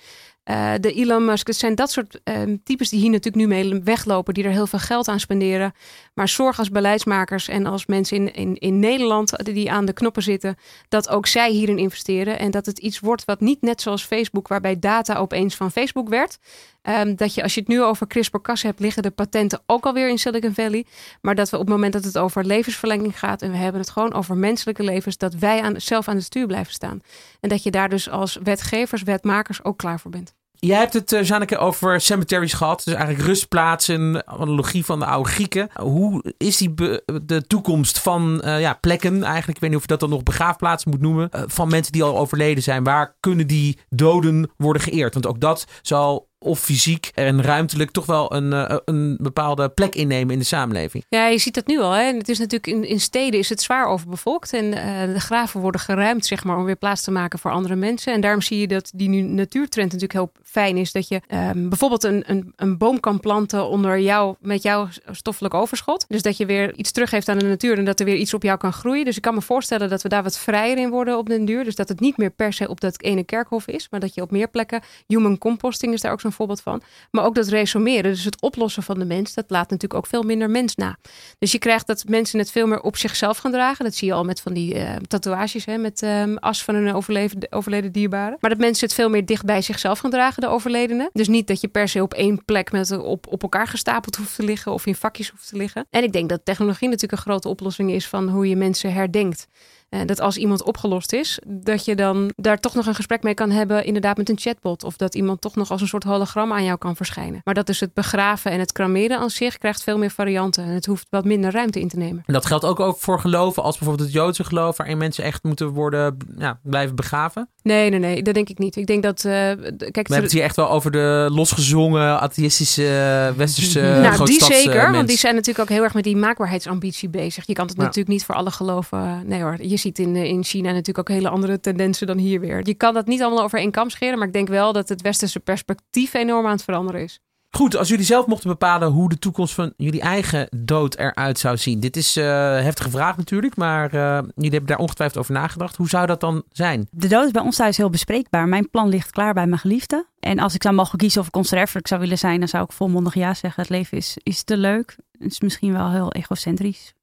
uh, 0.50 0.72
de 0.80 0.92
Elon 0.92 1.24
Musk. 1.24 1.46
Het 1.46 1.56
zijn 1.56 1.74
dat 1.74 1.90
soort 1.90 2.20
uh, 2.24 2.56
types 2.64 2.88
die 2.88 3.00
hier 3.00 3.10
natuurlijk 3.10 3.36
nu 3.36 3.46
mee 3.46 3.80
weglopen, 3.82 4.34
die 4.34 4.44
er 4.44 4.50
heel 4.50 4.66
veel 4.66 4.78
geld 4.78 5.08
aan 5.08 5.20
spenderen. 5.20 5.72
Maar 6.14 6.28
zorg 6.28 6.58
als 6.58 6.70
beleidsmakers 6.70 7.48
en 7.48 7.66
als 7.66 7.86
mensen 7.86 8.16
in, 8.16 8.34
in, 8.34 8.56
in 8.56 8.78
Nederland 8.78 9.44
die 9.44 9.70
aan 9.70 9.84
de 9.84 9.92
knoppen 9.92 10.22
zitten, 10.22 10.56
dat 10.88 11.08
ook 11.08 11.26
zij 11.26 11.50
hierin 11.50 11.78
investeren. 11.78 12.38
En 12.38 12.50
dat 12.50 12.66
het 12.66 12.78
iets 12.78 12.98
wordt 12.98 13.24
wat 13.24 13.40
niet 13.40 13.62
net 13.62 13.80
zoals 13.80 14.04
Facebook, 14.04 14.48
waarbij 14.48 14.78
data 14.78 15.16
opeens 15.16 15.54
van 15.54 15.70
Facebook 15.70 16.08
werd. 16.08 16.38
Um, 16.82 17.16
dat 17.16 17.34
je 17.34 17.42
als 17.42 17.54
je 17.54 17.60
het 17.60 17.68
nu 17.68 17.82
over 17.82 18.06
CRISPR-Cas 18.06 18.62
hebt, 18.62 18.80
liggen 18.80 19.02
de 19.02 19.10
patenten 19.10 19.62
ook 19.66 19.86
alweer 19.86 20.08
in 20.08 20.18
Silicon 20.18 20.54
Valley. 20.54 20.86
Maar 21.20 21.34
dat 21.34 21.50
we 21.50 21.56
op 21.56 21.62
het 21.62 21.70
moment 21.70 21.92
dat 21.92 22.04
het 22.04 22.18
over 22.18 22.44
levensverlenging 22.44 23.18
gaat 23.18 23.42
en 23.42 23.50
we 23.50 23.56
hebben 23.56 23.80
het 23.80 23.90
gewoon 23.90 24.12
over 24.12 24.36
menselijke 24.36 24.82
levens, 24.82 25.16
dat 25.16 25.34
wij 25.34 25.60
aan, 25.60 25.80
zelf 25.80 26.08
aan 26.08 26.16
het 26.16 26.24
stuur 26.24 26.46
blijven 26.46 26.72
staan. 26.72 27.00
En 27.40 27.48
dat 27.48 27.62
je 27.62 27.70
daar 27.70 27.88
dus 27.88 28.10
als 28.10 28.38
wetgevers, 28.42 29.02
wetmakers 29.02 29.64
ook 29.64 29.78
klaar 29.78 30.00
voor 30.00 30.10
bent. 30.10 30.34
Jij 30.60 30.78
hebt 30.78 30.92
het, 30.92 31.12
uh, 31.12 31.22
Janneke, 31.22 31.58
over 31.58 32.00
cemeteries 32.00 32.52
gehad. 32.52 32.82
Dus 32.84 32.94
eigenlijk 32.94 33.26
rustplaatsen, 33.26 34.26
analogie 34.26 34.84
van 34.84 34.98
de 34.98 35.04
oude 35.04 35.28
Grieken. 35.28 35.68
Hoe 35.80 36.34
is 36.36 36.56
die 36.56 36.74
de 37.22 37.44
toekomst 37.46 37.98
van 37.98 38.42
uh, 38.44 38.60
ja, 38.60 38.74
plekken 38.74 39.22
eigenlijk? 39.22 39.54
Ik 39.54 39.60
weet 39.60 39.70
niet 39.70 39.78
of 39.78 39.82
je 39.82 39.88
dat 39.88 40.00
dan 40.00 40.10
nog 40.10 40.22
begraafplaatsen 40.22 40.90
moet 40.90 41.00
noemen. 41.00 41.28
Uh, 41.34 41.42
van 41.46 41.68
mensen 41.68 41.92
die 41.92 42.02
al 42.02 42.18
overleden 42.18 42.62
zijn. 42.62 42.84
Waar 42.84 43.16
kunnen 43.20 43.46
die 43.46 43.78
doden 43.88 44.50
worden 44.56 44.82
geëerd? 44.82 45.14
Want 45.14 45.26
ook 45.26 45.40
dat 45.40 45.66
zal 45.82 46.29
of 46.42 46.60
fysiek 46.60 47.10
en 47.14 47.42
ruimtelijk 47.42 47.90
toch 47.90 48.06
wel 48.06 48.34
een, 48.34 48.52
eh, 48.52 48.76
een 48.84 49.16
bepaalde 49.20 49.68
plek 49.68 49.94
innemen 49.94 50.32
in 50.32 50.38
de 50.38 50.44
samenleving. 50.44 51.04
Ja, 51.08 51.26
je 51.26 51.38
ziet 51.38 51.54
dat 51.54 51.66
nu 51.66 51.80
al. 51.80 51.92
Hè? 51.92 52.02
Het 52.02 52.28
is 52.28 52.38
natuurlijk 52.38 52.66
in, 52.66 52.84
in 52.84 53.00
steden 53.00 53.40
is 53.40 53.48
het 53.48 53.62
zwaar 53.62 53.86
overbevolkt 53.86 54.52
en 54.52 54.64
uh, 54.64 55.14
de 55.14 55.20
graven 55.20 55.60
worden 55.60 55.80
geruimd, 55.80 56.26
zeg 56.26 56.44
maar, 56.44 56.56
om 56.56 56.64
weer 56.64 56.76
plaats 56.76 57.02
te 57.02 57.10
maken 57.10 57.38
voor 57.38 57.50
andere 57.50 57.74
mensen. 57.74 58.12
En 58.12 58.20
daarom 58.20 58.42
zie 58.42 58.58
je 58.58 58.68
dat 58.68 58.90
die 58.94 59.08
nu 59.08 59.20
natuurtrend 59.20 59.92
natuurlijk 59.92 60.12
heel 60.12 60.32
fijn 60.42 60.76
is. 60.76 60.92
Dat 60.92 61.08
je 61.08 61.20
um, 61.54 61.68
bijvoorbeeld 61.68 62.04
een, 62.04 62.22
een, 62.26 62.52
een 62.56 62.78
boom 62.78 63.00
kan 63.00 63.20
planten 63.20 63.68
onder 63.68 64.00
jou, 64.00 64.34
met 64.40 64.62
jouw 64.62 64.88
stoffelijk 65.10 65.54
overschot. 65.54 66.04
Dus 66.08 66.22
dat 66.22 66.36
je 66.36 66.46
weer 66.46 66.74
iets 66.74 66.92
teruggeeft 66.92 67.28
aan 67.28 67.38
de 67.38 67.46
natuur 67.46 67.78
en 67.78 67.84
dat 67.84 68.00
er 68.00 68.06
weer 68.06 68.16
iets 68.16 68.34
op 68.34 68.42
jou 68.42 68.58
kan 68.58 68.72
groeien. 68.72 69.04
Dus 69.04 69.16
ik 69.16 69.22
kan 69.22 69.34
me 69.34 69.42
voorstellen 69.42 69.88
dat 69.88 70.02
we 70.02 70.08
daar 70.08 70.22
wat 70.22 70.38
vrijer 70.38 70.78
in 70.78 70.90
worden 70.90 71.18
op 71.18 71.28
den 71.28 71.44
duur. 71.44 71.64
Dus 71.64 71.74
dat 71.74 71.88
het 71.88 72.00
niet 72.00 72.16
meer 72.16 72.30
per 72.30 72.52
se 72.52 72.68
op 72.68 72.80
dat 72.80 73.02
ene 73.02 73.24
kerkhof 73.24 73.66
is, 73.66 73.86
maar 73.90 74.00
dat 74.00 74.14
je 74.14 74.22
op 74.22 74.30
meer 74.30 74.48
plekken, 74.48 74.82
human 75.06 75.38
composting 75.38 75.92
is 75.92 76.00
daar 76.00 76.12
ook 76.12 76.20
zo'n 76.20 76.29
voorbeeld 76.32 76.60
van. 76.60 76.82
Maar 77.10 77.24
ook 77.24 77.34
dat 77.34 77.48
resumeren, 77.48 78.10
dus 78.10 78.24
het 78.24 78.40
oplossen 78.40 78.82
van 78.82 78.98
de 78.98 79.04
mens, 79.04 79.34
dat 79.34 79.44
laat 79.48 79.70
natuurlijk 79.70 79.94
ook 79.94 80.06
veel 80.06 80.22
minder 80.22 80.50
mens 80.50 80.74
na. 80.74 80.96
Dus 81.38 81.52
je 81.52 81.58
krijgt 81.58 81.86
dat 81.86 82.04
mensen 82.08 82.38
het 82.38 82.50
veel 82.50 82.66
meer 82.66 82.80
op 82.80 82.96
zichzelf 82.96 83.38
gaan 83.38 83.52
dragen. 83.52 83.84
Dat 83.84 83.94
zie 83.94 84.08
je 84.08 84.14
al 84.14 84.24
met 84.24 84.40
van 84.40 84.52
die 84.52 84.74
uh, 84.74 84.96
tatoeages, 85.08 85.64
hè, 85.64 85.78
met 85.78 86.02
um, 86.02 86.36
as 86.36 86.64
van 86.64 86.74
een 86.74 86.94
overleden, 86.94 87.52
overleden 87.52 87.92
dierbare. 87.92 88.36
Maar 88.40 88.50
dat 88.50 88.58
mensen 88.58 88.86
het 88.86 88.94
veel 88.94 89.08
meer 89.08 89.26
dicht 89.26 89.44
bij 89.44 89.62
zichzelf 89.62 89.98
gaan 89.98 90.10
dragen, 90.10 90.42
de 90.42 90.48
overledene. 90.48 91.10
Dus 91.12 91.28
niet 91.28 91.46
dat 91.46 91.60
je 91.60 91.68
per 91.68 91.88
se 91.88 92.02
op 92.02 92.14
één 92.14 92.44
plek 92.44 92.72
met, 92.72 92.98
op, 92.98 93.26
op 93.26 93.42
elkaar 93.42 93.66
gestapeld 93.66 94.16
hoeft 94.16 94.34
te 94.34 94.42
liggen 94.42 94.72
of 94.72 94.86
in 94.86 94.94
vakjes 94.94 95.30
hoeft 95.30 95.48
te 95.48 95.56
liggen. 95.56 95.86
En 95.90 96.02
ik 96.02 96.12
denk 96.12 96.28
dat 96.28 96.44
technologie 96.44 96.88
natuurlijk 96.88 97.12
een 97.12 97.30
grote 97.30 97.48
oplossing 97.48 97.90
is 97.90 98.08
van 98.08 98.28
hoe 98.28 98.48
je 98.48 98.56
mensen 98.56 98.92
herdenkt. 98.92 99.46
Uh, 99.90 100.00
dat 100.06 100.20
als 100.20 100.36
iemand 100.36 100.62
opgelost 100.62 101.12
is, 101.12 101.38
dat 101.46 101.84
je 101.84 101.94
dan 101.94 102.32
daar 102.36 102.60
toch 102.60 102.74
nog 102.74 102.86
een 102.86 102.94
gesprek 102.94 103.22
mee 103.22 103.34
kan 103.34 103.50
hebben, 103.50 103.84
inderdaad 103.84 104.16
met 104.16 104.28
een 104.28 104.38
chatbot. 104.38 104.84
Of 104.84 104.96
dat 104.96 105.14
iemand 105.14 105.40
toch 105.40 105.56
nog 105.56 105.70
als 105.70 105.80
een 105.80 105.88
soort 105.88 106.04
hologram 106.04 106.52
aan 106.52 106.64
jou 106.64 106.78
kan 106.78 106.96
verschijnen. 106.96 107.40
Maar 107.44 107.54
dat 107.54 107.68
is 107.68 107.80
het 107.80 107.94
begraven 107.94 108.50
en 108.50 108.58
het 108.58 108.72
krameren 108.72 109.18
aan 109.18 109.30
zich 109.30 109.58
krijgt 109.58 109.82
veel 109.82 109.98
meer 109.98 110.10
varianten. 110.10 110.64
En 110.64 110.70
het 110.70 110.86
hoeft 110.86 111.06
wat 111.10 111.24
minder 111.24 111.52
ruimte 111.52 111.80
in 111.80 111.88
te 111.88 111.96
nemen. 111.96 112.22
En 112.26 112.32
dat 112.32 112.46
geldt 112.46 112.64
ook, 112.64 112.80
ook 112.80 112.98
voor 112.98 113.20
geloven, 113.20 113.62
als 113.62 113.78
bijvoorbeeld 113.78 114.08
het 114.08 114.18
Joodse 114.18 114.44
geloof, 114.44 114.76
waarin 114.76 114.98
mensen 114.98 115.24
echt 115.24 115.42
moeten 115.42 115.68
worden, 115.68 116.16
ja, 116.38 116.58
blijven 116.62 116.96
begraven? 116.96 117.48
Nee, 117.62 117.90
nee, 117.90 117.98
nee, 117.98 118.22
dat 118.22 118.34
denk 118.34 118.48
ik 118.48 118.58
niet. 118.58 118.76
Ik 118.76 118.86
denk 118.86 119.02
dat. 119.02 119.24
Uh, 119.24 119.32
kijk, 119.32 119.58
We 119.78 120.00
hebben 120.02 120.22
het 120.22 120.32
hier 120.32 120.42
echt 120.42 120.56
wel 120.56 120.70
over 120.70 120.90
de 120.90 121.28
losgezongen, 121.32 122.20
atheïstische, 122.20 123.32
westerse. 123.36 123.80
nou, 123.80 124.24
die 124.24 124.44
zeker, 124.44 124.92
want 124.92 125.08
die 125.08 125.18
zijn 125.18 125.34
natuurlijk 125.34 125.70
ook 125.70 125.76
heel 125.76 125.84
erg 125.84 125.94
met 125.94 126.04
die 126.04 126.16
maakbaarheidsambitie 126.16 127.08
bezig. 127.08 127.46
Je 127.46 127.52
kan 127.52 127.66
het 127.66 127.76
natuurlijk 127.76 128.08
niet 128.08 128.24
voor 128.24 128.34
alle 128.34 128.50
geloven. 128.50 129.22
Nee 129.26 129.42
hoor, 129.42 129.56
je 129.62 129.76
ziet 129.80 129.98
in, 129.98 130.16
in 130.16 130.44
China 130.44 130.68
natuurlijk 130.68 130.98
ook 130.98 131.16
hele 131.16 131.28
andere 131.28 131.60
tendensen 131.60 132.06
dan 132.06 132.18
hier 132.18 132.40
weer. 132.40 132.60
Je 132.66 132.74
kan 132.74 132.94
dat 132.94 133.06
niet 133.06 133.22
allemaal 133.22 133.44
over 133.44 133.58
één 133.58 133.70
kam 133.70 133.90
scheren, 133.90 134.18
maar 134.18 134.26
ik 134.26 134.32
denk 134.32 134.48
wel 134.48 134.72
dat 134.72 134.88
het 134.88 135.02
westerse 135.02 135.40
perspectief 135.40 136.14
enorm 136.14 136.46
aan 136.46 136.52
het 136.52 136.64
veranderen 136.64 137.02
is. 137.02 137.20
Goed, 137.50 137.76
als 137.76 137.88
jullie 137.88 138.04
zelf 138.04 138.26
mochten 138.26 138.48
bepalen 138.48 138.90
hoe 138.90 139.08
de 139.08 139.18
toekomst 139.18 139.54
van 139.54 139.72
jullie 139.76 140.00
eigen 140.00 140.48
dood 140.56 140.96
eruit 140.96 141.38
zou 141.38 141.56
zien. 141.56 141.80
Dit 141.80 141.96
is 141.96 142.16
uh, 142.16 142.24
heftige 142.60 142.90
vraag 142.90 143.16
natuurlijk, 143.16 143.56
maar 143.56 143.94
uh, 143.94 144.00
jullie 144.34 144.50
hebben 144.50 144.66
daar 144.66 144.78
ongetwijfeld 144.78 145.18
over 145.18 145.32
nagedacht. 145.34 145.76
Hoe 145.76 145.88
zou 145.88 146.06
dat 146.06 146.20
dan 146.20 146.42
zijn? 146.50 146.88
De 146.90 147.08
dood 147.08 147.24
is 147.24 147.30
bij 147.30 147.42
ons 147.42 147.56
thuis 147.56 147.76
heel 147.76 147.90
bespreekbaar. 147.90 148.48
Mijn 148.48 148.70
plan 148.70 148.88
ligt 148.88 149.10
klaar 149.10 149.34
bij 149.34 149.46
mijn 149.46 149.60
geliefde. 149.60 150.06
En 150.20 150.38
als 150.38 150.54
ik 150.54 150.62
zou 150.62 150.74
mogen 150.74 150.98
kiezen 150.98 151.20
of 151.20 151.26
ik 151.26 151.32
conservator 151.32 151.80
zou 151.84 152.00
willen 152.00 152.18
zijn, 152.18 152.38
dan 152.38 152.48
zou 152.48 152.64
ik 152.64 152.72
volmondig 152.72 153.14
ja 153.14 153.34
zeggen. 153.34 153.62
Het 153.62 153.70
leven 153.70 153.96
is, 153.96 154.16
is 154.22 154.42
te 154.42 154.56
leuk. 154.56 154.96
Het 155.18 155.32
is 155.32 155.40
misschien 155.40 155.72
wel 155.72 155.90
heel 155.90 156.12
egocentrisch, 156.12 156.94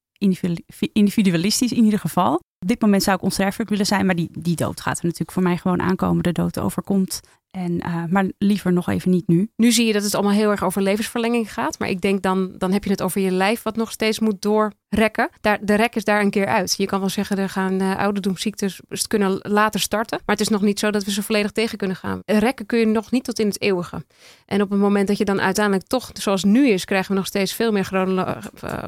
individualistisch 0.94 1.72
in 1.72 1.84
ieder 1.84 2.00
geval. 2.00 2.42
Op 2.60 2.68
dit 2.68 2.82
moment 2.82 3.04
zou 3.04 3.18
ik 3.18 3.24
onsterfelijk 3.24 3.70
willen 3.70 3.86
zijn, 3.86 4.06
maar 4.06 4.16
die, 4.16 4.30
die 4.32 4.56
dood 4.56 4.82
gaat 4.82 4.98
er 4.98 5.04
natuurlijk 5.04 5.32
voor 5.32 5.44
mij 5.44 5.58
gewoon 5.58 5.82
aankomen. 5.82 6.24
De 6.24 6.32
dood 6.32 6.60
overkomt 6.60 7.22
en, 7.58 7.72
uh, 7.86 8.04
maar 8.10 8.26
liever 8.38 8.74
nog 8.74 8.90
even 8.90 9.12
niet 9.12 9.28
nu. 9.28 9.50
Nu 9.56 9.72
zie 9.72 9.86
je 9.86 9.94
dat 9.94 10.04
het 10.04 10.16
allemaal 10.16 10.34
heel 10.34 10.50
erg 10.50 10.64
over 10.64 10.82
levensverlenging 10.82 11.54
gaat. 11.54 11.80
Maar 11.80 11.90
ik 11.90 12.02
denk 12.02 12.22
dan, 12.22 12.52
dan 12.58 12.72
heb 12.72 12.84
je 12.84 12.90
het 12.90 13.02
over 13.02 13.22
je 13.22 13.32
lijf 13.32 13.64
wat 13.64 13.76
nog 13.76 13.92
steeds 13.92 14.20
moet 14.20 14.42
doorrekken. 14.42 15.30
Daar, 15.42 15.60
de 15.62 15.76
rek 15.76 15.96
is 15.96 16.04
daar 16.04 16.22
een 16.22 16.30
keer 16.30 16.46
uit. 16.46 16.74
Je 16.78 16.86
kan 16.86 17.00
wel 17.00 17.10
zeggen, 17.10 17.38
er 17.38 17.50
gaan 17.50 17.82
uh, 17.82 17.98
ouderdomsziektes 17.98 18.82
kunnen 19.08 19.40
later 19.42 19.80
starten. 19.80 20.20
Maar 20.26 20.36
het 20.36 20.46
is 20.46 20.52
nog 20.52 20.62
niet 20.62 20.80
zo 20.80 20.92
dat 20.92 21.04
we 21.04 21.12
ze 21.12 21.24
volledig 21.24 21.52
tegen 21.52 21.78
kunnen 21.78 21.98
gaan. 21.98 22.20
Rekken 22.26 22.66
kun 22.66 22.80
je 22.80 22.86
nog 22.86 23.12
niet 23.12 23.24
tot 23.24 23.40
in 23.40 23.48
het 23.48 23.62
eeuwige. 23.62 24.06
En 24.46 24.62
op 24.62 24.70
het 24.70 24.80
moment 24.80 25.08
dat 25.08 25.18
je 25.18 25.26
dan 25.26 25.42
uiteindelijk 25.42 25.88
toch, 25.88 26.10
zoals 26.14 26.44
nu 26.44 26.70
is, 26.70 26.86
krijgen 26.86 27.12
we 27.12 27.18
nog 27.18 27.28
steeds 27.28 27.54
veel 27.54 27.72
meer 27.72 27.90
uh, 27.94 28.38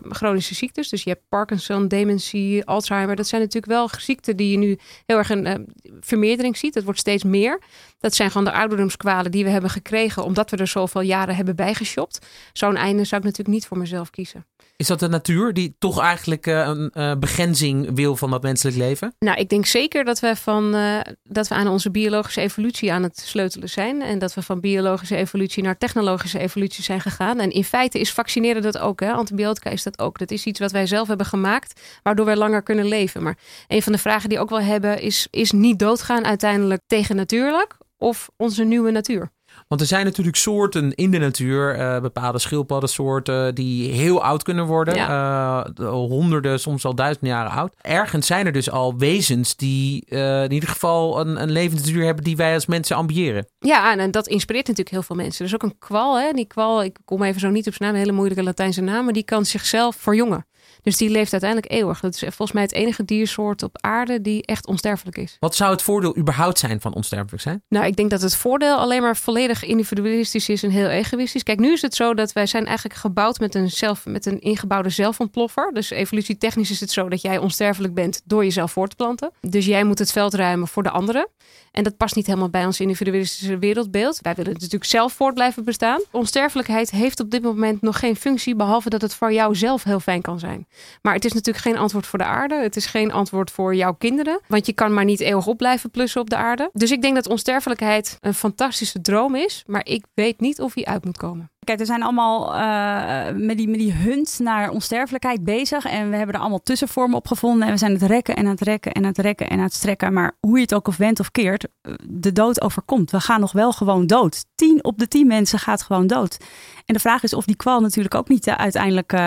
chronische 0.10 0.55
ziektes. 0.55 0.89
Dus 0.89 1.03
je 1.03 1.10
hebt 1.10 1.23
Parkinson, 1.29 1.88
dementie, 1.88 2.65
Alzheimer. 2.65 3.15
Dat 3.15 3.27
zijn 3.27 3.41
natuurlijk 3.41 3.71
wel 3.71 3.89
ziekten 3.97 4.38
die 4.38 4.51
je 4.51 4.58
nu 4.58 4.77
heel 5.05 5.17
erg 5.17 5.29
een 5.29 5.73
vermeerdering 5.99 6.58
ziet. 6.58 6.73
Het 6.73 6.84
wordt 6.84 6.99
steeds 6.99 7.23
meer. 7.23 7.62
Dat 7.99 8.15
zijn 8.15 8.32
gewoon 8.32 8.45
de 8.45 8.51
ouderdomskwalen 8.60 9.32
die 9.32 9.43
we 9.43 9.50
hebben 9.50 9.69
gekregen 9.69 10.24
omdat 10.24 10.50
we 10.50 10.58
er 10.58 10.67
zoveel 10.67 11.02
jaren 11.02 11.36
hebben 11.36 11.56
bijgeshopt. 11.56 12.28
Zo'n 12.54 12.76
einde 12.76 13.04
zou 13.04 13.22
ik 13.22 13.28
natuurlijk 13.28 13.56
niet 13.56 13.67
voor 13.67 13.78
mezelf 13.78 14.10
kiezen. 14.10 14.45
Is 14.76 14.88
dat 14.88 15.00
de 15.00 15.08
natuur 15.08 15.54
die 15.54 15.76
toch 15.80 16.00
eigenlijk 16.00 16.48
uh, 16.48 16.67
een 16.67 16.91
uh, 16.93 17.15
begrenzing 17.15 17.95
wil 17.95 18.15
van 18.15 18.32
dat 18.32 18.41
menselijk 18.41 18.78
leven? 18.78 19.15
Nou, 19.19 19.38
ik 19.38 19.50
denk 19.50 19.65
zeker 19.65 20.04
dat 20.04 20.19
we, 20.19 20.36
van, 20.36 20.76
uh, 20.76 21.00
dat 21.24 21.48
we 21.48 21.56
aan 21.56 21.67
onze 21.67 21.91
biologische 21.91 22.41
evolutie 22.41 22.93
aan 22.93 23.04
het 23.04 23.19
sleutelen 23.19 23.69
zijn. 23.69 24.02
En 24.02 24.19
dat 24.19 24.34
we 24.34 24.41
van 24.41 24.60
biologische 24.60 25.15
evolutie 25.15 25.63
naar 25.63 25.78
technologische 25.78 26.39
evolutie 26.39 26.84
zijn 26.84 27.02
gegaan. 27.02 27.39
En 27.39 27.52
in 27.52 27.63
feite 27.63 28.00
is 28.00 28.13
vaccineren 28.13 28.62
dat 28.62 28.78
ook. 28.78 29.00
Hè? 29.00 29.12
Antibiotica 29.12 29.69
is 29.69 29.84
dat 29.84 30.00
ook. 30.00 30.17
Dat 30.17 30.32
is 30.32 30.45
iets 30.45 30.60
wat 30.60 30.72
wij 30.72 30.88
zelf 30.88 31.08
hebben 31.08 31.26
gemaakt, 31.26 31.82
waardoor 32.04 32.26
wij 32.26 32.36
langer 32.36 32.63
kunnen 32.63 32.86
leven. 32.86 33.24
Maar 33.24 33.38
een 33.67 33.84
van 33.84 33.91
de 33.91 33.98
vragen 33.98 34.30
die 34.30 34.39
ook 34.39 34.50
wel 34.50 34.62
hebben 34.62 35.02
is: 35.02 35.28
is 35.32 35.52
niet 35.52 35.80
doodgaan 35.80 36.26
uiteindelijk 36.26 36.82
tegen 36.88 37.15
natuurlijk 37.15 37.78
of 37.99 38.29
onze 38.38 38.63
nieuwe 38.63 38.91
natuur? 38.91 39.31
Want 39.67 39.81
er 39.81 39.88
zijn 39.88 40.05
natuurlijk 40.05 40.38
soorten 40.38 40.93
in 40.95 41.12
de 41.12 41.17
natuur, 41.17 41.79
uh, 41.79 41.99
bepaalde 41.99 42.39
schildpaddensoorten, 42.39 43.55
die 43.55 43.91
heel 43.91 44.23
oud 44.23 44.43
kunnen 44.43 44.65
worden. 44.65 44.95
Ja. 44.95 45.67
Uh, 45.79 45.89
honderden, 45.91 46.59
soms 46.59 46.85
al 46.85 46.95
duizenden 46.95 47.29
jaren 47.29 47.51
oud. 47.51 47.73
Ergens 47.81 48.27
zijn 48.27 48.45
er 48.45 48.51
dus 48.51 48.71
al 48.71 48.97
wezens 48.97 49.55
die 49.55 50.05
uh, 50.09 50.43
in 50.43 50.51
ieder 50.51 50.69
geval 50.69 51.19
een, 51.19 51.41
een 51.41 51.51
levende 51.51 51.83
natuur 51.83 52.05
hebben 52.05 52.23
die 52.23 52.35
wij 52.35 52.53
als 52.53 52.65
mensen 52.65 52.95
ambiëren. 52.95 53.45
Ja, 53.59 53.97
en 53.97 54.12
dat 54.12 54.27
inspireert 54.27 54.67
natuurlijk 54.67 54.95
heel 54.95 55.03
veel 55.05 55.15
mensen. 55.15 55.39
Er 55.45 55.53
is 55.53 55.55
ook 55.55 55.71
een 55.71 55.77
kwal, 55.79 56.19
hè? 56.19 56.31
die 56.31 56.47
kwal, 56.47 56.83
ik 56.83 56.97
kom 57.05 57.23
even 57.23 57.41
zo 57.41 57.49
niet 57.49 57.67
op 57.67 57.73
zijn 57.73 57.89
naam, 57.89 57.93
een 57.93 58.05
hele 58.05 58.17
moeilijke 58.17 58.43
Latijnse 58.43 58.81
naam, 58.81 59.03
maar 59.03 59.13
die 59.13 59.23
kan 59.23 59.45
zichzelf 59.45 59.95
verjongen. 59.95 60.45
Dus 60.82 60.98
die 60.98 61.10
leeft 61.10 61.32
uiteindelijk 61.32 61.72
eeuwig. 61.72 62.00
Dat 62.00 62.13
is 62.13 62.20
volgens 62.20 62.52
mij 62.52 62.63
het 62.63 62.74
enige 62.74 63.06
diersoort 63.06 63.63
op 63.63 63.78
aarde 63.82 64.22
die 64.22 64.46
echt 64.46 64.68
onsterfelijk 64.68 65.18
is. 65.18 65.38
Wat 65.39 65.56
zou 65.56 65.72
het 65.72 65.82
voordeel 65.82 66.18
überhaupt 66.18 66.60
zijn 66.60 66.82
van 66.82 66.94
onsterfelijk 66.94 67.42
zijn? 67.42 67.63
Nou, 67.68 67.86
ik 67.86 67.96
denk 67.96 68.10
dat 68.10 68.22
het 68.22 68.36
voordeel 68.36 68.76
alleen 68.76 69.02
maar 69.02 69.18
volledig 69.18 69.63
individualistisch 69.63 70.50
is 70.50 70.63
en 70.63 70.70
heel 70.70 70.88
egoïstisch. 70.88 71.44
Kijk, 71.44 71.60
nu 71.60 71.72
is 71.72 71.82
het 71.82 71.96
zo 71.96 72.13
dat 72.13 72.34
wij 72.34 72.46
zijn 72.46 72.65
eigenlijk 72.65 72.98
gebouwd 73.00 73.39
met 73.39 73.56
een, 73.56 73.70
zelf, 73.70 74.06
met 74.06 74.26
een 74.26 74.39
ingebouwde 74.39 74.89
zelfontploffer. 74.89 75.74
Dus 75.74 75.89
evolutietechnisch 75.89 76.72
is 76.72 76.80
het 76.80 76.92
zo 76.92 77.10
dat 77.10 77.22
jij 77.22 77.38
onsterfelijk 77.38 77.94
bent 77.94 78.22
door 78.26 78.44
jezelf 78.44 78.72
voort 78.72 78.89
te 78.89 78.96
planten. 78.96 79.32
Dus 79.42 79.65
jij 79.65 79.84
moet 79.84 80.00
het 80.00 80.12
veld 80.12 80.34
ruimen 80.34 80.68
voor 80.68 80.84
de 80.84 80.89
anderen. 80.89 81.28
En 81.72 81.84
dat 81.84 81.98
past 81.98 82.15
niet 82.15 82.26
helemaal 82.26 82.50
bij 82.50 82.65
ons 82.65 82.80
individualistische 82.80 83.58
wereldbeeld. 83.58 84.20
Wij 84.22 84.36
willen 84.36 84.54
natuurlijk 84.54 84.84
zelf 84.84 85.13
voort 85.13 85.34
blijven 85.34 85.63
bestaan. 85.63 86.02
Onsterfelijkheid 86.12 86.92
heeft 86.92 87.20
op 87.20 87.32
dit 87.32 87.42
moment 87.42 87.82
nog 87.82 88.00
geen 88.00 88.15
functie, 88.15 88.56
behalve 88.56 88.89
dat 88.89 89.02
het 89.02 89.13
voor 89.13 89.34
jou 89.34 89.56
zelf 89.56 89.84
heel 89.84 90.00
fijn 90.00 90.22
kan 90.22 90.39
zijn. 90.39 90.68
Maar 91.01 91.13
het 91.13 91.25
is 91.25 91.34
natuurlijk 91.34 91.65
geen 91.65 91.77
antwoord 91.77 92.08
voor 92.08 92.19
de 92.19 92.25
aarde. 92.25 92.55
Het 92.55 92.75
is 92.75 92.86
geen 92.86 93.12
antwoord 93.12 93.51
voor 93.51 93.75
jouw 93.75 93.93
kinderen. 93.93 94.41
Want 94.47 94.65
je 94.65 94.73
kan 94.73 94.93
maar 94.93 95.05
niet 95.05 95.19
eeuwig 95.19 95.47
op 95.47 95.58
blijven 95.58 95.91
plussen 95.91 96.21
op 96.21 96.29
de 96.29 96.36
aarde. 96.36 96.69
Dus 96.73 96.91
ik 96.91 97.01
denk 97.01 97.15
dat 97.15 97.27
onsterfelijkheid 97.27 98.17
een 98.19 98.34
fantastische 98.34 99.01
droom 99.01 99.36
is. 99.36 99.63
Maar 99.67 99.86
ik 99.86 100.05
weet 100.13 100.39
niet 100.39 100.62
of 100.62 100.73
hij 100.73 100.86
uit 100.86 101.05
moet 101.05 101.17
komen. 101.17 101.51
Kijk, 101.69 101.82
er 101.82 101.88
zijn 101.88 102.03
allemaal 102.03 102.55
uh, 102.55 103.36
met, 103.36 103.58
die, 103.58 103.69
met 103.69 103.79
die 103.79 103.93
hunt 103.93 104.39
naar 104.39 104.69
onsterfelijkheid 104.69 105.43
bezig. 105.43 105.86
En 105.86 106.10
we 106.10 106.15
hebben 106.15 106.36
er 106.36 106.41
allemaal 106.41 106.63
tussenvormen 106.63 107.17
op 107.17 107.27
gevonden. 107.27 107.67
En 107.67 107.73
we 107.73 107.79
zijn 107.79 107.91
het 107.91 108.01
rekken 108.01 108.36
en 108.36 108.45
het 108.45 108.62
rekken 108.62 108.91
en 108.91 109.03
het 109.03 109.17
rekken 109.17 109.49
en 109.49 109.60
het 109.60 109.73
strekken. 109.73 110.13
Maar 110.13 110.36
hoe 110.39 110.55
je 110.55 110.62
het 110.62 110.73
ook 110.73 110.88
of 110.88 110.97
wendt 110.97 111.19
of 111.19 111.32
keert, 111.32 111.67
de 112.08 112.32
dood 112.32 112.62
overkomt. 112.62 113.12
We 113.12 113.19
gaan 113.19 113.39
nog 113.39 113.51
wel 113.51 113.71
gewoon 113.71 114.08
dood. 114.08 114.45
Tien 114.55 114.84
op 114.84 114.97
de 114.97 115.08
tien 115.08 115.27
mensen 115.27 115.60
gaat 115.60 115.82
gewoon 115.82 116.08
dood. 116.08 116.38
En 116.86 116.93
de 116.93 116.99
vraag 116.99 117.23
is 117.23 117.34
of 117.34 117.45
die 117.45 117.55
kwal 117.55 117.79
natuurlijk 117.79 118.15
ook 118.15 118.29
niet 118.29 118.47
uh, 118.47 118.53
uiteindelijk 118.53 119.17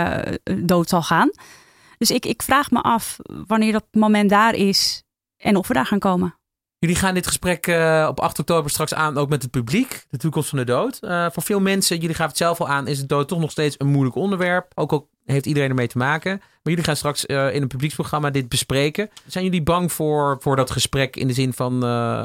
dood 0.64 0.88
zal 0.88 1.02
gaan. 1.02 1.30
Dus 1.98 2.10
ik, 2.10 2.26
ik 2.26 2.42
vraag 2.42 2.70
me 2.70 2.80
af 2.80 3.18
wanneer 3.46 3.72
dat 3.72 3.86
moment 3.90 4.30
daar 4.30 4.54
is 4.54 5.02
en 5.36 5.56
of 5.56 5.68
we 5.68 5.74
daar 5.74 5.86
gaan 5.86 5.98
komen. 5.98 6.40
Jullie 6.82 6.96
gaan 6.96 7.14
dit 7.14 7.26
gesprek 7.26 7.66
uh, 7.66 8.06
op 8.08 8.20
8 8.20 8.38
oktober 8.38 8.70
straks 8.70 8.94
aan, 8.94 9.18
ook 9.18 9.28
met 9.28 9.42
het 9.42 9.50
publiek. 9.50 10.06
De 10.10 10.16
toekomst 10.18 10.48
van 10.48 10.58
de 10.58 10.64
dood. 10.64 10.98
Uh, 11.02 11.26
voor 11.32 11.42
veel 11.42 11.60
mensen, 11.60 11.96
jullie 11.96 12.14
gaven 12.14 12.28
het 12.28 12.36
zelf 12.36 12.60
al 12.60 12.68
aan, 12.68 12.86
is 12.86 12.98
de 13.00 13.06
dood 13.06 13.28
toch 13.28 13.38
nog 13.38 13.50
steeds 13.50 13.74
een 13.78 13.86
moeilijk 13.86 14.16
onderwerp. 14.16 14.72
Ook 14.74 14.92
al 14.92 15.08
heeft 15.24 15.46
iedereen 15.46 15.68
ermee 15.68 15.86
te 15.86 15.98
maken. 15.98 16.40
Maar 16.62 16.72
jullie 16.72 16.88
gaan 16.88 16.96
straks 16.96 17.24
uh, 17.26 17.54
in 17.54 17.62
een 17.62 17.68
publieksprogramma 17.68 18.30
dit 18.30 18.48
bespreken. 18.48 19.10
Zijn 19.26 19.44
jullie 19.44 19.62
bang 19.62 19.92
voor, 19.92 20.36
voor 20.40 20.56
dat 20.56 20.70
gesprek 20.70 21.16
in 21.16 21.26
de 21.26 21.32
zin 21.32 21.52
van 21.52 21.74
uh, 21.74 22.22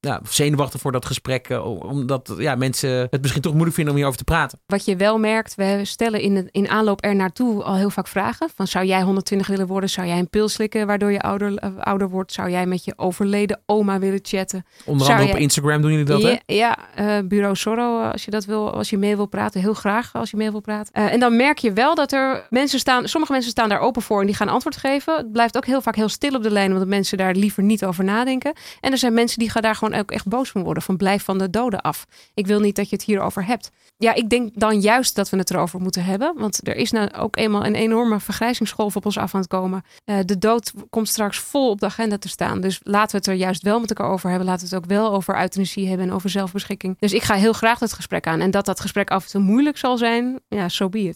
ja, 0.00 0.20
zenuwachtig 0.28 0.80
voor 0.80 0.92
dat 0.92 1.06
gesprek? 1.06 1.48
Uh, 1.48 1.66
omdat 1.82 2.34
ja, 2.38 2.54
mensen 2.54 2.90
het 3.10 3.20
misschien 3.20 3.42
toch 3.42 3.52
moeilijk 3.52 3.74
vinden 3.74 3.92
om 3.92 3.98
hierover 3.98 4.24
te 4.24 4.32
praten. 4.32 4.58
Wat 4.66 4.84
je 4.84 4.96
wel 4.96 5.18
merkt, 5.18 5.54
we 5.54 5.80
stellen 5.82 6.20
in, 6.20 6.34
de, 6.34 6.48
in 6.50 6.68
aanloop 6.68 7.04
er 7.04 7.16
naartoe 7.16 7.62
al 7.62 7.74
heel 7.74 7.90
vaak 7.90 8.06
vragen. 8.06 8.48
Van 8.54 8.66
zou 8.66 8.86
jij 8.86 9.02
120 9.02 9.46
willen 9.46 9.66
worden? 9.66 9.90
Zou 9.90 10.06
jij 10.06 10.18
een 10.18 10.30
pil 10.30 10.48
slikken 10.48 10.86
waardoor 10.86 11.12
je 11.12 11.20
ouder, 11.20 11.60
ouder 11.78 12.08
wordt? 12.08 12.32
Zou 12.32 12.50
jij 12.50 12.66
met 12.66 12.84
je 12.84 12.92
overleden 12.96 13.60
oma 13.66 13.98
willen 13.98 14.20
chatten? 14.22 14.64
Onder 14.84 15.10
andere 15.10 15.32
op 15.32 15.36
Instagram 15.36 15.82
doen 15.82 15.90
jullie 15.90 16.06
dat 16.06 16.20
ja, 16.22 16.38
hè? 16.44 16.54
Ja, 16.54 17.22
bureau 17.22 17.56
Sorro 17.56 18.02
als 18.10 18.24
je 18.24 18.30
dat 18.30 18.44
wil, 18.44 18.72
als 18.72 18.90
je 18.90 18.98
mee 18.98 19.16
wil 19.16 19.26
praten. 19.26 19.60
Heel 19.60 19.74
graag 19.74 20.14
als 20.14 20.30
je 20.30 20.36
mee 20.36 20.50
wil 20.50 20.60
praten. 20.60 20.92
en 20.92 21.20
dan 21.20 21.36
merk 21.36 21.58
je 21.58 21.72
wel 21.72 21.94
dat 21.94 22.12
er 22.12 22.39
mensen 22.50 22.78
staan, 22.78 23.08
sommige 23.08 23.32
mensen 23.32 23.50
staan 23.50 23.68
daar 23.68 23.80
open 23.80 24.02
voor 24.02 24.20
en 24.20 24.26
die 24.26 24.34
gaan 24.34 24.48
antwoord 24.48 24.76
geven. 24.76 25.16
Het 25.16 25.32
blijft 25.32 25.56
ook 25.56 25.66
heel 25.66 25.82
vaak 25.82 25.96
heel 25.96 26.08
stil 26.08 26.34
op 26.34 26.42
de 26.42 26.50
lijn, 26.50 26.72
omdat 26.72 26.88
mensen 26.88 27.18
daar 27.18 27.34
liever 27.34 27.62
niet 27.62 27.84
over 27.84 28.04
nadenken. 28.04 28.52
En 28.80 28.92
er 28.92 28.98
zijn 28.98 29.14
mensen 29.14 29.38
die 29.38 29.50
gaan 29.50 29.62
daar 29.62 29.74
gewoon 29.74 30.00
ook 30.00 30.10
echt 30.10 30.28
boos 30.28 30.50
van 30.50 30.62
worden. 30.62 30.82
Van 30.82 30.96
blijf 30.96 31.24
van 31.24 31.38
de 31.38 31.50
doden 31.50 31.80
af. 31.80 32.06
Ik 32.34 32.46
wil 32.46 32.60
niet 32.60 32.76
dat 32.76 32.88
je 32.90 32.96
het 32.96 33.04
hierover 33.04 33.46
hebt. 33.46 33.70
Ja, 33.96 34.14
ik 34.14 34.30
denk 34.30 34.50
dan 34.54 34.80
juist 34.80 35.14
dat 35.14 35.30
we 35.30 35.36
het 35.36 35.50
erover 35.50 35.80
moeten 35.80 36.04
hebben. 36.04 36.34
Want 36.36 36.68
er 36.68 36.76
is 36.76 36.90
nou 36.90 37.12
ook 37.12 37.36
eenmaal 37.36 37.66
een 37.66 37.74
enorme 37.74 38.20
vergrijzingsgolf 38.20 38.96
op 38.96 39.04
ons 39.04 39.18
af 39.18 39.34
aan 39.34 39.40
het 39.40 39.48
komen. 39.48 39.82
Uh, 40.04 40.18
de 40.24 40.38
dood 40.38 40.72
komt 40.90 41.08
straks 41.08 41.38
vol 41.38 41.70
op 41.70 41.80
de 41.80 41.86
agenda 41.86 42.18
te 42.18 42.28
staan. 42.28 42.60
Dus 42.60 42.80
laten 42.82 43.10
we 43.10 43.16
het 43.16 43.26
er 43.26 43.34
juist 43.34 43.62
wel 43.62 43.80
met 43.80 43.88
elkaar 43.88 44.12
over 44.12 44.28
hebben. 44.28 44.46
Laten 44.46 44.68
we 44.68 44.74
het 44.74 44.84
ook 44.84 44.90
wel 44.90 45.12
over 45.12 45.40
euthanasie 45.40 45.88
hebben 45.88 46.06
en 46.06 46.14
over 46.14 46.30
zelfbeschikking. 46.30 46.98
Dus 46.98 47.12
ik 47.12 47.22
ga 47.22 47.34
heel 47.34 47.52
graag 47.52 47.78
dat 47.78 47.92
gesprek 47.92 48.26
aan. 48.26 48.40
En 48.40 48.50
dat 48.50 48.64
dat 48.64 48.80
gesprek 48.80 49.10
af 49.10 49.24
en 49.24 49.30
toe 49.30 49.40
moeilijk 49.40 49.76
zal 49.78 49.98
zijn, 49.98 50.40
ja, 50.48 50.68
so 50.68 50.88
be. 50.88 51.14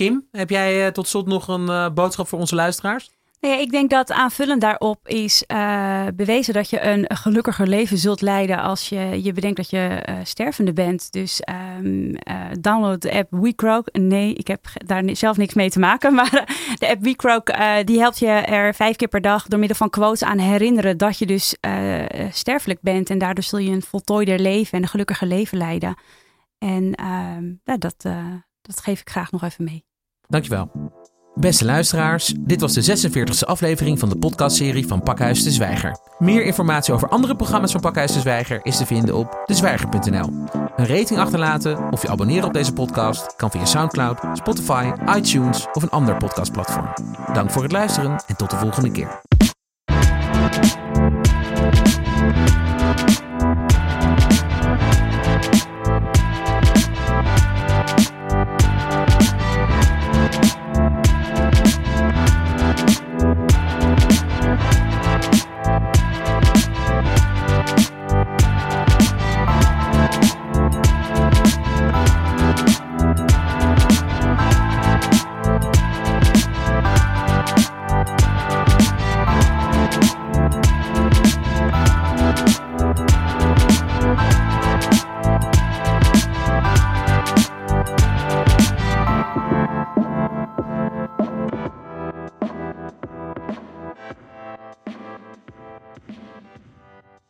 Kim, 0.00 0.28
heb 0.30 0.50
jij 0.50 0.86
uh, 0.86 0.92
tot 0.92 1.08
slot 1.08 1.26
nog 1.26 1.48
een 1.48 1.66
uh, 1.66 1.90
boodschap 1.90 2.28
voor 2.28 2.38
onze 2.38 2.54
luisteraars? 2.54 3.10
Nee, 3.40 3.60
ik 3.60 3.70
denk 3.70 3.90
dat 3.90 4.12
aanvullend 4.12 4.60
daarop 4.60 5.08
is 5.08 5.44
uh, 5.46 6.06
bewezen 6.14 6.54
dat 6.54 6.70
je 6.70 6.82
een 6.82 7.04
gelukkiger 7.16 7.66
leven 7.66 7.98
zult 7.98 8.20
leiden 8.20 8.62
als 8.62 8.88
je 8.88 9.22
je 9.22 9.32
bedenkt 9.32 9.56
dat 9.56 9.70
je 9.70 10.06
uh, 10.08 10.14
stervende 10.22 10.72
bent. 10.72 11.12
Dus 11.12 11.42
uh, 11.50 12.44
download 12.60 13.00
de 13.00 13.12
app 13.12 13.28
WeCroak. 13.30 13.92
Nee, 13.92 14.34
ik 14.34 14.46
heb 14.46 14.66
daar 14.86 15.02
zelf 15.12 15.36
niks 15.36 15.54
mee 15.54 15.70
te 15.70 15.78
maken, 15.78 16.14
maar 16.18 16.30
de 16.78 16.88
app 16.88 17.02
WeCroak 17.02 17.54
die 17.84 17.98
helpt 17.98 18.18
je 18.18 18.26
er 18.26 18.74
vijf 18.74 18.96
keer 18.96 19.08
per 19.08 19.20
dag 19.20 19.46
door 19.46 19.58
middel 19.58 19.76
van 19.76 19.90
quotes 19.90 20.24
aan 20.24 20.38
herinneren 20.38 20.96
dat 20.96 21.18
je 21.18 21.26
dus 21.26 21.56
sterfelijk 22.30 22.80
bent. 22.80 23.10
En 23.10 23.18
daardoor 23.18 23.44
zul 23.44 23.58
je 23.58 23.70
een 23.70 23.82
voltooider 23.82 24.38
leven 24.38 24.72
en 24.72 24.82
een 24.82 24.88
gelukkiger 24.88 25.26
leven 25.26 25.58
leiden. 25.58 25.94
En 26.58 26.92
ja, 27.64 27.76
dat, 27.76 28.02
dat 28.62 28.80
geef 28.80 29.00
ik 29.00 29.10
graag 29.10 29.30
nog 29.30 29.42
even 29.42 29.64
mee. 29.64 29.88
Dankjewel. 30.30 30.70
Beste 31.34 31.64
luisteraars, 31.64 32.34
dit 32.40 32.60
was 32.60 32.72
de 32.72 33.10
46e 33.10 33.46
aflevering 33.46 33.98
van 33.98 34.08
de 34.08 34.18
podcastserie 34.18 34.86
van 34.86 35.02
Pakhuis 35.02 35.42
de 35.42 35.50
Zwijger. 35.50 35.96
Meer 36.18 36.44
informatie 36.44 36.94
over 36.94 37.08
andere 37.08 37.36
programma's 37.36 37.72
van 37.72 37.80
Pakhuis 37.80 38.12
de 38.12 38.20
Zwijger 38.20 38.60
is 38.62 38.76
te 38.76 38.86
vinden 38.86 39.14
op 39.14 39.42
dezwijger.nl. 39.44 40.28
Een 40.76 40.86
rating 40.86 41.18
achterlaten 41.18 41.92
of 41.92 42.02
je 42.02 42.08
abonneren 42.08 42.44
op 42.44 42.52
deze 42.52 42.72
podcast 42.72 43.36
kan 43.36 43.50
via 43.50 43.64
SoundCloud, 43.64 44.20
Spotify, 44.32 44.92
iTunes 45.16 45.66
of 45.72 45.82
een 45.82 45.90
ander 45.90 46.16
podcastplatform. 46.16 46.92
Dank 47.32 47.50
voor 47.50 47.62
het 47.62 47.72
luisteren 47.72 48.22
en 48.26 48.36
tot 48.36 48.50
de 48.50 48.56
volgende 48.56 48.90
keer. 48.90 49.20